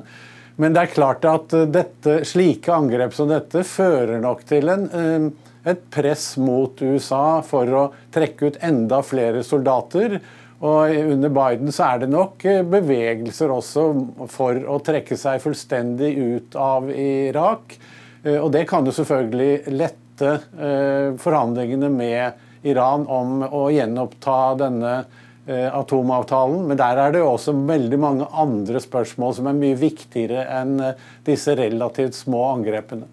Men 0.56 0.72
det 0.72 0.86
er 0.86 0.94
klart 0.94 1.26
at 1.28 1.52
eh, 1.56 1.68
dette, 1.68 2.22
slike 2.28 2.72
angrep 2.72 3.14
som 3.16 3.28
dette 3.30 3.64
fører 3.68 4.20
nok 4.22 4.44
til 4.48 4.72
en, 4.72 4.88
eh, 4.88 5.52
et 5.70 5.84
press 5.92 6.34
mot 6.40 6.80
USA 6.80 7.42
for 7.44 7.76
å 7.76 7.84
trekke 8.14 8.50
ut 8.50 8.58
enda 8.64 9.02
flere 9.04 9.44
soldater. 9.44 10.18
Og 10.64 10.94
under 10.96 11.32
Biden 11.36 11.72
så 11.74 11.90
er 11.90 12.00
det 12.02 12.10
nok 12.12 12.46
eh, 12.48 12.62
bevegelser 12.64 13.52
også 13.52 13.86
for 14.32 14.62
å 14.64 14.80
trekke 14.84 15.18
seg 15.20 15.44
fullstendig 15.44 16.14
ut 16.16 16.56
av 16.56 16.88
Irak. 16.90 17.76
Og 18.26 18.48
det 18.50 18.64
kan 18.66 18.82
jo 18.82 18.90
selvfølgelig 18.90 19.70
lette 19.76 20.32
forhandlingene 21.22 21.86
med 21.94 22.66
Iran 22.66 23.04
om 23.06 23.44
å 23.44 23.68
gjenoppta 23.70 24.38
denne 24.58 24.94
atomavtalen. 25.46 26.64
Men 26.68 26.78
der 26.80 26.98
er 26.98 27.12
det 27.14 27.20
jo 27.22 27.30
også 27.32 27.54
veldig 27.68 27.98
mange 28.02 28.26
andre 28.34 28.80
spørsmål 28.82 29.36
som 29.38 29.50
er 29.50 29.58
mye 29.58 29.78
viktigere 29.78 30.46
enn 30.58 30.80
eh, 30.82 31.06
disse 31.26 31.54
relativt 31.58 32.18
små 32.18 32.42
angrepene. 32.54 33.06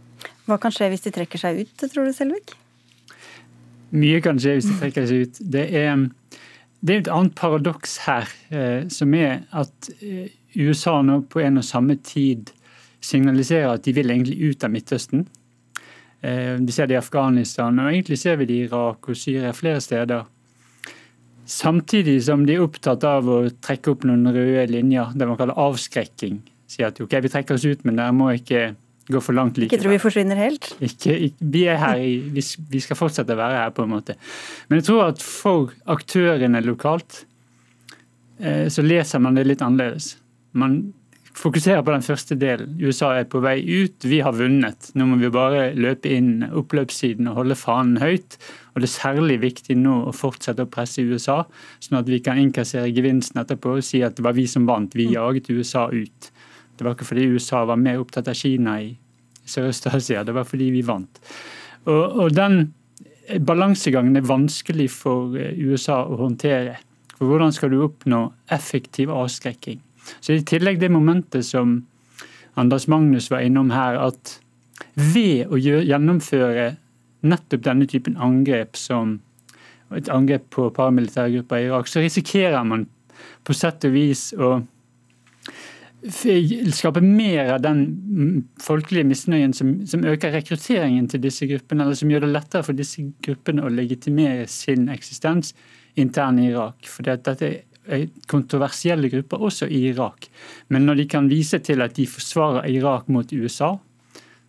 Hva 0.47 0.57
kan 0.59 0.73
skje 0.75 0.89
hvis 0.91 1.05
de 1.05 1.13
trekker 1.15 1.39
seg 1.39 1.63
ut, 1.63 1.85
tror 1.85 2.09
du, 2.09 2.13
Selvik? 2.15 2.55
Mye 3.93 4.23
kan 4.25 4.41
skje 4.41 4.57
hvis 4.57 4.71
de 4.71 4.79
trekker 4.81 5.05
seg 5.07 5.27
ut. 5.27 5.43
Det 5.53 5.67
er, 5.77 6.07
det 6.81 6.95
er 6.95 7.03
et 7.03 7.13
annet 7.13 7.37
paradoks 7.37 7.99
her, 8.07 8.27
eh, 8.49 8.89
som 8.91 9.13
er 9.15 9.45
at 9.53 9.93
eh, 10.01 10.33
USA 10.57 10.99
nå 11.05 11.21
på 11.29 11.41
en 11.45 11.61
og 11.61 11.67
samme 11.67 11.97
tid 12.01 12.51
signaliserer 13.03 13.73
at 13.75 13.85
de 13.85 13.93
vil 13.95 14.11
egentlig 14.11 14.51
ut 14.51 14.63
av 14.65 14.73
Midtøsten. 14.73 15.27
Eh, 16.23 16.55
de 16.59 16.75
ser 16.75 16.87
det 16.87 16.97
i 16.97 17.01
Afghanistan, 17.01 17.79
og 17.79 17.91
egentlig 17.91 18.19
ser 18.19 18.37
vi 18.39 18.47
det 18.49 18.57
i 18.57 18.67
Irak 18.67 19.09
og 19.09 19.17
Syria 19.19 19.51
flere 19.55 19.81
steder. 19.83 20.25
Samtidig 21.49 22.17
som 22.23 22.45
de 22.47 22.55
er 22.55 22.63
opptatt 22.63 23.03
av 23.07 23.27
å 23.27 23.41
trekke 23.63 23.91
opp 23.91 24.05
noen 24.07 24.29
røde 24.31 24.67
linjer, 24.71 25.11
det 25.17 25.27
man 25.27 25.39
kaller 25.39 25.59
avskrekking. 25.59 26.39
Si 26.71 26.85
at 26.85 27.01
ok, 27.03 27.17
vi 27.25 27.31
trekker 27.33 27.57
oss 27.57 27.67
ut, 27.67 27.83
men 27.83 27.99
dere 27.99 28.15
må 28.15 28.31
ikke 28.37 28.71
gå 29.11 29.19
for 29.19 29.35
langt 29.35 29.59
likevel. 29.59 29.73
Ikke 29.73 29.83
tror 29.83 29.93
vi 29.93 30.01
forsvinner 30.01 30.39
helt? 30.39 30.71
Ikke, 30.79 31.17
ikke, 31.27 31.51
vi 31.53 31.65
er 31.67 31.79
her, 31.81 31.99
i, 31.99 32.41
vi 32.71 32.81
skal 32.83 32.99
fortsette 32.99 33.35
å 33.35 33.39
være 33.39 33.59
her, 33.59 33.75
på 33.75 33.83
en 33.83 33.91
måte. 33.91 34.15
Men 34.69 34.79
jeg 34.79 34.87
tror 34.87 35.05
at 35.09 35.23
for 35.23 35.73
aktørene 35.91 36.63
lokalt 36.63 37.25
eh, 38.39 38.69
så 38.71 38.85
leser 38.85 39.23
man 39.23 39.35
det 39.35 39.47
litt 39.49 39.63
annerledes. 39.65 40.13
Man 40.55 40.79
fokuserer 41.33 41.83
på 41.83 41.93
den 41.93 42.05
første 42.05 42.37
delen. 42.39 42.75
USA 42.79 43.13
er 43.17 43.27
på 43.29 43.41
vei 43.43 43.57
ut, 43.59 44.05
vi 44.05 44.21
har 44.23 44.35
vunnet. 44.37 44.91
Nå 44.95 45.07
må 45.09 45.19
vi 45.21 45.31
bare 45.33 45.71
løpe 45.75 46.11
inn 46.13 46.45
oppløpssiden 46.53 47.29
og 47.31 47.41
holde 47.41 47.57
fanen 47.59 47.99
høyt. 48.01 48.37
Og 48.73 48.81
Det 48.81 48.87
er 48.87 48.93
særlig 48.93 49.37
viktig 49.41 49.77
nå 49.77 49.99
å 50.09 50.15
fortsette 50.15 50.65
å 50.65 50.69
presse 50.71 51.03
USA, 51.05 51.43
sånn 51.79 51.99
at 51.99 52.09
vi 52.09 52.19
kan 52.25 52.39
innkassere 52.41 52.89
gevinsten 52.89 53.41
etterpå 53.43 53.77
og 53.77 53.85
si 53.85 54.01
at 54.01 54.17
det 54.17 54.25
var 54.25 54.33
vi 54.33 54.47
som 54.49 54.65
vant. 54.65 54.95
Vi 54.97 55.11
jaget 55.13 55.51
USA 55.53 55.87
ut. 55.93 56.31
Det 56.77 56.85
var 56.85 56.95
ikke 56.95 57.05
fordi 57.11 57.29
USA 57.35 57.63
var 57.69 57.77
mer 57.77 58.01
opptatt 58.01 58.31
av 58.31 58.37
Kina 58.37 58.79
i 58.81 58.95
Sørøst-Asia, 59.45 60.23
det 60.23 60.33
var 60.33 60.47
fordi 60.47 60.71
vi 60.73 60.81
vant. 60.87 61.19
Og, 61.85 62.19
og 62.23 62.33
Den 62.33 62.73
balansegangen 63.45 64.17
er 64.17 64.27
vanskelig 64.27 64.89
for 64.95 65.37
eh, 65.37 65.53
USA 65.59 66.01
å 66.07 66.17
håndtere. 66.23 66.77
For 67.17 67.29
Hvordan 67.29 67.53
skal 67.55 67.73
du 67.73 67.81
oppnå 67.85 68.25
effektiv 68.51 69.11
avskrekking? 69.13 69.81
Så 70.19 70.35
I 70.35 70.45
tillegg 70.47 70.81
det 70.81 70.91
momentet 70.91 71.45
som 71.47 71.83
Anders 72.59 72.87
Magnus 72.91 73.29
var 73.31 73.45
innom 73.45 73.71
her, 73.71 73.99
at 74.09 74.39
ved 74.95 75.47
å 75.51 75.59
gjennomføre 75.59 76.73
nettopp 77.23 77.63
denne 77.65 77.87
typen 77.89 78.17
angrep 78.21 78.77
som 78.79 79.17
et 79.93 80.09
angrep 80.09 80.49
på 80.53 80.69
paramilitære 80.73 81.37
grupper 81.37 81.61
i 81.61 81.67
Irak, 81.69 81.89
så 81.89 82.01
risikerer 82.01 82.63
man 82.67 82.87
på 83.45 83.55
sett 83.55 83.85
og 83.87 83.93
vis 83.95 84.31
å 84.33 84.55
skape 86.03 86.99
mer 87.03 87.53
av 87.53 87.61
den 87.63 87.83
folkelige 88.61 89.07
misnøyen 89.07 89.53
som, 89.55 89.75
som, 89.87 90.03
øker 90.03 90.33
rekrutteringen 90.35 91.07
til 91.07 91.21
disse 91.23 91.47
gruppene, 91.47 91.85
eller 91.85 91.95
som 91.95 92.11
gjør 92.11 92.25
det 92.25 92.33
lettere 92.33 92.65
for 92.67 92.75
disse 92.75 93.05
gruppene 93.23 93.63
å 93.63 93.71
legitimere 93.71 94.47
sin 94.51 94.89
eksistens 94.91 95.53
internt 95.95 96.43
i 96.43 96.49
Irak. 96.51 96.89
For 96.89 97.07
dette 97.07 97.37
er 97.39 98.09
kontroversielle 98.31 99.11
grupper 99.11 99.47
også 99.47 99.69
i 99.71 99.85
Irak. 99.93 100.27
Men 100.67 100.87
når 100.87 101.01
de 101.01 101.07
kan 101.15 101.31
vise 101.31 101.59
til 101.63 101.83
at 101.85 101.95
de 101.95 102.07
forsvarer 102.09 102.67
Irak 102.71 103.07
mot 103.07 103.31
USA, 103.31 103.77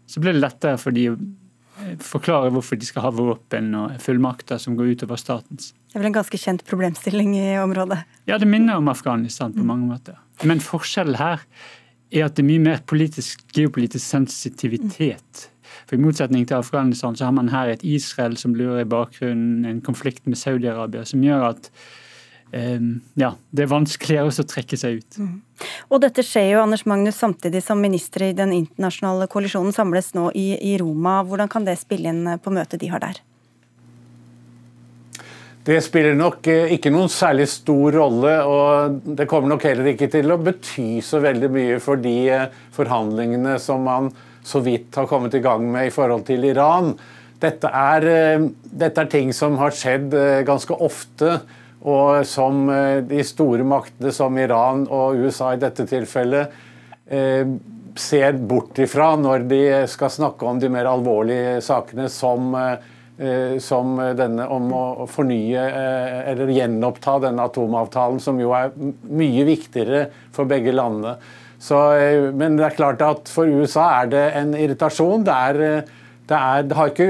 så 0.07 0.21
blir 0.21 0.35
det 0.35 0.43
lettere 0.43 0.79
for 0.81 0.95
de 0.95 1.09
å 1.13 1.17
forklare 2.05 2.51
hvorfor 2.55 2.79
de 2.79 2.87
skal 2.89 3.07
ha 3.07 3.13
våpen 3.15 3.73
og 3.79 3.97
fullmakter 4.03 4.61
som 4.63 4.77
går 4.79 4.95
utover 4.95 5.21
statens. 5.21 5.73
Det 5.91 5.99
er 5.99 6.03
vel 6.03 6.11
en 6.11 6.19
ganske 6.19 6.39
kjent 6.41 6.65
problemstilling 6.69 7.35
i 7.39 7.49
området? 7.63 8.01
Ja, 8.31 8.39
det 8.39 8.49
minner 8.51 8.81
om 8.81 8.91
Afghanistan 8.91 9.55
på 9.55 9.67
mange 9.67 9.89
måter. 9.91 10.19
Men 10.43 10.63
forskjellen 10.63 11.19
her 11.21 11.43
er 12.15 12.29
at 12.29 12.37
det 12.37 12.45
er 12.45 12.49
mye 12.49 12.63
mer 12.63 12.85
politisk, 12.87 13.43
geopolitisk 13.55 14.05
sensitivitet. 14.07 15.49
For 15.85 15.97
I 15.97 16.03
motsetning 16.03 16.47
til 16.47 16.61
Afghanistan 16.61 17.17
så 17.17 17.29
har 17.29 17.35
man 17.37 17.51
her 17.53 17.73
et 17.73 17.85
Israel 17.87 18.37
som 18.39 18.55
lurer 18.55 18.85
i 18.85 18.89
bakgrunnen, 18.89 19.65
en 19.67 19.83
konflikt 19.85 20.27
med 20.27 20.39
Saudi-Arabia 20.39 21.05
som 21.09 21.23
gjør 21.25 21.49
at 21.51 21.71
ja, 23.19 23.33
det 23.51 23.65
er 23.65 23.71
vanskeligere 23.71 24.31
å 24.31 24.47
trekke 24.47 24.79
seg 24.79 25.01
ut. 25.01 25.17
Mm. 25.19 25.37
Og 25.91 26.03
dette 26.05 26.23
skjer 26.23 26.53
jo 26.53 26.63
Anders 26.63 26.85
Magnus, 26.87 27.19
samtidig 27.19 27.65
som 27.67 27.81
ministre 27.83 28.31
i 28.31 28.37
den 28.37 28.53
internasjonale 28.55 29.27
koalisjonen 29.33 29.75
samles 29.75 30.13
nå 30.15 30.29
i, 30.39 30.53
i 30.59 30.77
Roma. 30.79 31.21
Hvordan 31.27 31.51
kan 31.51 31.67
det 31.67 31.81
spille 31.81 32.13
inn 32.13 32.29
på 32.39 32.55
møtet 32.55 32.83
de 32.85 32.93
har 32.93 33.03
der? 33.03 33.19
Det 35.65 35.79
spiller 35.81 36.13
nok 36.13 36.45
eh, 36.53 36.75
ikke 36.77 36.93
noen 36.93 37.09
særlig 37.09 37.47
stor 37.49 37.95
rolle, 37.97 38.35
og 38.45 38.99
det 39.17 39.25
kommer 39.31 39.55
nok 39.55 39.65
heller 39.65 39.95
ikke 39.95 40.11
til 40.13 40.35
å 40.35 40.37
bety 40.37 41.01
så 41.05 41.23
veldig 41.25 41.49
mye 41.55 41.79
for 41.81 42.03
de 42.05 42.17
eh, 42.37 42.51
forhandlingene 42.77 43.57
som 43.63 43.87
man 43.89 44.11
så 44.45 44.61
vidt 44.61 44.95
har 45.01 45.09
kommet 45.09 45.35
i 45.35 45.41
gang 45.45 45.65
med 45.73 45.89
i 45.89 45.95
forhold 45.95 46.27
til 46.29 46.45
Iran. 46.51 46.93
Dette 47.41 47.71
er, 47.73 48.07
eh, 48.13 48.45
dette 48.85 49.01
er 49.01 49.11
ting 49.11 49.33
som 49.33 49.57
har 49.61 49.73
skjedd 49.73 50.13
eh, 50.21 50.43
ganske 50.45 50.77
ofte, 50.85 51.39
og 51.85 52.25
som 52.29 52.65
eh, 52.73 53.03
de 53.05 53.21
store 53.27 53.67
maktene 53.69 54.13
som 54.15 54.39
Iran 54.41 54.87
og 54.89 55.21
USA 55.21 55.53
i 55.55 55.61
dette 55.63 55.87
tilfellet 55.91 56.63
ser 58.01 58.39
bort 58.49 58.79
ifra 58.81 59.11
når 59.21 59.43
de 59.45 59.59
skal 59.93 60.09
snakke 60.11 60.47
om 60.49 60.57
de 60.59 60.71
mer 60.73 60.89
alvorlige 60.89 61.59
sakene 61.63 62.07
som, 62.09 62.57
som 63.61 63.93
denne 64.17 64.47
om 64.49 64.73
å 64.73 65.05
fornye 65.05 65.67
eller 66.33 66.55
gjenoppta 66.57 67.19
denne 67.27 67.45
atomavtalen, 67.45 68.23
som 68.25 68.41
jo 68.41 68.55
er 68.57 68.73
mye 69.05 69.45
viktigere 69.47 70.07
for 70.33 70.49
begge 70.49 70.73
landene. 70.73 71.19
Så, 71.65 71.77
eh, 71.97 72.31
men 72.35 72.59
det 72.59 72.67
er 72.67 72.77
klart 72.77 73.03
at 73.05 73.31
for 73.33 73.49
USA 73.49 73.87
er 74.03 74.11
det 74.13 74.25
en 74.37 74.53
irritasjon. 74.59 75.25
Det 75.25 75.37
er, 75.49 75.61
eh, 75.65 75.93
er, 76.29 76.67
de 76.69 76.77
har 76.77 76.93
ikke, 76.93 77.09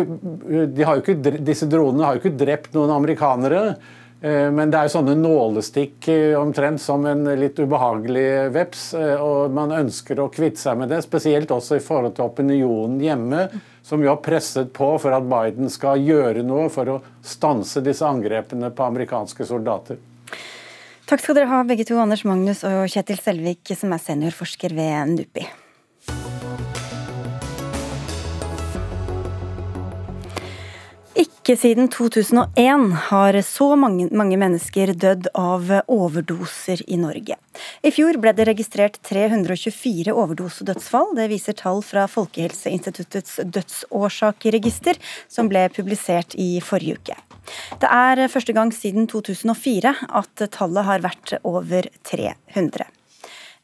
de 0.77 0.87
har 0.87 1.01
ikke, 1.01 1.16
disse 1.43 1.68
dronene 1.70 2.07
har 2.07 2.16
jo 2.16 2.22
ikke 2.22 2.39
drept 2.45 2.77
noen 2.77 2.93
amerikanere. 2.95 3.77
Eh, 4.25 4.49
men 4.55 4.72
det 4.72 4.79
er 4.79 4.89
jo 4.89 4.95
sånne 4.95 5.16
nålestikk 5.20 6.09
omtrent 6.41 6.81
som 6.81 7.05
en 7.09 7.27
litt 7.37 7.59
ubehagelig 7.61 8.29
veps. 8.55 8.87
Og 9.20 9.53
man 9.53 9.75
ønsker 9.77 10.22
å 10.22 10.31
kvitte 10.33 10.62
seg 10.62 10.81
med 10.81 10.93
det, 10.95 11.03
spesielt 11.05 11.53
også 11.53 11.77
i 11.77 11.85
forhold 11.85 12.16
til 12.16 12.31
opinionen 12.31 12.97
hjemme, 13.05 13.47
som 13.85 14.01
jo 14.01 14.14
har 14.14 14.22
presset 14.25 14.72
på 14.72 14.95
for 15.03 15.12
at 15.12 15.29
Biden 15.29 15.68
skal 15.72 16.01
gjøre 16.01 16.47
noe 16.47 16.70
for 16.72 16.97
å 16.97 17.01
stanse 17.20 17.85
disse 17.85 18.07
angrepene 18.09 18.72
på 18.72 18.87
amerikanske 18.89 19.45
soldater. 19.49 20.01
Takk 21.05 21.20
skal 21.20 21.37
dere 21.37 21.51
ha, 21.51 21.61
begge 21.68 21.85
to, 21.85 21.99
Anders 22.01 22.25
Magnus 22.25 22.62
og 22.64 22.87
Kjetil 22.89 23.20
Selvik, 23.20 23.75
som 23.77 23.93
er 23.93 24.01
seniorforsker 24.01 24.72
ved 24.72 25.12
NUPI. 25.12 25.45
Ikke 31.45 31.61
siden 31.61 31.90
2001 31.92 32.84
har 33.11 33.36
så 33.45 33.66
mange, 33.76 34.07
mange, 34.16 34.38
mennesker 34.40 34.95
dødd 34.97 35.26
av 35.36 35.68
overdoser 35.92 36.80
i 36.88 36.97
Norge. 36.97 37.36
I 37.84 37.92
fjor 37.92 38.16
ble 38.16 38.32
det 38.32 38.47
registrert 38.49 38.97
324 39.05 40.14
overdosedødsfall. 40.22 41.12
Det 41.20 41.28
viser 41.28 41.59
tall 41.59 41.84
fra 41.84 42.07
Folkehelseinstituttets 42.09 43.42
dødsårsakregister, 43.45 44.97
som 45.28 45.53
ble 45.53 45.66
publisert 45.76 46.32
i 46.40 46.62
forrige 46.64 46.97
uke. 46.97 47.20
Det 47.76 47.92
er 47.92 48.24
første 48.32 48.57
gang 48.57 48.72
siden 48.72 49.05
2004 49.12 49.97
at 50.16 50.49
tallet 50.57 50.88
har 50.88 51.05
vært 51.05 51.36
over 51.45 51.92
300. 52.09 52.88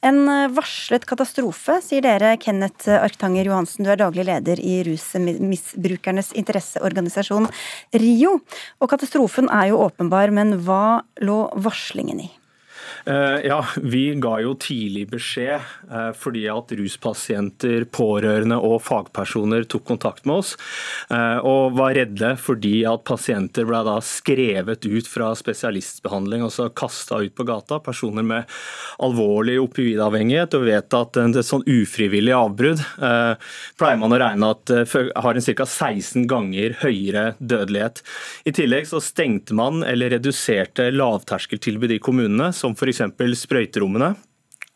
En 0.01 0.25
varslet 0.57 1.05
katastrofe, 1.05 1.75
sier 1.85 2.01
dere, 2.01 2.33
Kenneth 2.41 2.89
Arktanger 2.89 3.51
Johansen. 3.51 3.85
Du 3.85 3.91
er 3.93 4.01
daglig 4.01 4.25
leder 4.25 4.63
i 4.65 4.79
rusmisbrukernes 4.89 6.33
interesseorganisasjon 6.41 7.51
RIO. 8.01 8.39
Og 8.81 8.89
katastrofen 8.89 9.53
er 9.53 9.69
jo 9.75 9.83
åpenbar, 9.85 10.33
men 10.33 10.57
hva 10.65 11.03
lå 11.21 11.43
varslingen 11.53 12.25
i? 12.25 12.31
Eh, 13.05 13.47
ja, 13.47 13.67
Vi 13.77 14.15
ga 14.15 14.35
jo 14.43 14.55
tidlig 14.61 15.07
beskjed 15.11 15.61
eh, 15.91 16.11
fordi 16.17 16.45
at 16.53 16.73
ruspasienter, 16.77 17.87
pårørende 17.93 18.59
og 18.61 18.81
fagpersoner 18.85 19.65
tok 19.71 19.87
kontakt 19.89 20.27
med 20.29 20.43
oss. 20.43 20.55
Eh, 21.11 21.39
og 21.47 21.77
var 21.79 21.95
redde 21.97 22.35
fordi 22.41 22.83
at 22.89 23.05
pasienter 23.09 23.69
ble 23.69 23.83
da 23.87 23.97
skrevet 24.05 24.87
ut 24.87 25.09
fra 25.09 25.31
spesialistbehandling, 25.39 26.45
altså 26.47 26.69
kasta 26.77 27.23
ut 27.25 27.35
på 27.37 27.47
gata. 27.49 27.81
Personer 27.85 28.27
med 28.27 28.61
alvorlig 29.03 29.59
opioidavhengighet. 29.63 30.57
Og 30.59 30.69
vet 30.69 30.99
at 31.01 31.21
et 31.21 31.41
sånn 31.47 31.65
ufrivillig 31.71 32.35
avbrudd 32.37 32.83
pleier 33.01 33.99
man 34.01 34.13
å 34.15 34.19
regne 34.21 34.51
at 34.53 34.73
har 34.91 35.39
en 35.39 35.45
ca. 35.45 35.67
16 35.67 36.27
ganger 36.31 36.77
høyere 36.83 37.25
dødelighet. 37.39 38.03
I 38.49 38.55
tillegg 38.55 38.89
så 38.91 39.01
stengte 39.03 39.57
man 39.57 39.85
eller 39.87 40.13
reduserte 40.15 40.91
lavterskeltilbud 40.95 41.95
i 41.97 42.01
kommunene, 42.03 42.51
som 42.57 42.75
f.eks 42.77 42.90
f.eks. 42.91 43.47
sprøyterommene. 43.47 44.15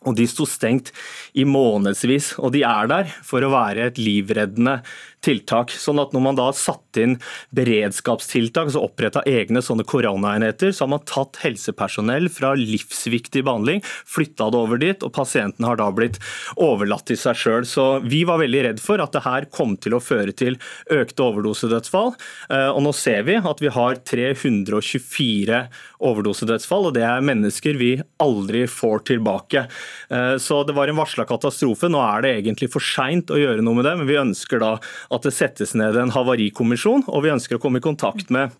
Og 0.05 0.17
de 0.19 0.27
sto 0.29 0.45
stengt 0.49 0.91
i 1.33 1.47
månedsvis, 1.49 2.35
og 2.37 2.53
de 2.53 2.61
er 2.69 2.91
der 2.91 3.13
for 3.25 3.45
å 3.45 3.53
være 3.55 3.89
et 3.89 4.01
livreddende 4.01 4.83
tiltak. 5.25 5.73
Sånn 5.75 6.01
at 6.03 6.15
når 6.15 6.25
man 6.29 6.39
da 6.39 6.49
satte 6.57 7.03
inn 7.05 7.17
beredskapstiltak, 7.57 8.69
altså 8.69 8.85
oppretta 8.85 9.25
egne 9.29 9.63
sånne 9.65 9.87
koronaenheter, 9.89 10.73
så 10.75 10.85
har 10.85 10.93
man 10.95 11.05
tatt 11.09 11.41
helsepersonell 11.43 12.29
fra 12.33 12.55
livsviktig 12.59 13.45
behandling, 13.47 13.83
flytta 13.85 14.51
det 14.53 14.61
over 14.61 14.81
dit, 14.83 15.05
og 15.05 15.15
pasienten 15.17 15.67
har 15.67 15.81
da 15.81 15.91
blitt 15.95 16.21
overlatt 16.61 17.07
til 17.11 17.19
seg 17.21 17.39
sjøl. 17.41 17.69
Så 17.69 17.87
vi 18.05 18.25
var 18.29 18.43
veldig 18.43 18.65
redd 18.69 18.83
for 18.83 19.03
at 19.03 19.15
det 19.17 19.25
her 19.27 19.49
kom 19.55 19.77
til 19.81 19.97
å 19.97 20.03
føre 20.03 20.35
til 20.37 20.59
økte 20.93 21.27
overdosedødsfall. 21.27 22.15
Eh, 22.51 22.71
og 22.71 22.83
nå 22.87 22.95
ser 22.97 23.25
vi 23.29 23.39
at 23.41 23.63
vi 23.63 23.73
har 23.75 24.01
324 24.05 25.65
overdosedødsfall, 26.05 26.91
og 26.91 26.97
det 26.97 27.05
er 27.07 27.25
mennesker 27.25 27.79
vi 27.81 27.93
aldri 28.23 28.65
får 28.71 29.05
tilbake. 29.11 29.67
Eh, 30.11 30.37
så 30.43 30.63
det 30.67 30.77
var 30.77 30.91
en 30.91 31.01
varsla 31.01 31.27
katastrofe. 31.29 31.91
Nå 31.93 32.03
er 32.05 32.25
det 32.25 32.35
egentlig 32.39 32.71
for 32.73 32.85
seint 32.85 33.33
å 33.33 33.41
gjøre 33.41 33.65
noe 33.65 33.79
med 33.79 33.89
det, 33.89 33.97
men 34.01 34.11
vi 34.11 34.21
ønsker 34.21 34.63
da 34.63 34.75
det 35.23 35.31
settes 35.37 35.75
ned 35.79 35.97
en 35.97 36.11
havarikommisjon, 36.11 37.07
og 37.07 37.23
vi 37.23 37.31
ønsker 37.31 37.57
å 37.57 37.63
komme 37.63 37.79
i 37.79 37.85
kontakt 37.85 38.31
med 38.35 38.51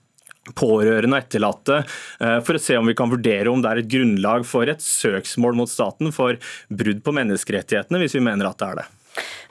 pårørende 0.53 1.17
og 1.17 1.23
etterlatte 1.25 1.79
eh, 1.81 2.41
for 2.45 2.55
å 2.55 2.61
se 2.61 2.77
om 2.79 2.87
vi 2.87 2.95
kan 2.95 3.11
vurdere 3.11 3.51
om 3.51 3.63
det 3.65 3.71
er 3.71 3.81
et 3.81 3.89
grunnlag 3.91 4.45
for 4.47 4.69
et 4.69 4.83
søksmål 4.85 5.57
mot 5.57 5.71
staten 5.71 6.13
for 6.13 6.37
brudd 6.69 7.01
på 7.05 7.15
menneskerettighetene, 7.17 8.03
hvis 8.03 8.15
vi 8.19 8.23
mener 8.25 8.51
at 8.51 8.61
det 8.61 8.69
er 8.69 8.83
det. 8.83 8.87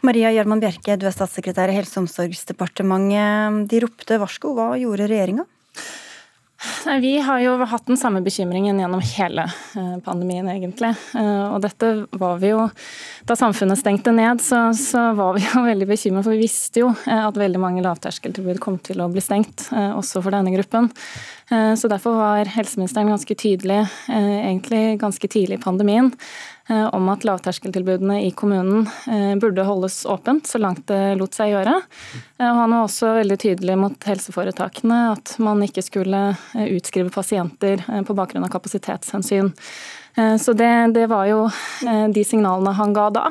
Maria 0.03 0.33
Gjerman 0.35 0.61
Bjerke, 0.61 0.97
du 0.99 1.07
er 1.07 1.15
statssekretær 1.15 1.71
i 1.71 1.77
Helse- 1.77 1.97
og 1.97 2.05
omsorgsdepartementet. 2.05 3.69
De 3.71 3.79
ropte 3.79 4.19
varsko. 4.19 4.51
Hva 4.57 4.73
gjorde 4.79 5.07
regjeringa? 5.07 5.45
Nei, 6.85 6.99
Vi 6.99 7.17
har 7.19 7.39
jo 7.43 7.55
hatt 7.67 7.87
den 7.87 7.97
samme 7.99 8.21
bekymringen 8.23 8.79
gjennom 8.79 9.01
hele 9.03 9.45
eh, 9.75 9.97
pandemien, 10.05 10.47
egentlig. 10.51 10.93
Eh, 11.15 11.45
og 11.49 11.61
dette 11.63 11.91
var 12.11 12.39
vi 12.41 12.53
jo 12.53 12.67
Da 13.27 13.37
samfunnet 13.39 13.79
stengte 13.79 14.11
ned, 14.15 14.41
så, 14.43 14.65
så 14.77 15.09
var 15.17 15.37
vi 15.37 15.45
jo 15.47 15.63
veldig 15.65 15.87
bekymret, 15.89 16.25
for 16.25 16.35
vi 16.35 16.43
visste 16.45 16.83
jo 16.83 16.91
eh, 17.07 17.23
at 17.27 17.39
veldig 17.39 17.61
mange 17.61 17.83
lavterskeltilbud 17.85 18.61
kom 18.63 18.79
til 18.83 19.03
å 19.03 19.09
bli 19.11 19.23
stengt, 19.23 19.69
også 19.73 20.21
for 20.23 20.33
denne 20.33 20.51
gruppen. 20.53 20.89
Så 21.77 21.89
derfor 21.91 22.15
var 22.17 22.49
helseministeren 22.49 23.11
ganske 23.11 23.35
tydelig, 23.37 23.81
egentlig 24.07 24.97
ganske 25.01 25.27
tidlig 25.29 25.59
i 25.59 25.61
pandemien, 25.61 26.09
om 26.69 27.09
at 27.11 27.25
lavterskeltilbudene 27.27 28.21
i 28.23 28.29
kommunen 28.31 28.85
eh, 29.11 29.33
burde 29.35 29.65
holdes 29.67 30.05
åpent 30.05 30.47
så 30.47 30.61
langt 30.63 30.85
det 30.87 31.15
lot 31.19 31.35
seg 31.35 31.51
gjøre. 31.51 31.75
Eh, 32.39 32.47
og 32.47 32.61
han 32.61 32.75
var 32.75 32.85
også 32.85 33.11
veldig 33.19 33.39
tydelig 33.43 33.75
mot 33.81 34.07
helseforetakene 34.07 34.99
at 35.11 35.35
man 35.43 35.63
ikke 35.65 35.83
skulle 35.83 36.23
utskrive 36.53 37.11
pasienter 37.11 37.83
på 38.07 38.15
bakgrunn 38.15 38.47
av 38.47 38.53
kapasitetshensyn. 38.53 39.51
Så 40.13 40.53
det, 40.53 40.69
det 40.93 41.07
var 41.09 41.25
jo 41.25 41.47
de 42.13 42.21
signalene 42.21 42.75
han 42.77 42.91
ga 42.93 43.07
da. 43.15 43.23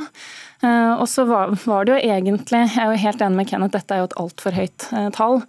Eh, 0.62 0.92
og 0.94 1.08
så 1.10 1.24
var, 1.26 1.50
det 1.84 1.94
jo 1.96 1.98
egentlig, 1.98 2.60
jeg 2.70 2.78
er 2.78 2.92
jo 2.92 3.02
helt 3.02 3.22
enig 3.24 3.38
med 3.40 3.48
Kenneth, 3.50 3.74
dette 3.74 3.94
er 3.94 4.02
jo 4.02 4.08
et 4.08 4.18
altfor 4.22 4.54
høyt 4.54 4.86
eh, 4.94 5.08
tall. 5.14 5.40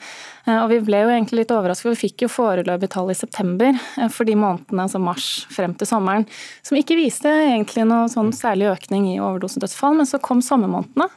Eh, 0.47 0.57
og 0.57 0.71
vi 0.71 0.79
ble 0.87 1.03
jo 1.03 1.11
egentlig 1.13 1.43
litt 1.43 1.53
overrasket, 1.53 1.85
for 1.85 1.93
vi 1.93 2.01
fikk 2.07 2.25
jo 2.25 2.31
foreløpig 2.33 2.89
tall 2.95 3.11
i 3.13 3.17
september 3.17 3.77
for 4.13 4.25
de 4.25 4.37
månedene, 4.39 4.87
altså 4.87 5.01
mars 5.03 5.27
frem 5.53 5.75
til 5.77 5.89
sommeren, 5.89 6.25
som 6.65 6.79
ikke 6.79 6.97
viste 6.97 7.29
egentlig 7.29 7.85
noe 7.89 8.09
sånn 8.11 8.33
særlig 8.33 8.71
økning 8.73 9.11
i 9.11 9.19
overdosedødsfall, 9.21 9.99
men 10.01 10.09
så 10.09 10.21
kom 10.23 10.41
sommermånedene. 10.45 11.09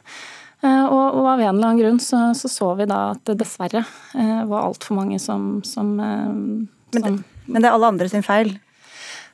Og, 0.57 1.17
av 1.29 1.37
en 1.37 1.51
eller 1.51 1.67
annen 1.67 1.77
grunn 1.77 1.99
så, 2.01 2.31
så, 2.33 2.49
så 2.49 2.71
vi 2.79 2.87
da 2.89 3.11
at 3.11 3.19
det 3.29 3.35
dessverre 3.37 3.83
var 4.17 4.63
altfor 4.63 4.97
mange 4.97 5.19
som, 5.21 5.59
som, 5.61 5.91
som 5.99 5.99
men, 6.01 7.03
det, 7.03 7.11
men 7.45 7.61
det 7.61 7.69
er 7.69 7.75
alle 7.77 7.91
andre 7.93 8.09
sin 8.09 8.25
feil? 8.25 8.55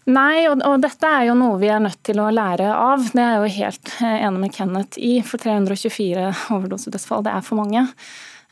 Nei, 0.03 0.43
og, 0.51 0.59
og, 0.67 0.81
dette 0.83 1.07
er 1.07 1.29
jo 1.29 1.35
noe 1.39 1.59
vi 1.61 1.69
er 1.71 1.79
nødt 1.83 2.01
til 2.03 2.19
å 2.19 2.27
lære 2.33 2.67
av. 2.75 3.05
Det 3.15 3.23
er 3.23 3.37
jeg 3.37 3.39
jo 3.39 3.53
helt 3.57 3.91
enig 4.09 4.41
med 4.41 4.55
Kenneth 4.55 4.99
i. 4.99 5.13
For 5.23 5.39
324 5.39 6.25
overdosedødsfall, 6.57 7.23
det 7.23 7.31
er 7.31 7.45
for 7.45 7.61
mange. 7.61 7.85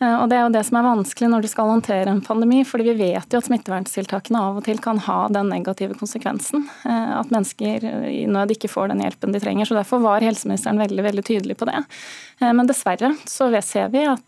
Eh, 0.02 0.16
og 0.18 0.30
Det 0.30 0.38
er 0.38 0.46
jo 0.46 0.54
det 0.56 0.64
som 0.66 0.80
er 0.80 0.88
vanskelig 0.88 1.30
når 1.30 1.46
du 1.46 1.50
skal 1.52 1.70
håndtere 1.70 2.10
en 2.10 2.24
pandemi. 2.26 2.64
fordi 2.66 2.90
Vi 2.90 2.98
vet 3.12 3.34
jo 3.34 3.38
at 3.38 3.48
smitteverntiltakene 3.48 4.40
av 4.40 4.58
og 4.58 4.66
til 4.66 4.80
kan 4.82 4.98
ha 4.98 5.28
den 5.30 5.50
negative 5.50 5.94
konsekvensen. 5.94 6.68
Eh, 6.86 7.20
at 7.20 7.30
mennesker 7.30 7.86
i 8.10 8.26
nød 8.26 8.56
ikke 8.56 8.72
får 8.72 8.90
den 8.90 9.02
hjelpen 9.06 9.34
de 9.34 9.40
trenger. 9.40 9.66
så 9.66 9.78
Derfor 9.78 10.02
var 10.02 10.22
helseministeren 10.22 10.82
veldig 10.82 11.04
veldig 11.04 11.24
tydelig 11.24 11.58
på 11.58 11.66
det. 11.70 11.84
Eh, 12.42 12.52
men 12.54 12.68
dessverre 12.68 13.16
så 13.26 13.52
ser 13.62 13.90
vi 13.90 14.06
at 14.06 14.22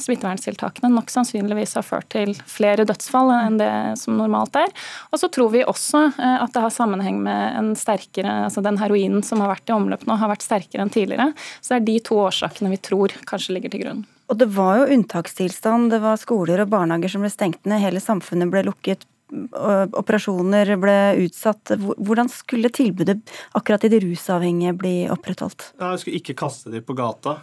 smitteverntiltakene 0.00 0.88
nok 0.88 1.10
sannsynligvis 1.10 1.74
har 1.74 1.82
ført 1.82 2.08
til 2.08 2.34
flere 2.46 2.86
dødsfall 2.86 3.30
enn 3.34 3.58
det 3.58 3.98
som 3.98 4.16
normalt 4.16 4.56
er. 4.56 4.70
Og 5.12 5.20
så 5.20 5.28
tror 5.28 5.50
vi 5.50 5.64
også 5.64 6.12
at 6.16 6.52
det 6.52 6.62
har 6.62 6.70
sammenheng 6.70 7.20
med 7.22 7.58
en 7.58 7.74
sterkere, 7.76 8.46
altså 8.46 8.62
den 8.62 8.78
heroinen 8.78 9.22
som 9.22 9.40
har 9.40 9.52
vært 9.52 9.68
i 9.68 9.76
omløp 9.76 10.06
nå, 10.06 10.16
har 10.16 10.30
vært 10.30 10.46
sterkere 10.46 10.86
enn 10.86 10.94
tidligere. 10.94 11.32
Så 11.60 11.74
det 11.74 11.80
er 11.80 11.88
de 11.90 11.98
to 12.00 12.22
årsakene 12.22 12.70
vi 12.70 12.80
tror 12.80 13.12
kanskje 13.28 13.58
ligger 13.58 13.74
til 13.74 13.84
grunn. 13.84 14.06
Og 14.30 14.38
det 14.38 14.46
var 14.54 14.80
jo 14.80 14.90
unntakstilstand. 14.94 15.90
Det 15.90 15.98
var 16.02 16.20
skoler 16.20 16.62
og 16.62 16.70
barnehager 16.70 17.10
som 17.10 17.24
ble 17.24 17.32
stengt 17.32 17.64
ned. 17.66 17.82
Hele 17.82 18.02
samfunnet 18.02 18.50
ble 18.52 18.62
lukket. 18.68 19.02
Operasjoner 19.30 20.70
ble 20.80 20.96
utsatt. 21.24 21.74
Hvordan 21.98 22.30
skulle 22.30 22.70
tilbudet 22.74 23.18
akkurat 23.58 23.82
til 23.82 23.94
de 23.94 24.02
rusavhengige 24.06 24.74
bli 24.78 24.94
opprettholdt? 25.10 25.72
Jeg 25.82 26.02
skulle 26.02 26.22
ikke 26.22 26.38
kaste 26.44 26.70
dem 26.74 26.86
på 26.86 26.96
gata. 26.98 27.40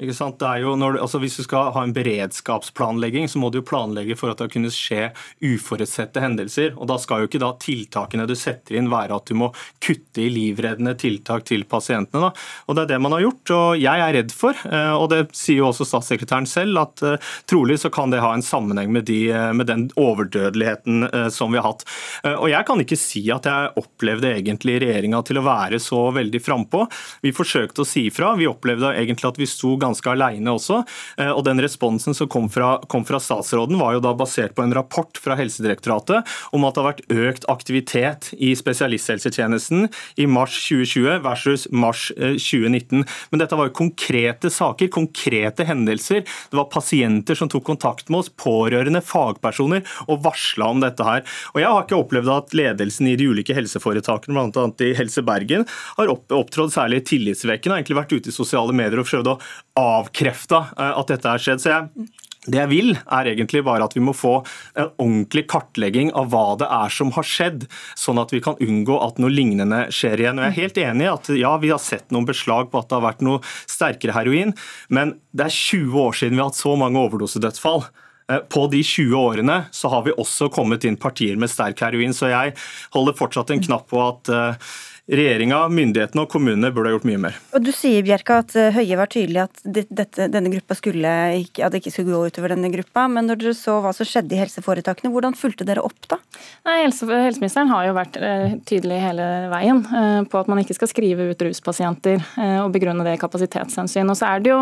Når, 0.00 0.98
altså 1.00 1.20
hvis 1.20 1.36
du 1.36 1.44
skal 1.44 1.72
ha 1.74 1.82
en 1.84 1.92
beredskapsplanlegging, 1.94 3.28
så 3.28 3.38
må 3.38 3.50
du 3.50 3.60
jo 3.60 3.66
planlegge 3.68 4.16
for 4.16 4.32
at 4.32 4.40
det 4.40 4.50
kunne 4.54 4.70
skje 4.72 5.10
uforutsette 5.44 6.20
hendelser. 6.22 6.74
og 6.76 6.88
Da 6.88 6.98
skal 6.98 7.22
jo 7.22 7.28
ikke 7.28 7.42
da 7.42 7.52
tiltakene 7.60 8.26
du 8.28 8.34
setter 8.34 8.78
inn 8.78 8.90
være 8.90 9.16
at 9.16 9.28
du 9.28 9.36
må 9.36 9.50
kutte 9.82 10.24
i 10.24 10.30
livreddende 10.32 10.94
tiltak 10.98 11.44
til 11.48 11.64
pasientene. 11.64 12.30
Da. 12.30 12.32
Og 12.66 12.76
Det 12.76 12.82
er 12.82 12.92
det 12.94 13.00
man 13.00 13.12
har 13.12 13.20
gjort. 13.26 13.50
og 13.50 13.80
Jeg 13.80 14.00
er 14.00 14.14
redd 14.14 14.32
for, 14.32 14.54
eh, 14.54 14.94
og 14.94 15.10
det 15.10 15.20
sier 15.36 15.60
jo 15.60 15.68
også 15.68 15.84
statssekretæren 15.88 16.48
selv, 16.48 16.78
at 16.80 17.02
uh, 17.02 17.16
trolig 17.46 17.78
så 17.80 17.90
kan 17.92 18.10
det 18.10 18.20
ha 18.20 18.32
en 18.32 18.42
sammenheng 18.42 18.92
med, 18.92 19.04
de, 19.04 19.30
eh, 19.30 19.52
med 19.52 19.66
den 19.66 19.90
overdødeligheten 19.96 21.30
som 21.30 21.52
vi 21.52 21.58
har 21.58 21.66
hatt. 21.66 21.84
Og 22.24 22.48
Jeg 22.50 22.66
kan 22.66 22.80
ikke 22.80 22.96
si 22.98 23.22
at 23.30 23.44
jeg 23.44 23.72
opplevde 23.76 24.30
egentlig 24.32 24.80
regjeringa 24.82 25.22
til 25.24 25.38
å 25.38 25.44
være 25.44 25.78
så 25.80 26.10
veldig 26.14 26.40
frampå. 26.42 26.86
Vi 27.22 27.32
forsøkte 27.32 27.82
å 27.82 27.88
si 27.88 28.06
ifra. 28.08 28.36
Vi 28.38 28.48
opplevde 28.48 28.92
egentlig 28.94 29.28
at 29.28 29.38
vi 29.40 29.48
sto 29.48 29.76
ganske 29.76 29.89
ganske 29.90 30.12
alene 30.14 30.54
også. 30.54 30.82
Eh, 31.18 31.30
og 31.30 31.44
Den 31.44 31.60
responsen 31.62 32.16
som 32.16 32.28
kom 32.30 32.48
fra, 32.52 32.78
kom 32.90 33.04
fra, 33.08 33.20
statsråden, 33.20 33.78
var 33.80 33.96
jo 33.96 34.04
da 34.04 34.14
basert 34.16 34.54
på 34.56 34.64
en 34.64 34.74
rapport 34.74 35.18
fra 35.20 35.36
Helsedirektoratet 35.38 36.26
om 36.56 36.64
at 36.64 36.74
det 36.74 36.82
har 36.82 36.90
vært 36.90 37.14
økt 37.28 37.46
aktivitet 37.52 38.30
i 38.38 38.52
spesialisthelsetjenesten 38.58 39.88
i 40.20 40.28
mars 40.30 40.56
2020 40.68 41.20
versus 41.24 41.66
mars 41.70 42.08
2019. 42.16 43.02
Eh, 43.02 43.18
Men 43.30 43.42
dette 43.42 43.56
var 43.58 43.68
jo 43.68 43.76
konkrete 43.80 44.50
saker, 44.50 44.90
konkrete 44.92 45.66
hendelser. 45.68 46.24
Det 46.24 46.56
var 46.58 46.70
pasienter 46.72 47.38
som 47.38 47.50
tok 47.50 47.64
kontakt 47.66 48.10
med 48.10 48.22
oss, 48.22 48.30
pårørende, 48.30 49.02
fagpersoner, 49.04 49.84
og 50.08 50.22
varsla 50.24 50.70
om 50.70 50.82
dette 50.82 51.04
her. 51.06 51.24
Og 51.54 51.60
Jeg 51.60 51.68
har 51.68 51.84
ikke 51.84 52.00
opplevd 52.00 52.30
at 52.34 52.54
ledelsen 52.56 53.10
i 53.10 53.16
de 53.18 53.28
ulike 53.30 53.54
helseforetakene, 53.56 54.36
bl.a. 54.36 54.66
i 54.86 54.94
Helse 54.98 55.24
Bergen, 55.26 55.66
har 55.96 56.12
opptrådt 56.12 56.74
særlig 56.74 57.04
tillitsvekkende. 57.10 57.74
Har 57.74 57.82
egentlig 57.82 58.00
vært 58.00 58.14
ute 58.16 58.32
i 58.32 58.34
sosiale 58.34 58.74
medier 58.76 59.02
og 59.02 59.08
prøvd 59.08 59.32
å 59.32 59.38
avkrefta 59.80 60.64
eh, 60.76 60.92
at 60.92 61.14
dette 61.14 61.32
har 61.32 61.42
skjedd. 61.42 61.62
Så 61.62 61.72
jeg 61.72 62.10
det 62.48 62.56
jeg 62.56 62.70
vil, 62.70 62.94
er 62.96 63.28
egentlig 63.28 63.60
bare 63.66 63.84
at 63.84 63.92
vi 63.92 64.00
må 64.00 64.14
få 64.16 64.38
en 64.72 64.88
ordentlig 64.88 65.42
kartlegging 65.50 66.08
av 66.16 66.30
hva 66.32 66.54
det 66.60 66.68
er 66.72 66.92
som 66.94 67.10
har 67.12 67.26
skjedd, 67.28 67.66
sånn 68.00 68.20
at 68.22 68.32
vi 68.32 68.40
kan 68.44 68.56
unngå 68.64 68.96
at 69.04 69.20
noe 69.20 69.32
lignende 69.32 69.82
skjer 69.92 70.22
igjen. 70.22 70.40
Og 70.40 70.46
jeg 70.46 70.54
er 70.54 70.62
helt 70.62 70.80
enig 70.86 71.04
i 71.04 71.10
at 71.12 71.30
ja, 71.36 71.52
vi 71.60 71.72
har 71.74 71.82
sett 71.84 72.08
noen 72.14 72.28
beslag 72.28 72.70
på 72.72 72.80
at 72.80 72.88
det 72.88 72.96
har 72.96 73.04
vært 73.10 73.26
noe 73.26 73.42
sterkere 73.68 74.16
heroin, 74.16 74.54
men 74.88 75.18
det 75.36 75.50
er 75.50 75.58
20 75.58 76.00
år 76.00 76.16
siden 76.16 76.38
vi 76.38 76.42
har 76.42 76.48
hatt 76.48 76.62
så 76.62 76.72
mange 76.80 77.02
overdosedødsfall. 77.04 77.84
Eh, 78.30 78.40
på 78.48 78.64
de 78.72 78.80
20 78.88 79.20
årene 79.20 79.58
så 79.76 79.92
har 79.92 80.08
vi 80.08 80.16
også 80.16 80.48
kommet 80.54 80.88
inn 80.88 80.96
partier 81.00 81.36
med 81.36 81.52
sterk 81.52 81.84
heroin, 81.84 82.16
så 82.16 82.32
jeg 82.32 82.56
holder 82.96 83.20
fortsatt 83.20 83.52
en 83.52 83.68
knapp 83.68 83.88
på 83.92 84.00
at 84.06 84.32
uh, 84.32 84.72
regjeringa, 85.10 85.64
myndighetene 85.72 86.22
og 86.22 86.30
kommunene 86.30 86.70
burde 86.74 86.90
ha 86.90 86.94
gjort 86.94 87.06
mye 87.08 87.20
mer. 87.26 87.38
Og 87.56 87.64
Du 87.66 87.70
sier 87.74 88.04
Bjerka, 88.06 88.40
at 88.44 88.54
eh, 88.58 88.70
Høie 88.74 88.98
var 88.98 89.10
tydelig 89.10 89.42
at 89.44 89.62
dette, 89.64 90.28
denne 90.32 90.52
gruppa 90.52 90.76
skulle 90.78 91.14
ikke, 91.40 91.64
at 91.66 91.74
det 91.74 91.82
ikke 91.82 91.94
skulle 91.94 92.14
gå 92.14 92.30
utover 92.30 92.54
denne 92.54 92.70
gruppa. 92.72 93.06
Men 93.12 93.28
når 93.30 93.42
dere 93.42 93.54
så 93.58 93.78
hva 93.82 93.92
som 93.96 94.08
skjedde 94.08 94.36
i 94.36 94.40
helseforetakene, 94.40 95.12
hvordan 95.12 95.36
fulgte 95.38 95.66
dere 95.68 95.84
opp 95.86 96.10
da? 96.10 96.20
Nei, 96.68 96.80
helse, 96.84 97.08
Helseministeren 97.10 97.72
har 97.72 97.88
jo 97.88 97.96
vært 97.98 98.18
eh, 98.22 98.58
tydelig 98.68 99.00
hele 99.02 99.30
veien 99.52 99.82
eh, 99.84 100.20
på 100.30 100.42
at 100.42 100.50
man 100.50 100.62
ikke 100.62 100.78
skal 100.78 100.92
skrive 100.92 101.30
ut 101.32 101.46
ruspasienter 101.46 102.22
og 102.64 102.70
begrunne 102.74 103.04
det 103.06 103.16
i 103.16 103.20
kapasitetshensyn. 103.20 104.08
Og 104.10 104.18
så 104.18 104.28
er 104.30 104.44
det 104.44 104.52
jo 104.52 104.60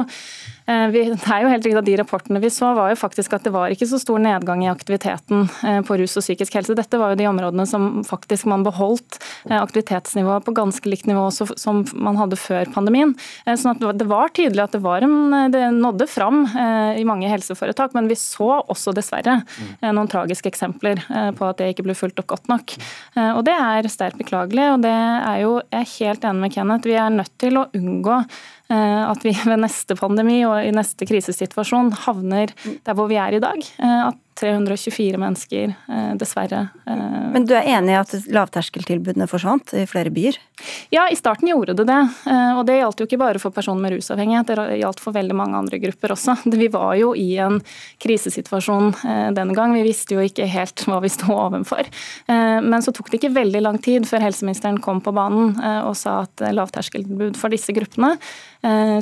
det 0.93 1.03
er 1.33 1.45
jo 1.45 1.53
helt 1.53 1.64
riktig 1.64 1.79
at 1.81 1.89
De 1.89 1.97
rapportene 2.01 2.43
vi 2.43 2.51
så, 2.53 2.73
var 2.77 2.93
jo 2.93 3.01
faktisk 3.01 3.37
at 3.37 3.47
det 3.47 3.55
var 3.55 3.73
ikke 3.73 3.89
så 3.89 4.01
stor 4.03 4.21
nedgang 4.23 4.64
i 4.64 4.71
aktiviteten 4.71 5.47
på 5.89 5.99
rus 6.01 6.16
og 6.19 6.25
psykisk 6.25 6.59
helse. 6.59 6.77
Dette 6.77 7.01
var 7.01 7.14
jo 7.14 7.21
de 7.21 7.29
områdene 7.31 7.64
som 7.69 8.03
faktisk 8.07 8.49
man 8.51 8.66
beholdt 8.66 9.19
aktivitetsnivået 9.49 10.45
på 10.45 10.55
ganske 10.57 10.91
likt 10.91 11.09
nivå 11.09 11.29
som 11.33 11.83
man 11.97 12.19
hadde 12.21 12.39
før 12.41 12.69
pandemien. 12.75 13.14
Eh, 13.47 13.57
sånn 13.59 13.77
at 13.77 13.99
Det 13.99 14.09
var 14.09 14.33
tydelig 14.35 14.64
at 14.64 14.77
det, 14.77 14.83
var 14.85 15.05
en, 15.05 15.51
det 15.53 15.62
nådde 15.75 16.09
fram 16.11 16.45
eh, 16.47 17.01
i 17.01 17.07
mange 17.09 17.31
helseforetak, 17.31 17.95
men 17.97 18.11
vi 18.11 18.19
så 18.19 18.61
også 18.61 18.95
dessverre 18.97 19.41
eh, 19.81 19.91
noen 19.93 20.11
tragiske 20.11 20.51
eksempler 20.51 21.01
på 21.39 21.47
at 21.47 21.61
det 21.61 21.73
ikke 21.73 21.87
ble 21.87 21.97
fulgt 21.99 22.21
opp 22.21 22.29
godt 22.35 22.49
nok. 22.51 22.75
Og 23.16 23.41
Det 23.47 23.55
er 23.55 23.89
sterkt 23.91 24.19
beklagelig, 24.21 24.64
og 24.75 24.83
det 24.85 24.93
er 24.93 25.39
jo, 25.43 25.59
jeg 25.73 25.81
er 25.81 25.93
helt 25.95 26.27
enig 26.29 26.45
med 26.45 26.55
Kenneth. 26.55 26.89
Vi 26.89 26.97
er 26.99 27.14
nødt 27.14 27.35
til 27.41 27.59
å 27.61 27.66
unngå 27.77 28.19
at 28.71 29.25
vi 29.25 29.33
ved 29.49 29.61
neste 29.62 29.97
pandemi 29.99 30.43
og 30.47 30.61
i 30.61 30.73
neste 30.75 31.09
krisesituasjon 31.09 31.93
havner 32.05 32.53
der 32.85 32.97
hvor 32.97 33.09
vi 33.11 33.16
er 33.21 33.39
i 33.39 33.43
dag. 33.43 33.69
At 33.81 34.19
324 34.39 35.18
mennesker, 35.18 35.74
eh, 35.89 36.14
dessverre. 36.14 36.68
Eh. 36.86 37.30
Men 37.32 37.47
du 37.47 37.55
er 37.57 37.66
enig 37.66 37.93
i 37.93 37.99
at 37.99 38.12
lavterskeltilbudene 38.30 39.26
forsvant 39.30 39.74
i 39.74 39.84
flere 39.91 40.12
byer? 40.14 40.39
Ja, 40.95 41.09
i 41.11 41.16
starten 41.18 41.51
gjorde 41.51 41.74
det 41.78 41.89
det. 41.89 41.99
Eh, 42.30 42.53
og 42.59 42.64
det 42.68 42.78
gjaldt 42.78 43.03
jo 43.03 43.09
ikke 43.09 43.20
bare 43.20 43.43
for 43.43 43.55
personer 43.55 43.82
med 43.82 43.97
rusavhengighet, 43.97 44.47
det 44.47 44.78
gjaldt 44.82 45.03
for 45.03 45.16
veldig 45.16 45.36
mange 45.39 45.59
andre 45.59 45.80
grupper 45.82 46.14
også. 46.14 46.36
Vi 46.59 46.70
var 46.70 46.95
jo 46.99 47.14
i 47.18 47.36
en 47.43 47.61
krisesituasjon 48.03 48.95
denne 49.34 49.55
gang, 49.55 49.72
vi 49.74 49.84
visste 49.86 50.16
jo 50.16 50.22
ikke 50.24 50.47
helt 50.51 50.82
hva 50.89 50.99
vi 51.03 51.11
sto 51.12 51.30
overfor. 51.32 51.86
Men 52.28 52.82
så 52.82 52.93
tok 52.95 53.11
det 53.11 53.18
ikke 53.20 53.30
veldig 53.36 53.61
lang 53.62 53.78
tid 53.82 54.07
før 54.09 54.24
helseministeren 54.26 54.80
kom 54.82 55.01
på 55.05 55.12
banen 55.14 55.55
og 55.86 55.95
sa 55.99 56.22
at 56.26 56.43
lavterskeltilbud 56.55 57.39
for 57.39 57.53
disse 57.53 57.72
gruppene 57.76 58.14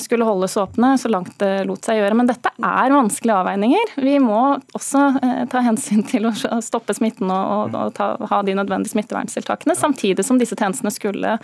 skulle 0.02 0.28
holdes 0.28 0.56
åpne 0.60 0.92
så 1.00 1.10
langt 1.12 1.36
det 1.40 1.66
lot 1.68 1.86
seg 1.86 2.00
gjøre. 2.00 2.18
Men 2.18 2.30
dette 2.30 2.52
er 2.56 2.94
vanskelige 2.94 3.38
avveininger. 3.40 3.94
Vi 4.04 4.18
må 4.22 4.42
også 4.76 5.06
ta 5.52 5.62
hensyn 5.64 6.04
til 6.06 6.28
å 6.28 6.32
stoppe 6.64 6.94
smitten 6.96 7.30
og, 7.32 7.74
og 7.74 7.94
ta, 7.96 8.14
ha 8.30 8.42
de 8.46 8.56
nødvendige 8.56 8.94
smitteverntiltakene, 8.94 9.76
samtidig 9.78 10.24
som 10.26 10.40
disse 10.40 10.58
tjenestene 10.58 10.92
skulle 10.94 11.36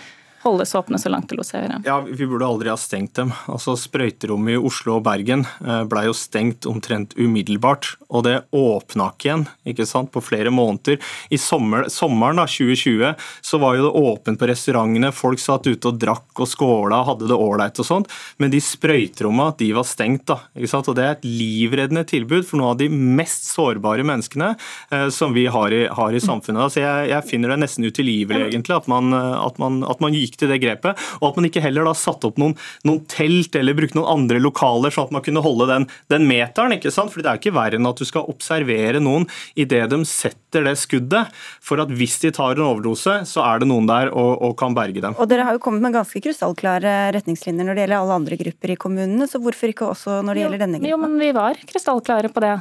holdes 0.44 0.74
åpne 0.76 1.00
så 1.00 1.12
langt 1.12 1.30
det 1.32 1.38
lot 1.38 1.48
seg 1.48 1.64
gjøre. 1.64 1.80
Ja, 1.88 2.00
Vi 2.04 2.28
burde 2.28 2.48
aldri 2.48 2.72
ha 2.72 2.76
stengt 2.80 3.16
dem. 3.16 3.32
Altså 3.48 3.76
Sprøyterommet 3.80 4.58
i 4.58 4.60
Oslo 4.60 4.98
og 4.98 5.06
Bergen 5.06 5.46
blei 5.88 6.02
ble 6.02 6.08
jo 6.10 6.16
stengt 6.16 6.66
omtrent 6.66 7.14
umiddelbart. 7.18 7.96
Og 8.12 8.24
det 8.26 8.42
åpna 8.52 9.10
ikke 9.12 9.28
igjen 9.28 9.44
ikke 9.68 9.86
sant, 9.88 10.10
på 10.12 10.22
flere 10.24 10.50
måneder. 10.52 10.98
I 11.32 11.38
sommer, 11.40 11.86
sommeren 11.92 12.40
da, 12.40 12.46
2020 12.50 13.14
så 13.42 13.60
var 13.62 13.76
jo 13.76 13.86
det 13.86 14.02
åpent 14.02 14.40
på 14.40 14.48
restaurantene. 14.50 15.12
Folk 15.14 15.40
satt 15.40 15.68
ute 15.68 15.90
og 15.90 16.00
drakk 16.02 16.42
og 16.42 16.50
skåla, 16.50 17.02
hadde 17.06 17.30
det 17.30 17.38
ålreit 17.38 17.78
og 17.82 17.88
sånt. 17.88 18.10
Men 18.42 18.52
de 18.52 18.60
sprøyterommene 18.62 19.56
de 19.58 19.70
var 19.76 19.86
stengt. 19.88 20.26
da, 20.26 20.40
ikke 20.56 20.72
sant? 20.74 20.90
Og 20.90 20.98
Det 20.98 21.04
er 21.04 21.16
et 21.16 21.26
livreddende 21.26 22.04
tilbud 22.08 22.46
for 22.46 22.58
noen 22.60 22.74
av 22.74 22.80
de 22.82 22.88
mest 22.92 23.48
sårbare 23.52 24.04
menneskene 24.06 24.52
eh, 24.90 25.08
som 25.10 25.32
vi 25.32 25.46
har 25.46 25.72
i, 25.72 25.86
har 25.86 26.12
i 26.12 26.22
samfunnet. 26.22 26.66
Altså 26.66 26.82
jeg, 26.82 27.10
jeg, 27.12 27.28
finner 27.30 27.54
det 27.54 27.62
nesten 27.62 27.86
utilgivelig 27.86 28.48
egentlig 28.50 28.76
at 28.76 28.88
man, 28.90 29.14
at 29.14 29.58
man, 29.62 29.80
at 29.88 30.02
man 30.02 30.14
gikk 30.16 30.31
gikk 30.32 30.40
til 30.40 30.52
det 30.52 30.60
grepet, 30.62 30.98
og 31.20 31.30
at 31.30 31.38
man 31.38 31.48
ikke 31.48 31.62
heller 31.62 31.86
da 31.86 31.94
satte 31.96 32.30
opp 32.30 32.40
noen, 32.40 32.56
noen 32.88 33.04
telt 33.10 33.54
eller 33.58 33.76
brukte 33.76 33.98
noen 33.98 34.10
andre 34.16 34.40
lokaler, 34.42 34.92
sånn 34.92 35.10
at 35.10 35.16
man 35.18 35.24
kunne 35.26 35.44
holde 35.44 35.68
den, 35.70 35.88
den 36.12 36.26
meteren. 36.28 36.76
ikke 36.76 36.92
sant? 36.94 37.12
Fordi 37.12 37.26
det 37.26 37.32
er 37.32 37.38
jo 37.38 37.44
ikke 37.44 37.56
verre 37.58 37.78
enn 37.78 37.90
at 37.90 38.00
du 38.00 38.08
skal 38.08 38.28
observere 38.32 39.02
noen 39.02 39.28
idet 39.58 39.84
de 39.92 40.00
setter 40.08 40.66
det 40.66 40.76
skuddet, 40.80 41.32
for 41.64 41.82
at 41.82 41.92
hvis 41.92 42.18
de 42.24 42.32
tar 42.34 42.56
en 42.56 42.66
overdose, 42.66 43.22
så 43.28 43.44
er 43.46 43.62
det 43.62 43.70
noen 43.70 43.88
der 43.88 44.12
og, 44.12 44.34
og 44.44 44.56
kan 44.60 44.76
berge 44.76 45.02
dem. 45.04 45.16
Og 45.18 45.28
Dere 45.30 45.46
har 45.48 45.56
jo 45.56 45.62
kommet 45.64 45.84
med 45.84 45.96
ganske 45.96 46.22
krystallklare 46.22 47.12
retningslinjer 47.16 47.68
når 47.68 47.76
det 47.76 47.86
gjelder 47.86 48.02
alle 48.02 48.20
andre 48.20 48.38
grupper 48.40 48.74
i 48.74 48.78
kommunene, 48.80 49.28
så 49.30 49.40
hvorfor 49.42 49.72
ikke 49.72 49.90
også 49.92 50.20
når 50.22 50.34
det 50.34 50.42
jo, 50.42 50.46
gjelder 50.46 50.64
denne 50.66 50.80
gruppa? 50.80 50.92
Jo, 50.92 51.02
men 51.04 51.18
vi 51.20 51.32
var 51.36 51.60
krystallklare 51.68 52.32
på 52.32 52.44
det. 52.44 52.56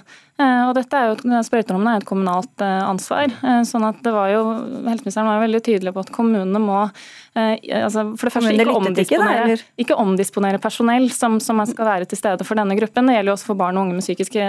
Og 0.67 0.75
dette 0.77 0.97
er 0.97 1.11
jo, 1.11 1.41
Sprøyterommene 1.45 1.95
er 1.95 2.03
et 2.03 2.07
kommunalt 2.07 2.63
ansvar. 2.65 3.33
sånn 3.67 3.87
at 3.87 3.99
det 4.05 4.13
var 4.15 4.31
jo, 4.33 4.43
Helseministeren 4.87 5.29
var 5.29 5.39
jo 5.39 5.47
veldig 5.47 5.63
tydelig 5.65 5.95
på 5.95 6.05
at 6.05 6.13
kommunene 6.15 6.61
må 6.61 6.85
altså 7.31 8.03
for 8.19 8.27
det 8.27 8.33
første 8.33 8.51
ikke 8.59 8.73
omdisponere, 8.75 9.55
ikke 9.79 9.95
omdisponere 10.01 10.59
personell 10.59 11.05
som, 11.15 11.37
som, 11.39 11.61
skal 11.69 11.87
være 11.87 12.07
til 12.11 12.19
stede 12.19 12.43
for 12.43 12.59
denne 12.59 12.75
gruppen. 12.75 13.07
Det 13.07 13.15
gjelder 13.15 13.31
jo 13.31 13.35
også 13.37 13.47
for 13.53 13.59
barn 13.61 13.77
og 13.79 13.85
unge 13.85 13.95
med 13.95 14.03
psykiske 14.03 14.47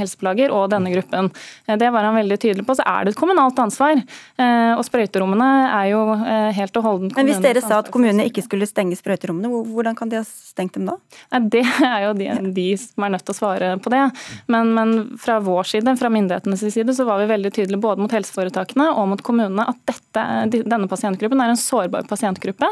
helseplager 0.00 0.52
og 0.52 0.66
denne 0.74 0.92
gruppen. 0.92 1.30
Det 1.64 1.88
var 1.94 2.04
han 2.04 2.18
veldig 2.18 2.36
tydelig 2.42 2.66
på. 2.68 2.76
Så 2.76 2.84
er 2.84 3.06
det 3.06 3.14
et 3.14 3.20
kommunalt 3.20 3.58
ansvar. 3.62 4.02
Og 4.76 4.82
sprøyterommene 4.84 5.48
er 5.78 5.86
jo 5.94 6.02
helt 6.58 6.76
og 6.80 6.86
holdent 6.86 7.16
Men 7.16 7.30
hvis 7.30 7.40
dere 7.40 7.62
sa 7.64 7.80
at 7.80 7.90
kommunene 7.94 8.28
ikke 8.28 8.44
skulle 8.44 8.68
stenge 8.68 8.98
sprøyterommene, 9.00 9.48
hvordan 9.72 9.96
kan 9.96 10.12
de 10.12 10.20
ha 10.20 10.26
stengt 10.26 10.76
dem 10.76 10.90
da? 10.90 10.98
Det 11.40 11.64
er 11.64 12.04
jo 12.08 12.12
de, 12.20 12.28
de 12.52 12.68
som 12.84 13.06
er 13.06 13.14
nødt 13.16 13.24
til 13.24 13.36
å 13.36 13.38
svare 13.38 13.72
på 13.80 13.94
det. 13.94 14.02
Men, 14.52 14.74
men, 14.76 14.94
fra 15.20 15.36
vår 15.44 15.68
side, 15.68 15.96
fra 16.00 16.08
myndighetenes 16.12 16.62
side, 16.74 16.94
så 16.94 17.04
var 17.04 17.18
vi 17.20 17.26
veldig 17.30 17.52
tydelige 17.52 17.80
både 17.80 18.02
mot 18.02 18.12
helseforetakene 18.14 18.86
og 18.96 19.10
mot 19.12 19.22
kommunene 19.24 19.66
at 19.68 19.80
dette, 19.88 20.24
denne 20.64 20.88
pasientgruppen 20.88 21.42
er 21.44 21.52
en 21.52 21.60
sårbar 21.60 22.08
pasientgruppe 22.08 22.68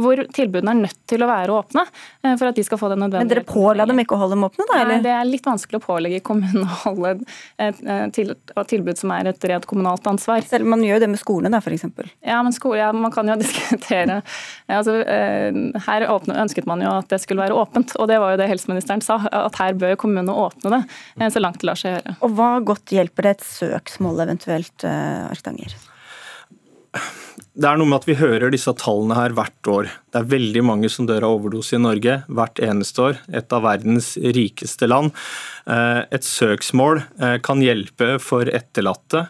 hvor 0.00 0.22
tilbudene 0.34 0.72
er 0.72 0.80
nødt 0.86 1.00
til 1.10 1.24
å 1.24 1.28
være 1.28 1.54
åpne 1.54 1.84
eh, 1.84 2.34
for 2.34 2.48
at 2.48 2.56
de 2.56 2.64
skal 2.64 2.80
få 2.80 2.90
den 2.92 3.02
nødvendige. 3.04 3.26
Men 3.26 3.32
dere 3.34 3.46
påla 3.48 3.86
dem 3.88 4.00
ikke 4.02 4.16
å 4.16 4.22
holde 4.22 4.38
dem 4.38 4.46
åpne, 4.48 4.66
da? 4.70 4.78
Eller? 4.80 5.04
Det 5.04 5.12
er 5.12 5.28
litt 5.28 5.46
vanskelig 5.46 5.80
å 5.80 5.84
pålegge 5.84 6.22
kommunene 6.26 6.64
å 6.76 6.80
holde 6.86 7.14
et, 7.60 7.82
tilbud 8.70 9.00
som 9.00 9.14
er 9.16 9.32
et 9.32 9.48
rent 9.52 9.68
kommunalt 9.68 10.08
ansvar. 10.10 10.44
Selv 10.48 10.68
om 10.68 10.74
man 10.76 10.84
gjør 10.86 10.98
jo 10.98 11.04
det 11.04 11.10
med 11.12 11.22
skolene, 11.22 11.52
da, 11.52 11.60
f.eks.? 11.60 11.86
Ja, 12.26 12.40
men 12.46 12.56
skole, 12.56 12.80
ja, 12.80 12.90
man 12.96 13.12
kan 13.14 13.28
jo 13.28 13.36
diskutere. 13.44 14.20
Altså, 14.70 14.96
eh, 15.04 15.60
her 15.86 16.08
ønsket 16.10 16.68
man 16.70 16.82
jo 16.84 16.96
at 16.96 17.12
det 17.12 17.20
skulle 17.22 17.44
være 17.44 17.56
åpent. 17.60 17.94
Og 18.00 18.08
det 18.10 18.20
var 18.22 18.34
jo 18.34 18.40
det 18.40 18.48
helseministeren 18.50 19.04
sa, 19.04 19.20
at 19.28 19.60
her 19.60 19.76
bør 19.78 19.98
kommunene 20.00 20.34
åpne 20.46 20.70
det 20.70 20.82
eh, 21.20 21.30
så 21.32 21.42
langt 21.42 21.60
det 21.60 21.68
lar 21.68 21.78
seg 21.78 21.89
gjøre. 21.90 22.16
Og 22.26 22.34
hva 22.38 22.50
godt 22.66 22.94
hjelper 22.94 23.26
det 23.26 23.36
et 23.36 23.46
søksmål 23.46 24.24
eventuelt, 24.26 24.86
eh, 24.86 25.24
Arktanger? 25.30 25.76
Det 27.60 27.66
er 27.66 27.78
noe 27.78 27.90
med 27.90 28.00
at 28.00 28.08
vi 28.08 28.18
hører 28.18 28.52
disse 28.52 28.72
tallene 28.78 29.16
her 29.18 29.34
hvert 29.36 29.70
år. 29.70 29.90
Det 30.10 30.20
er 30.20 30.30
veldig 30.32 30.64
mange 30.66 30.90
som 30.92 31.06
dør 31.08 31.26
av 31.28 31.38
overdose 31.38 31.76
i 31.78 31.82
Norge 31.82 32.20
hvert 32.28 32.60
eneste 32.64 33.04
år. 33.04 33.20
Et 33.32 33.56
av 33.56 33.64
verdens 33.64 34.12
rikeste 34.20 34.88
land. 34.90 35.14
Eh, 35.70 36.02
et 36.10 36.26
søksmål 36.26 37.02
kan 37.46 37.62
hjelpe 37.62 38.16
for 38.22 38.48
etterlatte, 38.48 39.22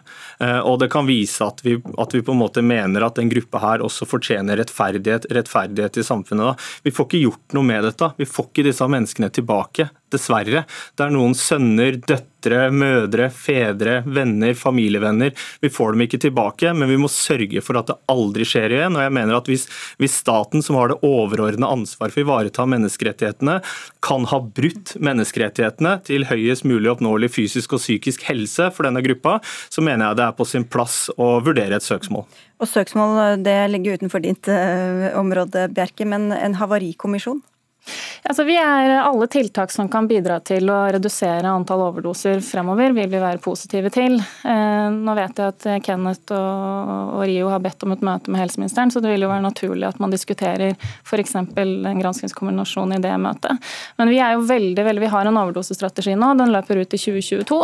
og 0.65 0.77
det 0.81 0.87
kan 0.93 1.05
vise 1.05 1.43
at 1.45 1.59
vi, 1.65 1.75
at 2.01 2.13
vi 2.15 2.21
på 2.25 2.33
en 2.33 2.39
måte 2.39 2.63
mener 2.65 3.03
at 3.05 3.19
den 3.19 3.29
gruppa 3.29 3.59
her 3.61 3.83
også 3.85 4.07
fortjener 4.09 4.57
rettferdighet, 4.57 5.27
rettferdighet 5.35 5.99
i 6.01 6.05
samfunnet. 6.07 6.69
Vi 6.85 6.93
får 6.95 7.09
ikke 7.09 7.23
gjort 7.25 7.57
noe 7.57 7.67
med 7.67 7.85
dette. 7.85 8.13
Vi 8.17 8.29
får 8.29 8.49
ikke 8.49 8.65
disse 8.71 8.87
menneskene 8.89 9.29
tilbake 9.33 9.89
dessverre. 10.11 10.65
Det 10.95 11.05
er 11.05 11.13
noen 11.13 11.33
sønner, 11.37 11.97
døtre, 12.07 12.65
mødre, 12.73 13.29
fedre, 13.33 13.99
venner, 14.05 14.53
familievenner. 14.57 15.33
Vi 15.63 15.71
får 15.71 15.95
dem 15.95 16.05
ikke 16.05 16.21
tilbake, 16.25 16.73
men 16.75 16.91
vi 16.91 16.99
må 16.99 17.09
sørge 17.11 17.63
for 17.63 17.79
at 17.79 17.91
det 17.91 17.99
aldri 18.11 18.47
skjer 18.47 18.75
igjen. 18.75 18.97
Og 18.97 19.05
jeg 19.05 19.15
mener 19.17 19.37
at 19.37 19.51
hvis, 19.51 19.67
hvis 20.01 20.19
staten, 20.23 20.63
som 20.71 20.79
har 20.79 20.93
det 20.93 21.01
overordnede 21.03 21.67
ansvar 21.67 22.13
for 22.13 22.21
å 22.21 22.25
ivareta 22.25 22.65
menneskerettighetene, 22.69 23.59
kan 24.03 24.27
ha 24.31 24.39
brutt 24.39 24.95
menneskerettighetene 25.03 25.97
til 26.07 26.27
høyest 26.29 26.63
mulig 26.67 26.93
oppnåelig 26.93 27.33
fysisk 27.35 27.75
og 27.75 27.83
psykisk 27.83 28.23
helse 28.29 28.69
for 28.71 28.87
denne 28.87 29.03
gruppa, 29.03 29.39
så 29.67 29.83
mener 29.83 30.07
jeg 30.07 30.21
det 30.21 30.27
er 30.29 30.37
på 30.37 30.47
sin 30.47 30.63
plass 30.63 31.09
å 31.17 31.33
vurdere 31.43 31.75
et 31.75 31.87
søksmål. 31.87 32.23
Og 32.61 32.69
Søksmål 32.69 33.41
det 33.43 33.57
ligger 33.73 33.99
utenfor 33.99 34.23
ditt 34.23 34.47
uh, 34.47 35.11
område, 35.19 35.67
Bjerke, 35.75 36.07
men 36.07 36.29
en 36.35 36.55
havarikommisjon? 36.59 37.41
Altså, 38.21 38.45
vi 38.45 38.55
er 38.61 38.91
Alle 39.01 39.25
tiltak 39.31 39.71
som 39.73 39.89
kan 39.91 40.05
bidra 40.07 40.37
til 40.45 40.69
å 40.69 40.77
redusere 40.93 41.49
antall 41.49 41.81
overdoser 41.87 42.41
fremover, 42.45 42.93
vil 42.93 43.09
vi 43.09 43.21
være 43.21 43.41
positive 43.41 43.89
til. 43.93 44.19
Eh, 44.21 44.87
nå 44.93 45.15
vet 45.17 45.41
jeg 45.41 45.55
at 45.55 45.65
Kenneth 45.85 46.35
og, 46.35 47.23
Rio 47.25 47.49
har 47.51 47.61
bedt 47.63 47.83
om 47.85 47.95
et 47.95 48.03
møte 48.05 48.31
med 48.31 48.41
helseministeren, 48.43 48.93
så 48.93 49.01
det 49.01 49.11
vil 49.11 49.25
jo 49.25 49.31
være 49.31 49.45
naturlig 49.45 49.87
at 49.89 49.99
man 50.01 50.13
diskuterer 50.13 50.77
f.eks. 50.77 51.35
en 51.35 52.01
granskingskombinasjon 52.01 52.95
i 52.95 53.01
det 53.01 53.13
møtet. 53.21 53.71
Men 53.97 54.13
vi 54.13 54.21
er 54.21 54.35
jo 54.35 54.45
veldig, 54.47 54.85
veldig, 54.85 55.03
vi 55.03 55.11
har 55.15 55.29
en 55.29 55.41
overdosestrategi 55.41 56.15
nå, 56.19 56.31
den 56.39 56.53
løper 56.53 56.81
ut 56.81 56.95
i 56.95 57.01
2022. 57.01 57.59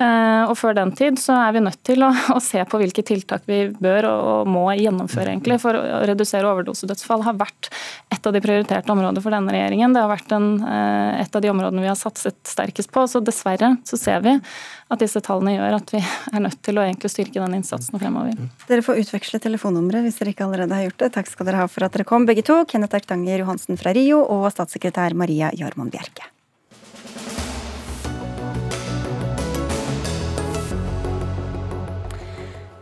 Eh, 0.00 0.42
og 0.48 0.56
før 0.58 0.76
den 0.80 0.94
tid 0.96 1.20
så 1.20 1.36
er 1.44 1.56
vi 1.56 1.64
nødt 1.68 1.82
til 1.86 2.04
å, 2.06 2.10
å 2.36 2.40
se 2.44 2.64
på 2.64 2.80
hvilke 2.80 3.04
tiltak 3.06 3.44
vi 3.48 3.66
bør 3.76 4.08
og 4.14 4.50
må 4.50 4.66
gjennomføre 4.78 5.34
egentlig 5.34 5.60
for 5.62 5.76
å 5.76 6.02
redusere 6.08 6.48
overdosedødsfall. 6.48 7.26
har 7.28 7.38
vært 7.38 7.70
et 8.14 8.26
av 8.26 8.34
de 8.34 8.42
prioriterte 8.42 8.92
områdene 8.92 9.22
for 9.22 9.34
denne 9.34 9.52
regjeringen. 9.52 9.57
Det 9.66 10.02
har 10.02 10.10
vært 10.10 10.32
en, 10.36 10.48
eh, 10.62 11.20
et 11.22 11.34
av 11.36 11.42
de 11.42 11.50
områdene 11.50 11.82
vi 11.82 11.90
har 11.90 11.98
satset 11.98 12.38
sterkest 12.46 12.92
på. 12.94 13.04
Så 13.10 13.22
dessverre 13.24 13.76
så 13.84 13.98
ser 13.98 14.22
vi 14.24 14.36
at 14.38 15.02
disse 15.02 15.20
tallene 15.20 15.56
gjør 15.56 15.78
at 15.80 15.92
vi 15.92 16.02
er 16.34 16.44
nødt 16.44 16.62
til 16.62 16.78
å 16.78 16.86
egentlig 16.86 17.10
styrke 17.12 17.42
den 17.42 17.58
innsatsen 17.58 17.98
fremover. 17.98 18.38
Dere 18.70 18.86
får 18.86 19.02
utveksle 19.04 19.42
telefonnumre 19.42 20.02
hvis 20.06 20.22
dere 20.22 20.34
ikke 20.34 20.48
allerede 20.48 20.78
har 20.78 20.88
gjort 20.88 21.04
det. 21.04 21.12
Takk 21.18 21.30
skal 21.34 21.50
dere 21.50 21.62
ha 21.64 21.68
for 21.68 21.84
at 21.84 21.92
dere 21.92 22.08
kom, 22.08 22.26
begge 22.28 22.46
to. 22.46 22.62
Kenneth 22.70 22.96
Erktanger 23.00 23.44
Johansen 23.44 23.80
fra 23.80 23.94
Rio 23.96 24.22
og 24.24 24.50
statssekretær 24.54 25.18
Maria 25.18 25.52
Jarmon 25.56 25.90
Bjerke. 25.90 26.37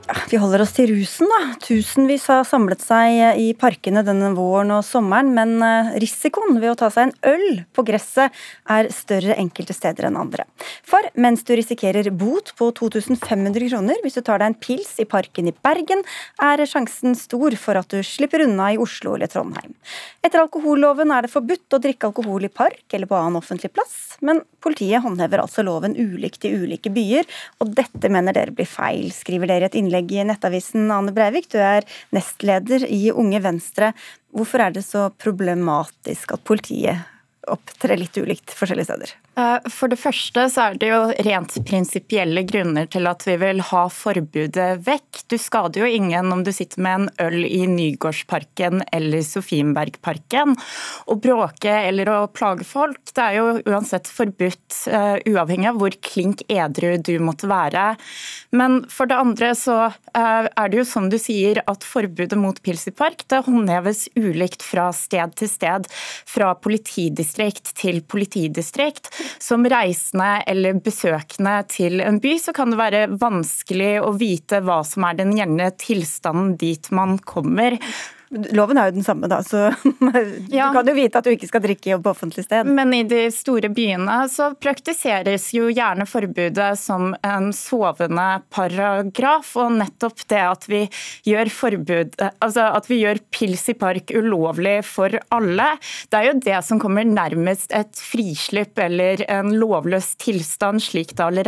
Vi 0.06 0.38
holder 0.38 0.62
oss 0.62 0.72
til 0.76 0.92
rusen, 0.92 1.26
da. 1.26 1.56
Tusenvis 1.62 2.28
har 2.30 2.44
samlet 2.46 2.82
seg 2.82 3.40
i 3.42 3.46
parkene 3.58 4.04
denne 4.06 4.28
våren 4.36 4.70
og 4.76 4.84
sommeren, 4.86 5.32
men 5.34 5.56
eh, 5.66 5.88
risikoen 6.02 6.60
ved 6.62 6.72
å 6.72 6.76
ta 6.78 6.90
seg 6.94 7.08
en 7.08 7.32
øl 7.32 7.60
på 7.74 7.82
gresset 7.88 8.34
er 8.70 8.90
større 8.94 9.34
enkelte 9.34 9.74
steder 9.74 10.06
enn 10.06 10.18
andre. 10.20 10.46
For 10.86 11.02
mens 11.18 11.42
du 11.46 11.50
risikerer 11.58 12.12
bot 12.14 12.52
på 12.58 12.70
2500 12.78 13.66
kroner 13.72 13.98
hvis 14.04 14.18
du 14.18 14.22
tar 14.22 14.42
deg 14.42 14.52
en 14.52 14.58
pils 14.68 14.92
i 15.02 15.08
parken 15.10 15.50
i 15.50 15.54
Bergen, 15.66 16.04
er 16.38 16.62
sjansen 16.70 17.18
stor 17.18 17.58
for 17.58 17.82
at 17.82 17.90
du 17.90 17.98
slipper 18.06 18.46
unna 18.46 18.70
i 18.74 18.80
Oslo 18.82 19.16
eller 19.16 19.30
Trondheim. 19.32 19.74
Etter 20.22 20.44
alkoholloven 20.44 21.10
er 21.14 21.26
det 21.26 21.32
forbudt 21.34 21.74
å 21.74 21.82
drikke 21.82 22.12
alkohol 22.12 22.46
i 22.46 22.52
park 22.52 22.94
eller 22.94 23.10
på 23.10 23.18
annen 23.18 23.40
offentlig 23.42 23.72
plass, 23.74 24.16
men 24.22 24.44
politiet 24.62 25.02
håndhever 25.02 25.42
altså 25.42 25.66
loven 25.66 25.98
ulikt 25.98 26.46
i 26.46 26.54
ulike 26.54 26.94
byer, 26.94 27.26
og 27.62 27.74
dette 27.74 28.10
mener 28.12 28.34
dere 28.36 28.54
blir 28.54 28.70
feil, 28.70 29.10
skriver 29.14 29.50
dere 29.50 29.66
i 29.66 29.70
et 29.70 29.78
innlegg 29.78 29.95
i 29.98 30.24
Nettavisen. 30.26 30.90
Ane 30.92 31.14
Breivik, 31.16 31.48
du 31.52 31.58
er 31.62 31.86
nestleder 32.14 32.86
i 32.88 33.10
Unge 33.12 33.42
Venstre. 33.44 33.92
Hvorfor 34.36 34.66
er 34.66 34.74
det 34.76 34.84
så 34.86 35.08
problematisk 35.10 36.36
at 36.36 36.44
politiet 36.46 37.04
opptrer 37.46 37.98
litt 38.00 38.16
ulikt 38.18 38.54
forskjellige 38.56 38.90
steder? 38.90 39.14
Eh, 39.36 39.68
for 39.68 39.92
det 39.92 39.98
første 40.00 40.46
så 40.48 40.70
er 40.70 40.78
det 40.80 40.88
jo 40.88 41.00
rent 41.26 41.56
prinsipielle 41.68 42.40
grunner 42.48 42.86
til 42.88 43.04
at 43.08 43.24
vi 43.26 43.34
vil 43.42 43.60
ha 43.68 43.82
forbudet 43.92 44.68
vekk. 44.86 45.22
Du 45.28 45.36
skader 45.40 45.82
jo 45.84 45.90
ingen 45.98 46.32
om 46.32 46.44
du 46.44 46.52
sitter 46.56 46.80
med 46.80 47.02
en 47.02 47.10
øl 47.26 47.44
i 47.44 47.66
Nygårdsparken 47.68 48.86
eller 48.96 49.24
Sofienbergparken. 49.26 50.56
Å 50.56 51.18
bråke 51.20 51.74
eller 51.90 52.08
å 52.08 52.18
plage 52.32 52.64
folk, 52.64 53.02
det 53.12 53.26
er 53.26 53.36
jo 53.36 53.46
uansett 53.68 54.08
forbudt, 54.08 54.64
uh, 54.88 55.16
uavhengig 55.28 55.68
av 55.70 55.80
hvor 55.80 55.96
klink 56.04 56.42
edru 56.52 56.96
du 56.96 57.14
måtte 57.20 57.48
være. 57.50 57.84
Men 58.56 58.82
for 58.92 59.10
det 59.10 59.20
andre 59.20 59.52
så 59.58 59.76
uh, 59.90 60.48
er 60.48 60.72
det 60.72 60.80
jo 60.80 60.86
som 60.88 61.10
du 61.12 61.18
sier 61.20 61.60
at 61.68 61.84
forbudet 61.84 62.38
mot 62.40 62.56
pils 62.64 62.86
i 62.88 62.94
park 62.96 63.26
det 63.28 63.42
håndheves 63.46 64.06
ulikt 64.16 64.64
fra 64.64 64.88
sted 64.96 65.36
til 65.36 65.50
sted. 65.50 65.88
Fra 66.28 66.54
politidistrikt 66.56 67.74
til 67.76 68.00
politidistrikt. 68.06 69.12
Som 69.42 69.66
reisende 69.68 70.42
eller 70.46 70.80
besøkende 70.82 71.56
til 71.72 72.02
en 72.04 72.20
by, 72.22 72.36
så 72.42 72.54
kan 72.56 72.72
det 72.72 72.80
være 72.80 73.06
vanskelig 73.20 73.94
å 74.02 74.12
vite 74.18 74.62
hva 74.64 74.82
som 74.86 75.06
er 75.08 75.18
den 75.20 75.34
gjeldende 75.36 75.70
tilstanden 75.80 76.54
dit 76.60 76.90
man 76.94 77.18
kommer. 77.18 77.78
Loven 78.30 78.78
er 78.78 78.88
jo 78.88 78.96
den 78.96 79.04
samme, 79.06 79.28
da, 79.30 79.38
så 79.46 79.68
ja. 80.50 80.66
du 80.66 80.74
kan 80.74 80.88
jo 80.90 80.94
vite 80.96 81.20
at 81.20 81.26
du 81.26 81.30
ikke 81.30 81.46
skal 81.46 81.62
drikke 81.62 81.98
på 82.02 82.10
offentlig 82.10 82.42
sted. 82.42 82.66
Men 82.66 82.90
i 82.96 83.04
de 83.06 83.28
store 83.30 83.70
byene 83.70 84.16
så 84.32 84.48
praktiseres 84.58 85.52
jo 85.54 85.68
gjerne 85.70 86.08
forbudet 86.10 86.72
som 86.80 87.12
en 87.22 87.52
sovende 87.54 88.26
paragraf. 88.50 89.52
Og 89.62 89.76
nettopp 89.78 90.24
det 90.32 90.42
at 90.42 90.66
vi 90.70 90.82
gjør 91.28 91.52
forbud, 91.54 92.16
altså 92.42 92.66
at 92.74 92.90
vi 92.90 92.98
gjør 93.04 93.22
pils 93.30 93.62
i 93.70 93.76
park 93.78 94.10
ulovlig 94.16 94.80
for 94.86 95.14
alle, 95.34 95.68
det 96.10 96.18
er 96.18 96.28
jo 96.30 96.34
det 96.48 96.58
som 96.66 96.82
kommer 96.82 97.06
nærmest 97.06 97.70
et 97.76 97.94
frislipp 97.94 98.78
eller 98.82 99.22
en 99.30 99.54
lovløs 99.54 100.14
tilstand, 100.22 100.82
slik 100.82 101.14
det 101.14 101.46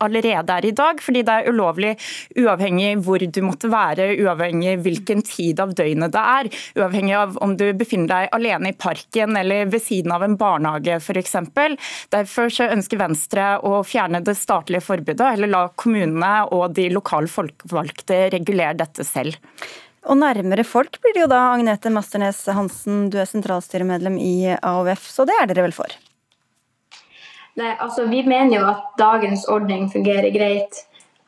allerede 0.00 0.56
er 0.56 0.70
i 0.70 0.72
dag. 0.72 1.04
Fordi 1.04 1.24
det 1.26 1.36
er 1.36 1.52
ulovlig 1.52 1.94
uavhengig 2.40 2.96
hvor 3.04 3.20
du 3.20 3.42
måtte 3.44 3.68
være, 3.68 4.14
uavhengig 4.24 4.78
hvilken 4.84 5.20
tid 5.26 5.60
av 5.60 5.76
døgnet 5.76 6.13
det 6.14 6.24
er, 6.34 6.50
uavhengig 6.78 7.14
av 7.18 7.38
om 7.44 7.56
du 7.58 7.66
befinner 7.76 8.10
deg 8.10 8.34
alene 8.36 8.72
i 8.72 8.76
parken 8.78 9.36
eller 9.40 9.70
ved 9.72 9.82
siden 9.84 10.14
av 10.14 10.24
en 10.26 10.36
barnehage 10.40 10.98
f.eks. 11.00 11.36
Derfor 12.14 12.52
så 12.52 12.70
ønsker 12.72 13.00
Venstre 13.00 13.48
å 13.64 13.82
fjerne 13.86 14.22
det 14.24 14.36
statlige 14.38 14.84
forbudet, 14.84 15.34
eller 15.34 15.50
la 15.50 15.64
kommunene 15.76 16.34
og 16.54 16.74
de 16.76 16.88
lokale 16.92 17.30
folkevalgte 17.30 18.28
regulere 18.34 18.78
dette 18.78 19.06
selv. 19.06 19.38
Og 20.04 20.18
nærmere 20.20 20.66
folk 20.68 20.98
blir 21.00 21.14
det 21.16 21.22
jo 21.22 21.30
da, 21.32 21.40
Agnete 21.54 21.92
Masternes 21.92 22.42
Hansen, 22.52 23.06
du 23.10 23.16
er 23.20 23.28
sentralstyremedlem 23.28 24.18
i 24.20 24.34
AOF, 24.58 25.06
så 25.08 25.24
det 25.28 25.36
er 25.40 25.48
dere 25.48 25.64
vel 25.64 25.76
for? 25.76 25.94
Nei, 27.54 27.70
altså 27.78 28.08
Vi 28.10 28.24
mener 28.26 28.56
jo 28.56 28.64
at 28.66 28.98
dagens 28.98 29.46
ordning 29.48 29.86
fungerer 29.92 30.34
greit. 30.34 30.82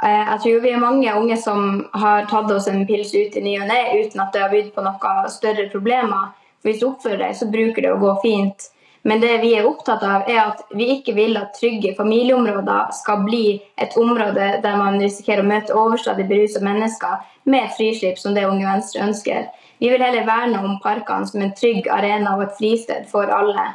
Eh, 0.05 0.25
jeg 0.31 0.41
tror 0.43 0.61
vi 0.61 0.71
er 0.75 0.81
mange 0.83 1.13
unge 1.17 1.37
som 1.41 1.85
har 1.97 2.27
tatt 2.29 2.51
oss 2.53 2.69
en 2.69 2.85
pils 2.89 3.15
ut 3.15 3.37
i 3.37 3.43
ny 3.45 3.57
og 3.63 3.69
ne 3.71 3.81
uten 4.03 4.21
at 4.21 4.33
det 4.35 4.43
har 4.45 4.53
bydd 4.53 4.73
på 4.75 4.85
noen 4.85 5.31
større 5.33 5.69
problemer. 5.73 6.33
Hvis 6.67 6.81
du 6.83 6.91
oppfører 6.91 7.23
deg, 7.25 7.37
så 7.39 7.49
bruker 7.49 7.85
det 7.85 7.93
å 7.95 8.01
gå 8.03 8.17
fint. 8.25 8.71
Men 9.07 9.21
det 9.23 9.37
vi 9.39 9.53
er 9.55 9.69
opptatt 9.69 10.03
av, 10.03 10.27
er 10.27 10.41
at 10.43 10.65
vi 10.75 10.89
ikke 10.97 11.15
vil 11.15 11.37
at 11.39 11.55
trygge 11.55 11.93
familieområder 11.95 12.91
skal 12.97 13.23
bli 13.23 13.61
et 13.79 13.95
område 13.97 14.49
der 14.65 14.81
man 14.81 14.99
risikerer 14.99 15.45
å 15.45 15.47
møte 15.47 15.77
overstadig 15.79 16.27
berusa 16.27 16.59
mennesker 16.65 17.23
med 17.47 17.71
frislipp, 17.77 18.19
som 18.19 18.35
det 18.35 18.49
Unge 18.49 18.67
Venstre 18.67 19.05
ønsker. 19.07 19.47
Vi 19.79 19.93
vil 19.93 20.03
heller 20.03 20.27
verne 20.27 20.59
om 20.59 20.81
parkene 20.83 21.31
som 21.31 21.45
en 21.45 21.55
trygg 21.55 21.87
arena 21.87 22.35
og 22.35 22.49
et 22.49 22.59
fristed 22.59 23.07
for 23.13 23.31
alle. 23.31 23.69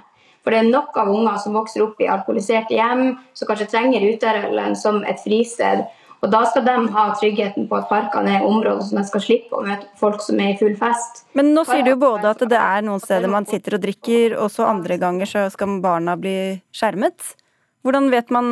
For 0.43 0.51
det 0.51 0.59
er 0.59 0.69
nok 0.73 0.97
av 0.97 1.09
unger 1.13 1.39
som 1.39 1.55
vokser 1.55 1.85
opp 1.85 2.01
i 2.01 2.09
alkoholiserte 2.11 2.75
hjem, 2.75 3.15
som 3.37 3.47
kanskje 3.47 3.69
trenger 3.71 4.03
uteølen 4.03 4.75
som 4.75 4.99
et 5.07 5.21
fristed. 5.23 5.85
Og 6.21 6.29
Da 6.29 6.43
skal 6.45 6.65
de 6.67 6.75
ha 6.93 7.03
tryggheten 7.17 7.65
på 7.69 7.77
at 7.79 7.87
parkene 7.89 8.35
er 8.37 8.45
områder 8.45 8.83
som 8.85 8.99
de 8.99 9.05
skal 9.07 9.23
slippe 9.25 9.57
å 9.57 9.63
møte 9.65 9.89
folk 9.97 10.21
som 10.21 10.37
er 10.43 10.53
i 10.53 10.57
full 10.59 10.75
fest. 10.77 11.23
Men 11.37 11.49
nå 11.55 11.65
sier 11.65 11.81
du 11.87 11.95
både 11.97 12.29
at 12.29 12.43
det 12.45 12.59
er 12.59 12.85
noen 12.85 13.01
steder 13.01 13.31
man 13.31 13.47
sitter 13.49 13.79
og 13.79 13.81
drikker, 13.81 14.37
og 14.37 14.51
så 14.53 14.69
andre 14.69 14.99
ganger 15.01 15.29
så 15.29 15.47
skal 15.53 15.79
barna 15.81 16.17
bli 16.21 16.35
skjermet. 16.77 17.33
Hvordan 17.81 18.11
vet 18.13 18.29
man, 18.29 18.51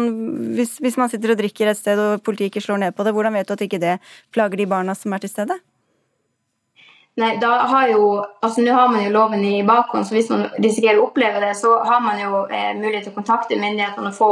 hvis, 0.57 0.79
hvis 0.81 0.97
man 0.97 1.11
sitter 1.11 1.35
og 1.35 1.41
drikker 1.43 1.69
et 1.69 1.77
sted 1.77 1.99
og 2.01 2.23
politiet 2.25 2.49
ikke 2.49 2.65
slår 2.65 2.81
ned 2.81 2.95
på 2.97 3.05
det, 3.05 3.13
hvordan 3.13 3.37
vet 3.37 3.45
du 3.45 3.53
at 3.53 3.61
ikke 3.61 3.81
det 3.81 3.99
plager 4.33 4.57
de 4.57 4.65
barna 4.69 4.97
som 4.97 5.13
er 5.13 5.21
til 5.21 5.29
stede? 5.29 5.59
Nei, 7.19 7.33
da 7.41 7.47
har 7.47 7.89
jo, 7.91 8.03
altså 8.39 8.61
Nå 8.61 8.71
har 8.73 8.87
man 8.91 9.03
jo 9.03 9.11
loven 9.11 9.41
i 9.45 9.63
bakhånd, 9.67 10.07
så 10.07 10.15
hvis 10.15 10.29
man 10.31 10.45
risikerer 10.55 11.01
å 11.01 11.09
oppleve 11.09 11.41
det, 11.43 11.51
så 11.59 11.73
har 11.83 11.99
man 12.05 12.21
jo 12.21 12.45
eh, 12.47 12.71
mulighet 12.77 13.09
til 13.09 13.13
å 13.13 13.17
kontakte 13.17 13.59
myndighetene 13.59 14.11
og 14.11 14.15
få, 14.15 14.29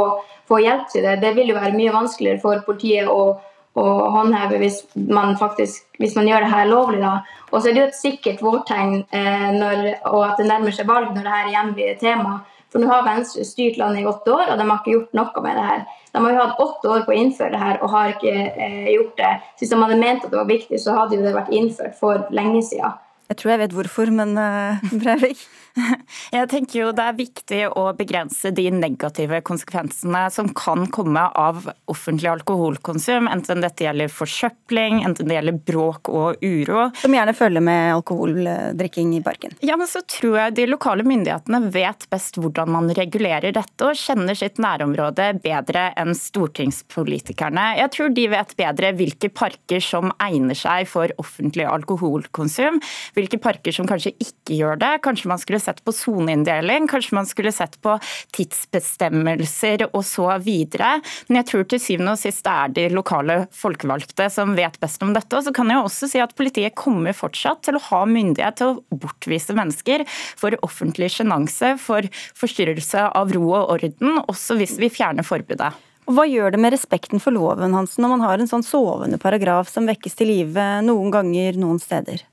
få, 0.48 0.60
hjelp 0.64 0.88
til 0.92 1.04
det. 1.04 1.18
Det 1.20 1.34
vil 1.36 1.52
jo 1.52 1.58
være 1.58 1.76
mye 1.76 1.92
vanskeligere 1.92 2.40
for 2.40 2.62
politiet 2.64 3.10
å, 3.12 3.34
å 3.76 3.86
håndheve 4.14 4.62
hvis 4.62 4.80
man 4.94 5.36
faktisk, 5.40 5.84
hvis 6.00 6.16
man 6.16 6.30
gjør 6.30 6.46
det 6.46 6.52
her 6.54 6.70
lovlig. 6.70 7.02
da. 7.04 7.42
Og 7.50 7.60
så 7.60 7.68
er 7.68 7.76
det 7.76 7.82
jo 7.82 7.88
et 7.90 8.00
sikkert 8.00 8.44
vårtegn 8.46 9.02
eh, 9.04 9.48
når, 9.58 9.84
og 10.08 10.22
at 10.30 10.40
det 10.40 10.48
nærmer 10.48 10.78
seg 10.78 10.88
valg 10.88 11.12
når 11.12 11.26
det 11.26 11.36
her 11.36 11.52
igjen 11.52 11.74
blir 11.76 11.92
et 11.92 12.02
tema. 12.04 12.38
For 12.72 12.80
nå 12.80 12.88
har 12.88 13.04
Venstre 13.04 13.44
styrt 13.48 13.76
landet 13.80 14.04
i 14.04 14.08
åtte 14.08 14.32
år, 14.32 14.52
og 14.52 14.60
de 14.60 14.68
har 14.68 14.80
ikke 14.80 14.96
gjort 14.96 15.16
noe 15.16 15.44
med 15.44 15.60
det 15.60 15.68
her. 15.68 15.84
De 16.14 16.22
har 16.24 16.32
jo 16.32 16.40
hatt 16.40 16.62
åtte 16.64 16.92
år 16.92 17.04
på 17.06 17.12
å 17.14 17.18
innføre 17.18 17.52
det 17.54 17.60
her 17.62 17.82
og 17.82 17.92
har 17.92 18.14
ikke 18.14 18.32
eh, 18.32 18.88
gjort 18.94 19.14
det. 19.20 19.34
Så 19.56 19.64
Hvis 19.64 19.74
de 19.74 19.82
hadde 19.82 20.00
ment 20.00 20.24
at 20.24 20.32
det 20.32 20.40
var 20.40 20.48
viktig, 20.48 20.80
så 20.80 20.96
hadde 20.96 21.18
jo 21.18 21.26
det 21.26 21.36
vært 21.36 21.52
innført 21.54 21.98
for 22.00 22.26
lenge 22.34 22.62
siden. 22.66 22.96
Jeg 23.28 23.40
tror 23.40 23.52
jeg 23.52 23.60
vet 23.60 23.74
hvorfor, 23.76 24.12
men 24.20 24.36
uh, 24.40 24.80
Breivik? 25.02 25.42
Jeg 26.36 26.48
tenker 26.50 26.80
jo 26.80 26.90
Det 26.96 27.04
er 27.04 27.18
viktig 27.18 27.60
å 27.78 27.84
begrense 27.98 28.52
de 28.54 28.68
negative 28.74 29.40
konsekvensene 29.46 30.24
som 30.32 30.50
kan 30.56 30.86
komme 30.94 31.24
av 31.38 31.68
offentlig 31.90 32.30
alkoholkonsum, 32.30 33.28
enten 33.30 33.62
dette 33.64 33.86
gjelder 33.86 34.12
forsøpling, 34.12 35.02
enten 35.06 35.28
det 35.28 35.38
gjelder 35.38 35.60
bråk 35.68 36.10
og 36.12 36.42
uro. 36.44 36.88
Som 37.00 37.14
gjerne 37.16 37.34
følger 37.36 37.64
med 37.64 37.94
alkoholdrikking 37.96 39.14
i 39.16 39.22
parken. 39.24 39.56
Ja, 39.64 39.78
men 39.80 39.90
så 39.90 40.02
tror 40.08 40.38
jeg 40.42 40.56
de 40.58 40.68
lokale 40.68 41.06
myndighetene 41.06 41.62
vet 41.74 42.08
best 42.12 42.38
hvordan 42.40 42.72
man 42.74 42.90
regulerer 42.96 43.54
dette, 43.54 43.88
og 43.88 43.98
kjenner 43.98 44.36
sitt 44.38 44.60
nærområde 44.62 45.30
bedre 45.42 45.88
enn 45.98 46.14
stortingspolitikerne. 46.16 47.70
Jeg 47.80 47.92
tror 47.94 48.12
de 48.14 48.26
vet 48.32 48.54
bedre 48.58 48.92
hvilke 48.98 49.32
parker 49.32 49.82
som 49.84 50.12
egner 50.24 50.58
seg 50.58 50.88
for 50.90 51.12
offentlig 51.20 51.66
alkoholkonsum, 51.68 52.80
hvilke 53.16 53.40
parker 53.42 53.74
som 53.74 53.88
kanskje 53.88 54.14
ikke 54.22 54.58
gjør 54.58 54.80
det. 54.82 54.92
Kanskje 55.04 55.30
man 55.32 55.40
skulle 55.42 55.62
sett 55.68 55.82
på 55.84 55.94
soneinndeling, 55.94 56.88
kanskje 56.90 57.18
man 57.18 57.28
skulle 57.28 57.52
sett 57.54 57.78
på 57.84 57.98
tidsbestemmelser 58.36 59.86
og 59.92 60.02
så 60.06 60.30
videre. 60.42 60.96
Men 61.28 61.40
jeg 61.40 61.50
tror 61.52 61.68
til 61.68 61.82
syvende 61.82 62.16
og 62.16 62.22
sist 62.22 62.48
er 62.50 62.72
de 62.74 62.88
lokale 62.92 63.40
folkevalgte 63.54 64.28
som 64.32 64.56
vet 64.58 64.78
best 64.82 65.04
om 65.04 65.14
dette. 65.16 65.30
Og 65.36 65.46
så 65.46 65.54
kan 65.54 65.70
jeg 65.70 65.84
også 65.84 66.10
si 66.10 66.22
at 66.24 66.34
politiet 66.38 66.76
kommer 66.78 67.16
fortsatt 67.16 67.64
til 67.68 67.78
å 67.78 67.84
ha 67.90 68.04
myndighet 68.08 68.60
til 68.60 68.72
å 68.74 68.98
bortvise 69.04 69.56
mennesker 69.56 70.06
for 70.08 70.56
offentlig 70.66 71.12
sjenanse, 71.14 71.74
for 71.82 72.08
forstyrrelse 72.38 73.10
av 73.18 73.34
ro 73.36 73.44
og 73.52 73.76
orden, 73.78 74.22
også 74.26 74.58
hvis 74.58 74.78
vi 74.80 74.90
fjerner 74.92 75.26
forbudet. 75.26 75.72
Og 76.08 76.16
Hva 76.16 76.24
gjør 76.24 76.54
det 76.54 76.62
med 76.64 76.72
respekten 76.72 77.20
for 77.20 77.36
loven 77.36 77.76
Hansen, 77.76 78.00
når 78.00 78.14
man 78.14 78.24
har 78.24 78.40
en 78.40 78.48
sånn 78.48 78.64
sovende 78.64 79.20
paragraf 79.20 79.68
som 79.68 79.88
vekkes 79.88 80.16
til 80.16 80.32
live 80.32 80.68
noen 80.86 81.12
ganger 81.12 81.60
noen 81.60 81.80
steder? 81.82 82.24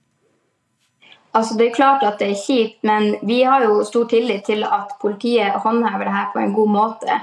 Altså 1.36 1.58
Det 1.60 1.68
er 1.68 1.76
klart 1.76 2.04
at 2.08 2.20
det 2.20 2.30
er 2.32 2.44
kjipt, 2.48 2.78
men 2.88 3.16
vi 3.28 3.42
har 3.44 3.64
jo 3.64 3.84
stor 3.84 4.06
tillit 4.08 4.46
til 4.48 4.64
at 4.64 4.94
politiet 5.02 5.58
håndhever 5.64 6.08
det 6.08 6.14
her 6.16 6.30
på 6.34 6.40
en 6.40 6.54
god 6.54 6.70
måte. 6.72 7.18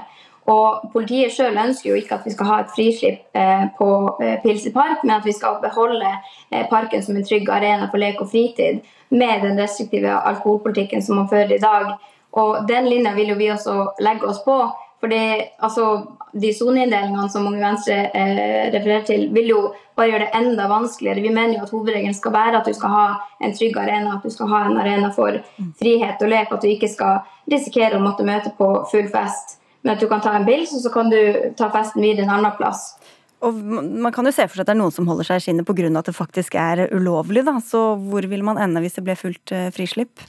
Og 0.45 0.89
Politiet 0.93 1.31
selv 1.31 1.57
ønsker 1.57 1.89
jo 1.89 1.95
ikke 1.95 2.17
at 2.17 2.25
vi 2.25 2.31
skal 2.33 2.49
ha 2.49 2.57
et 2.61 2.71
frislipp 2.75 3.37
eh, 3.39 3.63
på 3.77 3.89
eh, 4.23 4.41
Pilsi 4.43 4.73
park, 4.75 5.03
men 5.03 5.15
at 5.15 5.25
vi 5.25 5.31
skal 5.31 5.61
beholde 5.63 6.09
eh, 6.51 6.65
parken 6.69 7.03
som 7.03 7.15
en 7.15 7.25
trygg 7.25 7.49
arena 7.49 7.87
for 7.91 8.01
lek 8.01 8.19
og 8.21 8.29
fritid, 8.31 8.81
med 9.09 9.45
den 9.45 9.61
restriktive 9.61 10.11
alkoholpolitikken 10.11 11.03
som 11.03 11.21
man 11.21 11.29
fører 11.31 11.55
i 11.55 11.63
dag. 11.63 11.93
Og 12.33 12.67
Den 12.67 12.89
linja 12.89 13.13
vil 13.15 13.31
jo 13.31 13.39
vi 13.39 13.51
også 13.53 13.93
legge 14.01 14.27
oss 14.27 14.43
på. 14.45 14.57
For 14.99 15.07
det, 15.07 15.53
altså, 15.59 16.03
De 16.33 16.49
soneinndelingene 16.55 17.29
som 17.29 17.45
Unge 17.45 17.61
Venstre 17.61 17.97
eh, 18.09 18.69
refererer 18.73 19.03
til, 19.05 19.27
vil 19.35 19.51
jo 19.51 19.61
bare 19.97 20.09
gjøre 20.09 20.27
det 20.27 20.39
enda 20.39 20.67
vanskeligere. 20.71 21.21
Vi 21.21 21.33
mener 21.33 21.57
jo 21.57 21.65
at 21.67 21.73
hovedregelen 21.73 22.15
skal 22.17 22.33
være 22.33 22.61
at 22.61 22.69
du 22.69 22.73
skal 22.73 22.93
ha 22.93 23.07
en 23.45 23.53
trygg 23.53 23.77
arena, 23.77 24.15
at 24.17 24.25
du 24.25 24.33
skal 24.33 24.49
ha 24.49 24.63
en 24.69 24.79
arena 24.81 25.11
for 25.13 25.37
frihet 25.81 26.23
og 26.25 26.31
lek, 26.33 26.49
at 26.51 26.63
du 26.63 26.71
ikke 26.71 26.89
skal 26.89 27.21
risikere 27.51 27.99
å 27.99 28.03
måtte 28.03 28.25
møte 28.25 28.53
på 28.57 28.71
full 28.89 29.09
fest. 29.13 29.59
Men 29.83 29.95
at 29.95 30.01
du 30.01 30.07
kan 30.09 30.23
ta 30.23 30.33
en 30.37 30.47
og 30.47 30.79
så 30.79 30.89
kan 30.89 31.11
du 31.11 31.19
ta 31.59 31.69
festen 31.69 32.01
videre 32.01 32.25
en 32.25 32.37
annen 32.37 32.57
plass. 32.57 32.95
Og 33.43 33.53
Man 33.53 34.13
kan 34.15 34.25
jo 34.25 34.31
se 34.31 34.47
for 34.47 34.55
seg 34.55 34.63
at 34.63 34.71
det 34.71 34.77
er 34.77 34.81
noen 34.81 34.95
som 34.95 35.07
holder 35.09 35.27
seg 35.27 35.41
i 35.41 35.43
skinnet 35.47 35.67
pga. 35.67 35.91
at 35.99 36.05
det 36.05 36.15
faktisk 36.15 36.55
er 36.55 36.87
ulovlig. 36.95 37.43
da, 37.45 37.59
Så 37.59 37.99
hvor 37.99 38.23
vil 38.23 38.43
man 38.43 38.57
ende 38.57 38.79
hvis 38.79 38.95
det 38.95 39.03
ble 39.03 39.15
fullt 39.15 39.51
eh, 39.51 39.69
frislipp? 39.69 40.19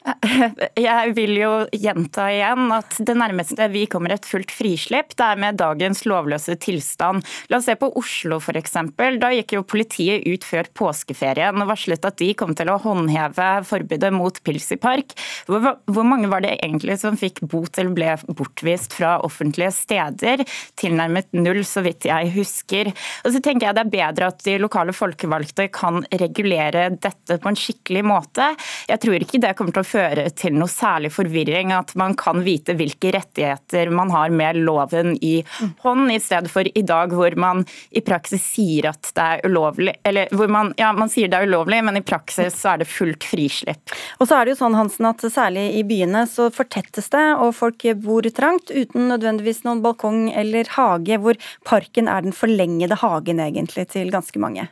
Jeg 0.80 1.12
vil 1.16 1.34
jo 1.36 1.50
gjenta 1.76 2.26
igjen 2.32 2.70
at 2.72 2.96
det 3.04 3.16
nærmeste 3.18 3.66
vi 3.72 3.84
kommer 3.90 4.14
et 4.14 4.26
fullt 4.28 4.52
frislipp, 4.54 5.12
det 5.18 5.26
er 5.26 5.40
med 5.40 5.58
dagens 5.60 6.02
lovløse 6.08 6.56
tilstand. 6.62 7.24
La 7.52 7.60
oss 7.60 7.68
se 7.68 7.76
på 7.78 7.90
Oslo 8.00 8.40
f.eks. 8.40 8.78
Da 9.20 9.32
gikk 9.34 9.56
jo 9.56 9.64
politiet 9.68 10.24
ut 10.28 10.46
før 10.46 10.70
påskeferien 10.76 11.60
og 11.60 11.70
varslet 11.70 12.06
at 12.06 12.18
de 12.20 12.30
kom 12.38 12.54
til 12.56 12.72
å 12.72 12.78
håndheve 12.80 13.50
forbudet 13.68 14.12
mot 14.14 14.40
pils 14.46 14.70
i 14.74 14.80
park. 14.80 15.14
Hvor, 15.50 15.74
hvor 15.90 16.08
mange 16.08 16.30
var 16.32 16.44
det 16.44 16.56
egentlig 16.58 16.98
som 17.02 17.18
fikk 17.20 17.42
bot 17.50 17.78
eller 17.80 17.94
ble 17.96 18.16
bortvist 18.38 18.96
fra 18.96 19.18
offentlige 19.26 19.72
steder? 19.76 20.44
Tilnærmet 20.80 21.30
null, 21.36 21.62
så 21.68 21.84
vidt 21.84 22.08
jeg 22.08 22.32
husker. 22.34 22.92
Og 23.24 23.34
så 23.34 23.44
tenker 23.44 23.68
jeg 23.68 23.76
det 23.76 23.84
er 23.84 23.94
bedre 23.96 24.32
at 24.32 24.40
de 24.46 24.56
lokale 24.62 24.94
folkevalgte 24.96 25.68
kan 25.74 26.02
regulere 26.08 26.88
dette 26.96 27.36
på 27.40 27.52
en 27.52 27.58
skikkelig 27.58 28.06
måte. 28.06 28.48
Jeg 28.88 29.02
tror 29.02 29.20
ikke 29.20 29.42
det 29.42 29.54
kommer 29.58 29.76
til 29.76 29.84
å 29.84 29.89
føre 29.90 30.28
til 30.36 30.56
noe 30.58 30.70
særlig 30.70 31.12
forvirring. 31.14 31.74
At 31.74 31.94
man 31.98 32.16
kan 32.18 32.44
vite 32.46 32.76
hvilke 32.78 33.12
rettigheter 33.16 33.90
man 33.94 34.12
har 34.14 34.30
med 34.34 34.60
loven 34.62 35.16
i 35.24 35.40
hånd, 35.84 36.10
i 36.12 36.20
stedet 36.22 36.50
for 36.52 36.66
i 36.66 36.84
dag 36.86 37.14
hvor 37.14 37.34
man 37.40 37.64
i 37.90 38.02
praksis 38.04 38.44
sier 38.54 38.90
at 38.92 39.12
det 39.16 39.26
er 39.26 39.44
ulovlig. 39.48 39.96
Eller 40.06 40.30
hvor 40.34 40.50
man, 40.50 40.74
ja, 40.80 40.92
man 40.96 41.10
sier 41.12 41.30
det 41.30 41.40
er 41.40 41.50
ulovlig, 41.50 41.82
men 41.86 42.00
i 42.00 42.04
praksis 42.06 42.56
så 42.60 42.74
er 42.74 42.82
det 42.82 42.90
fullt 42.90 43.26
frislipp. 43.26 43.94
Og 44.18 44.28
så 44.28 44.38
er 44.38 44.46
det 44.46 44.54
jo 44.54 44.62
sånn, 44.64 44.78
Hansen, 44.78 45.08
at 45.10 45.26
Særlig 45.30 45.68
i 45.78 45.84
byene 45.86 46.24
så 46.28 46.48
fortettes 46.52 47.10
det, 47.12 47.22
og 47.38 47.54
folk 47.56 47.84
bor 48.02 48.26
trangt 48.34 48.72
uten 48.72 49.08
nødvendigvis 49.12 49.62
noen 49.66 49.82
balkong 49.84 50.26
eller 50.36 50.68
hage, 50.74 51.20
hvor 51.22 51.38
parken 51.68 52.10
er 52.10 52.26
den 52.26 52.36
forlengede 52.36 52.98
hagen 53.00 53.42
egentlig 53.42 53.86
til 53.94 54.10
ganske 54.12 54.42
mange. 54.42 54.66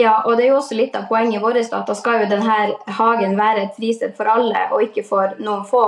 Ja, 0.00 0.22
og 0.24 0.38
det 0.38 0.46
er 0.46 0.54
jo 0.54 0.60
også 0.60 0.76
litt 0.78 0.94
av 0.96 1.08
poenget 1.10 1.42
vårt 1.42 1.58
at 1.60 1.88
da 1.88 1.94
skal 1.98 2.22
jo 2.22 2.30
denne 2.30 2.56
hagen 2.96 3.36
være 3.36 3.66
et 3.66 3.76
fristed 3.76 4.14
for 4.16 4.30
alle, 4.32 4.62
og 4.72 4.86
ikke 4.86 5.04
for 5.04 5.34
noen 5.42 5.66
få. 5.68 5.84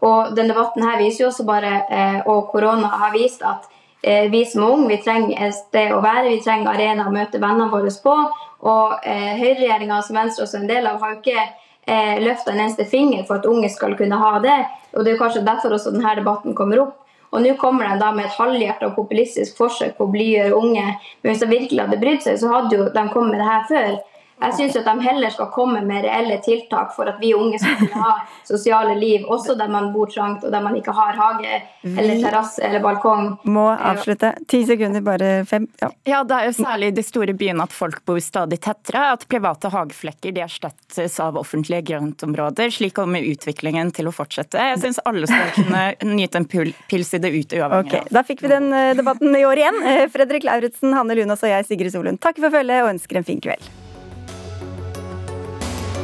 Og 0.00 0.32
den 0.36 0.48
debatten 0.48 0.86
her 0.86 0.96
viser 1.00 1.26
jo 1.26 1.28
også 1.28 1.44
bare, 1.44 1.72
eh, 1.92 2.20
og 2.24 2.48
korona 2.52 2.88
har 3.02 3.12
vist, 3.12 3.42
at 3.44 3.68
eh, 4.02 4.30
vi 4.32 4.44
som 4.48 4.64
unge 4.64 4.88
vi 4.88 5.00
trenger 5.04 5.42
et 5.46 5.56
sted 5.58 5.92
å 5.92 6.00
være, 6.00 6.30
vi 6.30 6.40
trenger 6.44 6.72
arena 6.72 7.08
å 7.08 7.12
møte 7.12 7.40
vennene 7.42 7.68
våre 7.72 7.92
på. 8.04 8.14
Og 8.70 9.04
eh, 9.04 9.34
høyreregjeringa, 9.40 10.00
som 10.06 10.16
Venstre 10.16 10.46
også 10.46 10.56
er 10.56 10.64
en 10.64 10.72
del 10.72 10.88
av, 10.88 11.02
har 11.02 11.12
jo 11.12 11.20
ikke 11.20 11.44
eh, 11.44 12.16
løfta 12.24 12.54
en 12.54 12.62
eneste 12.64 12.88
finger 12.88 13.26
for 13.28 13.40
at 13.40 13.48
unge 13.50 13.68
skal 13.72 13.96
kunne 13.98 14.20
ha 14.24 14.38
det. 14.40 14.58
Og 14.94 15.04
det 15.04 15.12
er 15.12 15.18
jo 15.18 15.22
kanskje 15.22 15.44
derfor 15.44 15.76
også 15.76 15.92
denne 15.92 16.16
debatten 16.16 16.56
kommer 16.56 16.86
opp. 16.86 16.96
Og 17.30 17.44
nå 17.44 17.54
kommer 17.60 17.86
de 17.86 18.00
da 18.00 18.10
med 18.14 18.26
et 18.26 18.38
halvhjertet 18.38 18.94
populistisk 18.96 19.58
forsøk 19.60 19.96
på 19.98 20.06
å 20.06 20.12
blidgjøre 20.14 20.56
unge. 20.56 20.86
Men 21.22 21.30
hvis 21.30 21.42
de 21.44 21.50
virkelig 21.50 21.84
hadde 21.84 22.00
brydd 22.02 22.24
seg, 22.24 22.40
så 22.40 22.50
hadde 22.54 22.76
jo 22.76 22.88
de 22.90 23.04
kommet 23.14 23.36
med 23.36 23.42
det 23.42 23.50
her 23.50 23.68
før. 23.70 23.92
Jeg 24.40 24.56
syns 24.56 24.76
at 24.80 24.86
de 24.88 25.04
heller 25.04 25.32
skal 25.34 25.50
komme 25.52 25.82
med 25.84 26.04
reelle 26.06 26.38
tiltak 26.44 26.94
for 26.96 27.08
at 27.10 27.18
vi 27.20 27.32
unge 27.36 27.58
skal 27.60 27.76
kunne 27.82 28.00
ha 28.04 28.14
sosiale 28.50 28.94
liv, 28.98 29.26
også 29.28 29.56
der 29.58 29.68
man 29.72 29.90
bor 29.94 30.10
trangt 30.10 30.44
og 30.46 30.52
der 30.54 30.64
man 30.64 30.76
ikke 30.78 30.94
har 30.96 31.18
hage 31.18 31.60
eller 31.84 32.22
terrasse 32.22 32.62
eller 32.64 32.82
balkong. 32.84 33.34
Må 33.44 33.66
avslutte. 33.74 34.32
Ti 34.48 34.62
sekunder, 34.68 35.04
bare 35.04 35.30
fem. 35.48 35.68
Ja. 35.82 35.90
Ja, 36.08 36.22
Det 36.24 36.36
er 36.38 36.48
jo 36.50 36.54
særlig 36.60 36.92
i 36.92 36.96
de 37.00 37.04
store 37.04 37.34
byene 37.36 37.64
at 37.66 37.74
folk 37.74 38.00
bor 38.08 38.20
stadig 38.24 38.60
tettere. 38.64 39.10
At 39.14 39.26
private 39.30 39.70
hageflekker 39.72 40.34
de 40.36 40.44
erstattes 40.44 41.18
av 41.20 41.36
offentlige 41.40 41.82
grøntområder. 41.90 42.72
Slik 42.74 42.96
kommer 42.98 43.24
utviklingen 43.26 43.92
til 43.96 44.08
å 44.10 44.14
fortsette. 44.14 44.60
Jeg 44.72 44.80
syns 44.84 45.02
alle 45.08 45.28
skal 45.30 45.52
kunne 45.56 45.84
nyte 46.16 46.40
en 46.40 46.48
pils 46.48 47.14
i 47.16 47.22
det 47.22 47.32
ute, 47.34 47.60
uavhengig 47.60 48.00
Ok, 48.00 48.10
Da 48.12 48.24
fikk 48.26 48.44
vi 48.44 48.52
den 48.52 48.72
eh, 48.76 48.94
debatten 48.98 49.36
i 49.36 49.44
år 49.48 49.62
igjen. 49.62 49.82
Eh, 49.86 50.06
Fredrik 50.12 50.48
Lauritzen, 50.48 50.94
Hanne 50.96 51.16
Lunas 51.18 51.44
og 51.44 51.52
jeg, 51.52 51.68
Sigrid 51.68 51.94
Solund, 51.94 52.20
takker 52.22 52.48
for 52.48 52.60
følget 52.60 52.84
og 52.84 52.94
ønsker 52.94 53.20
en 53.20 53.28
fin 53.28 53.40
kveld. 53.42 53.70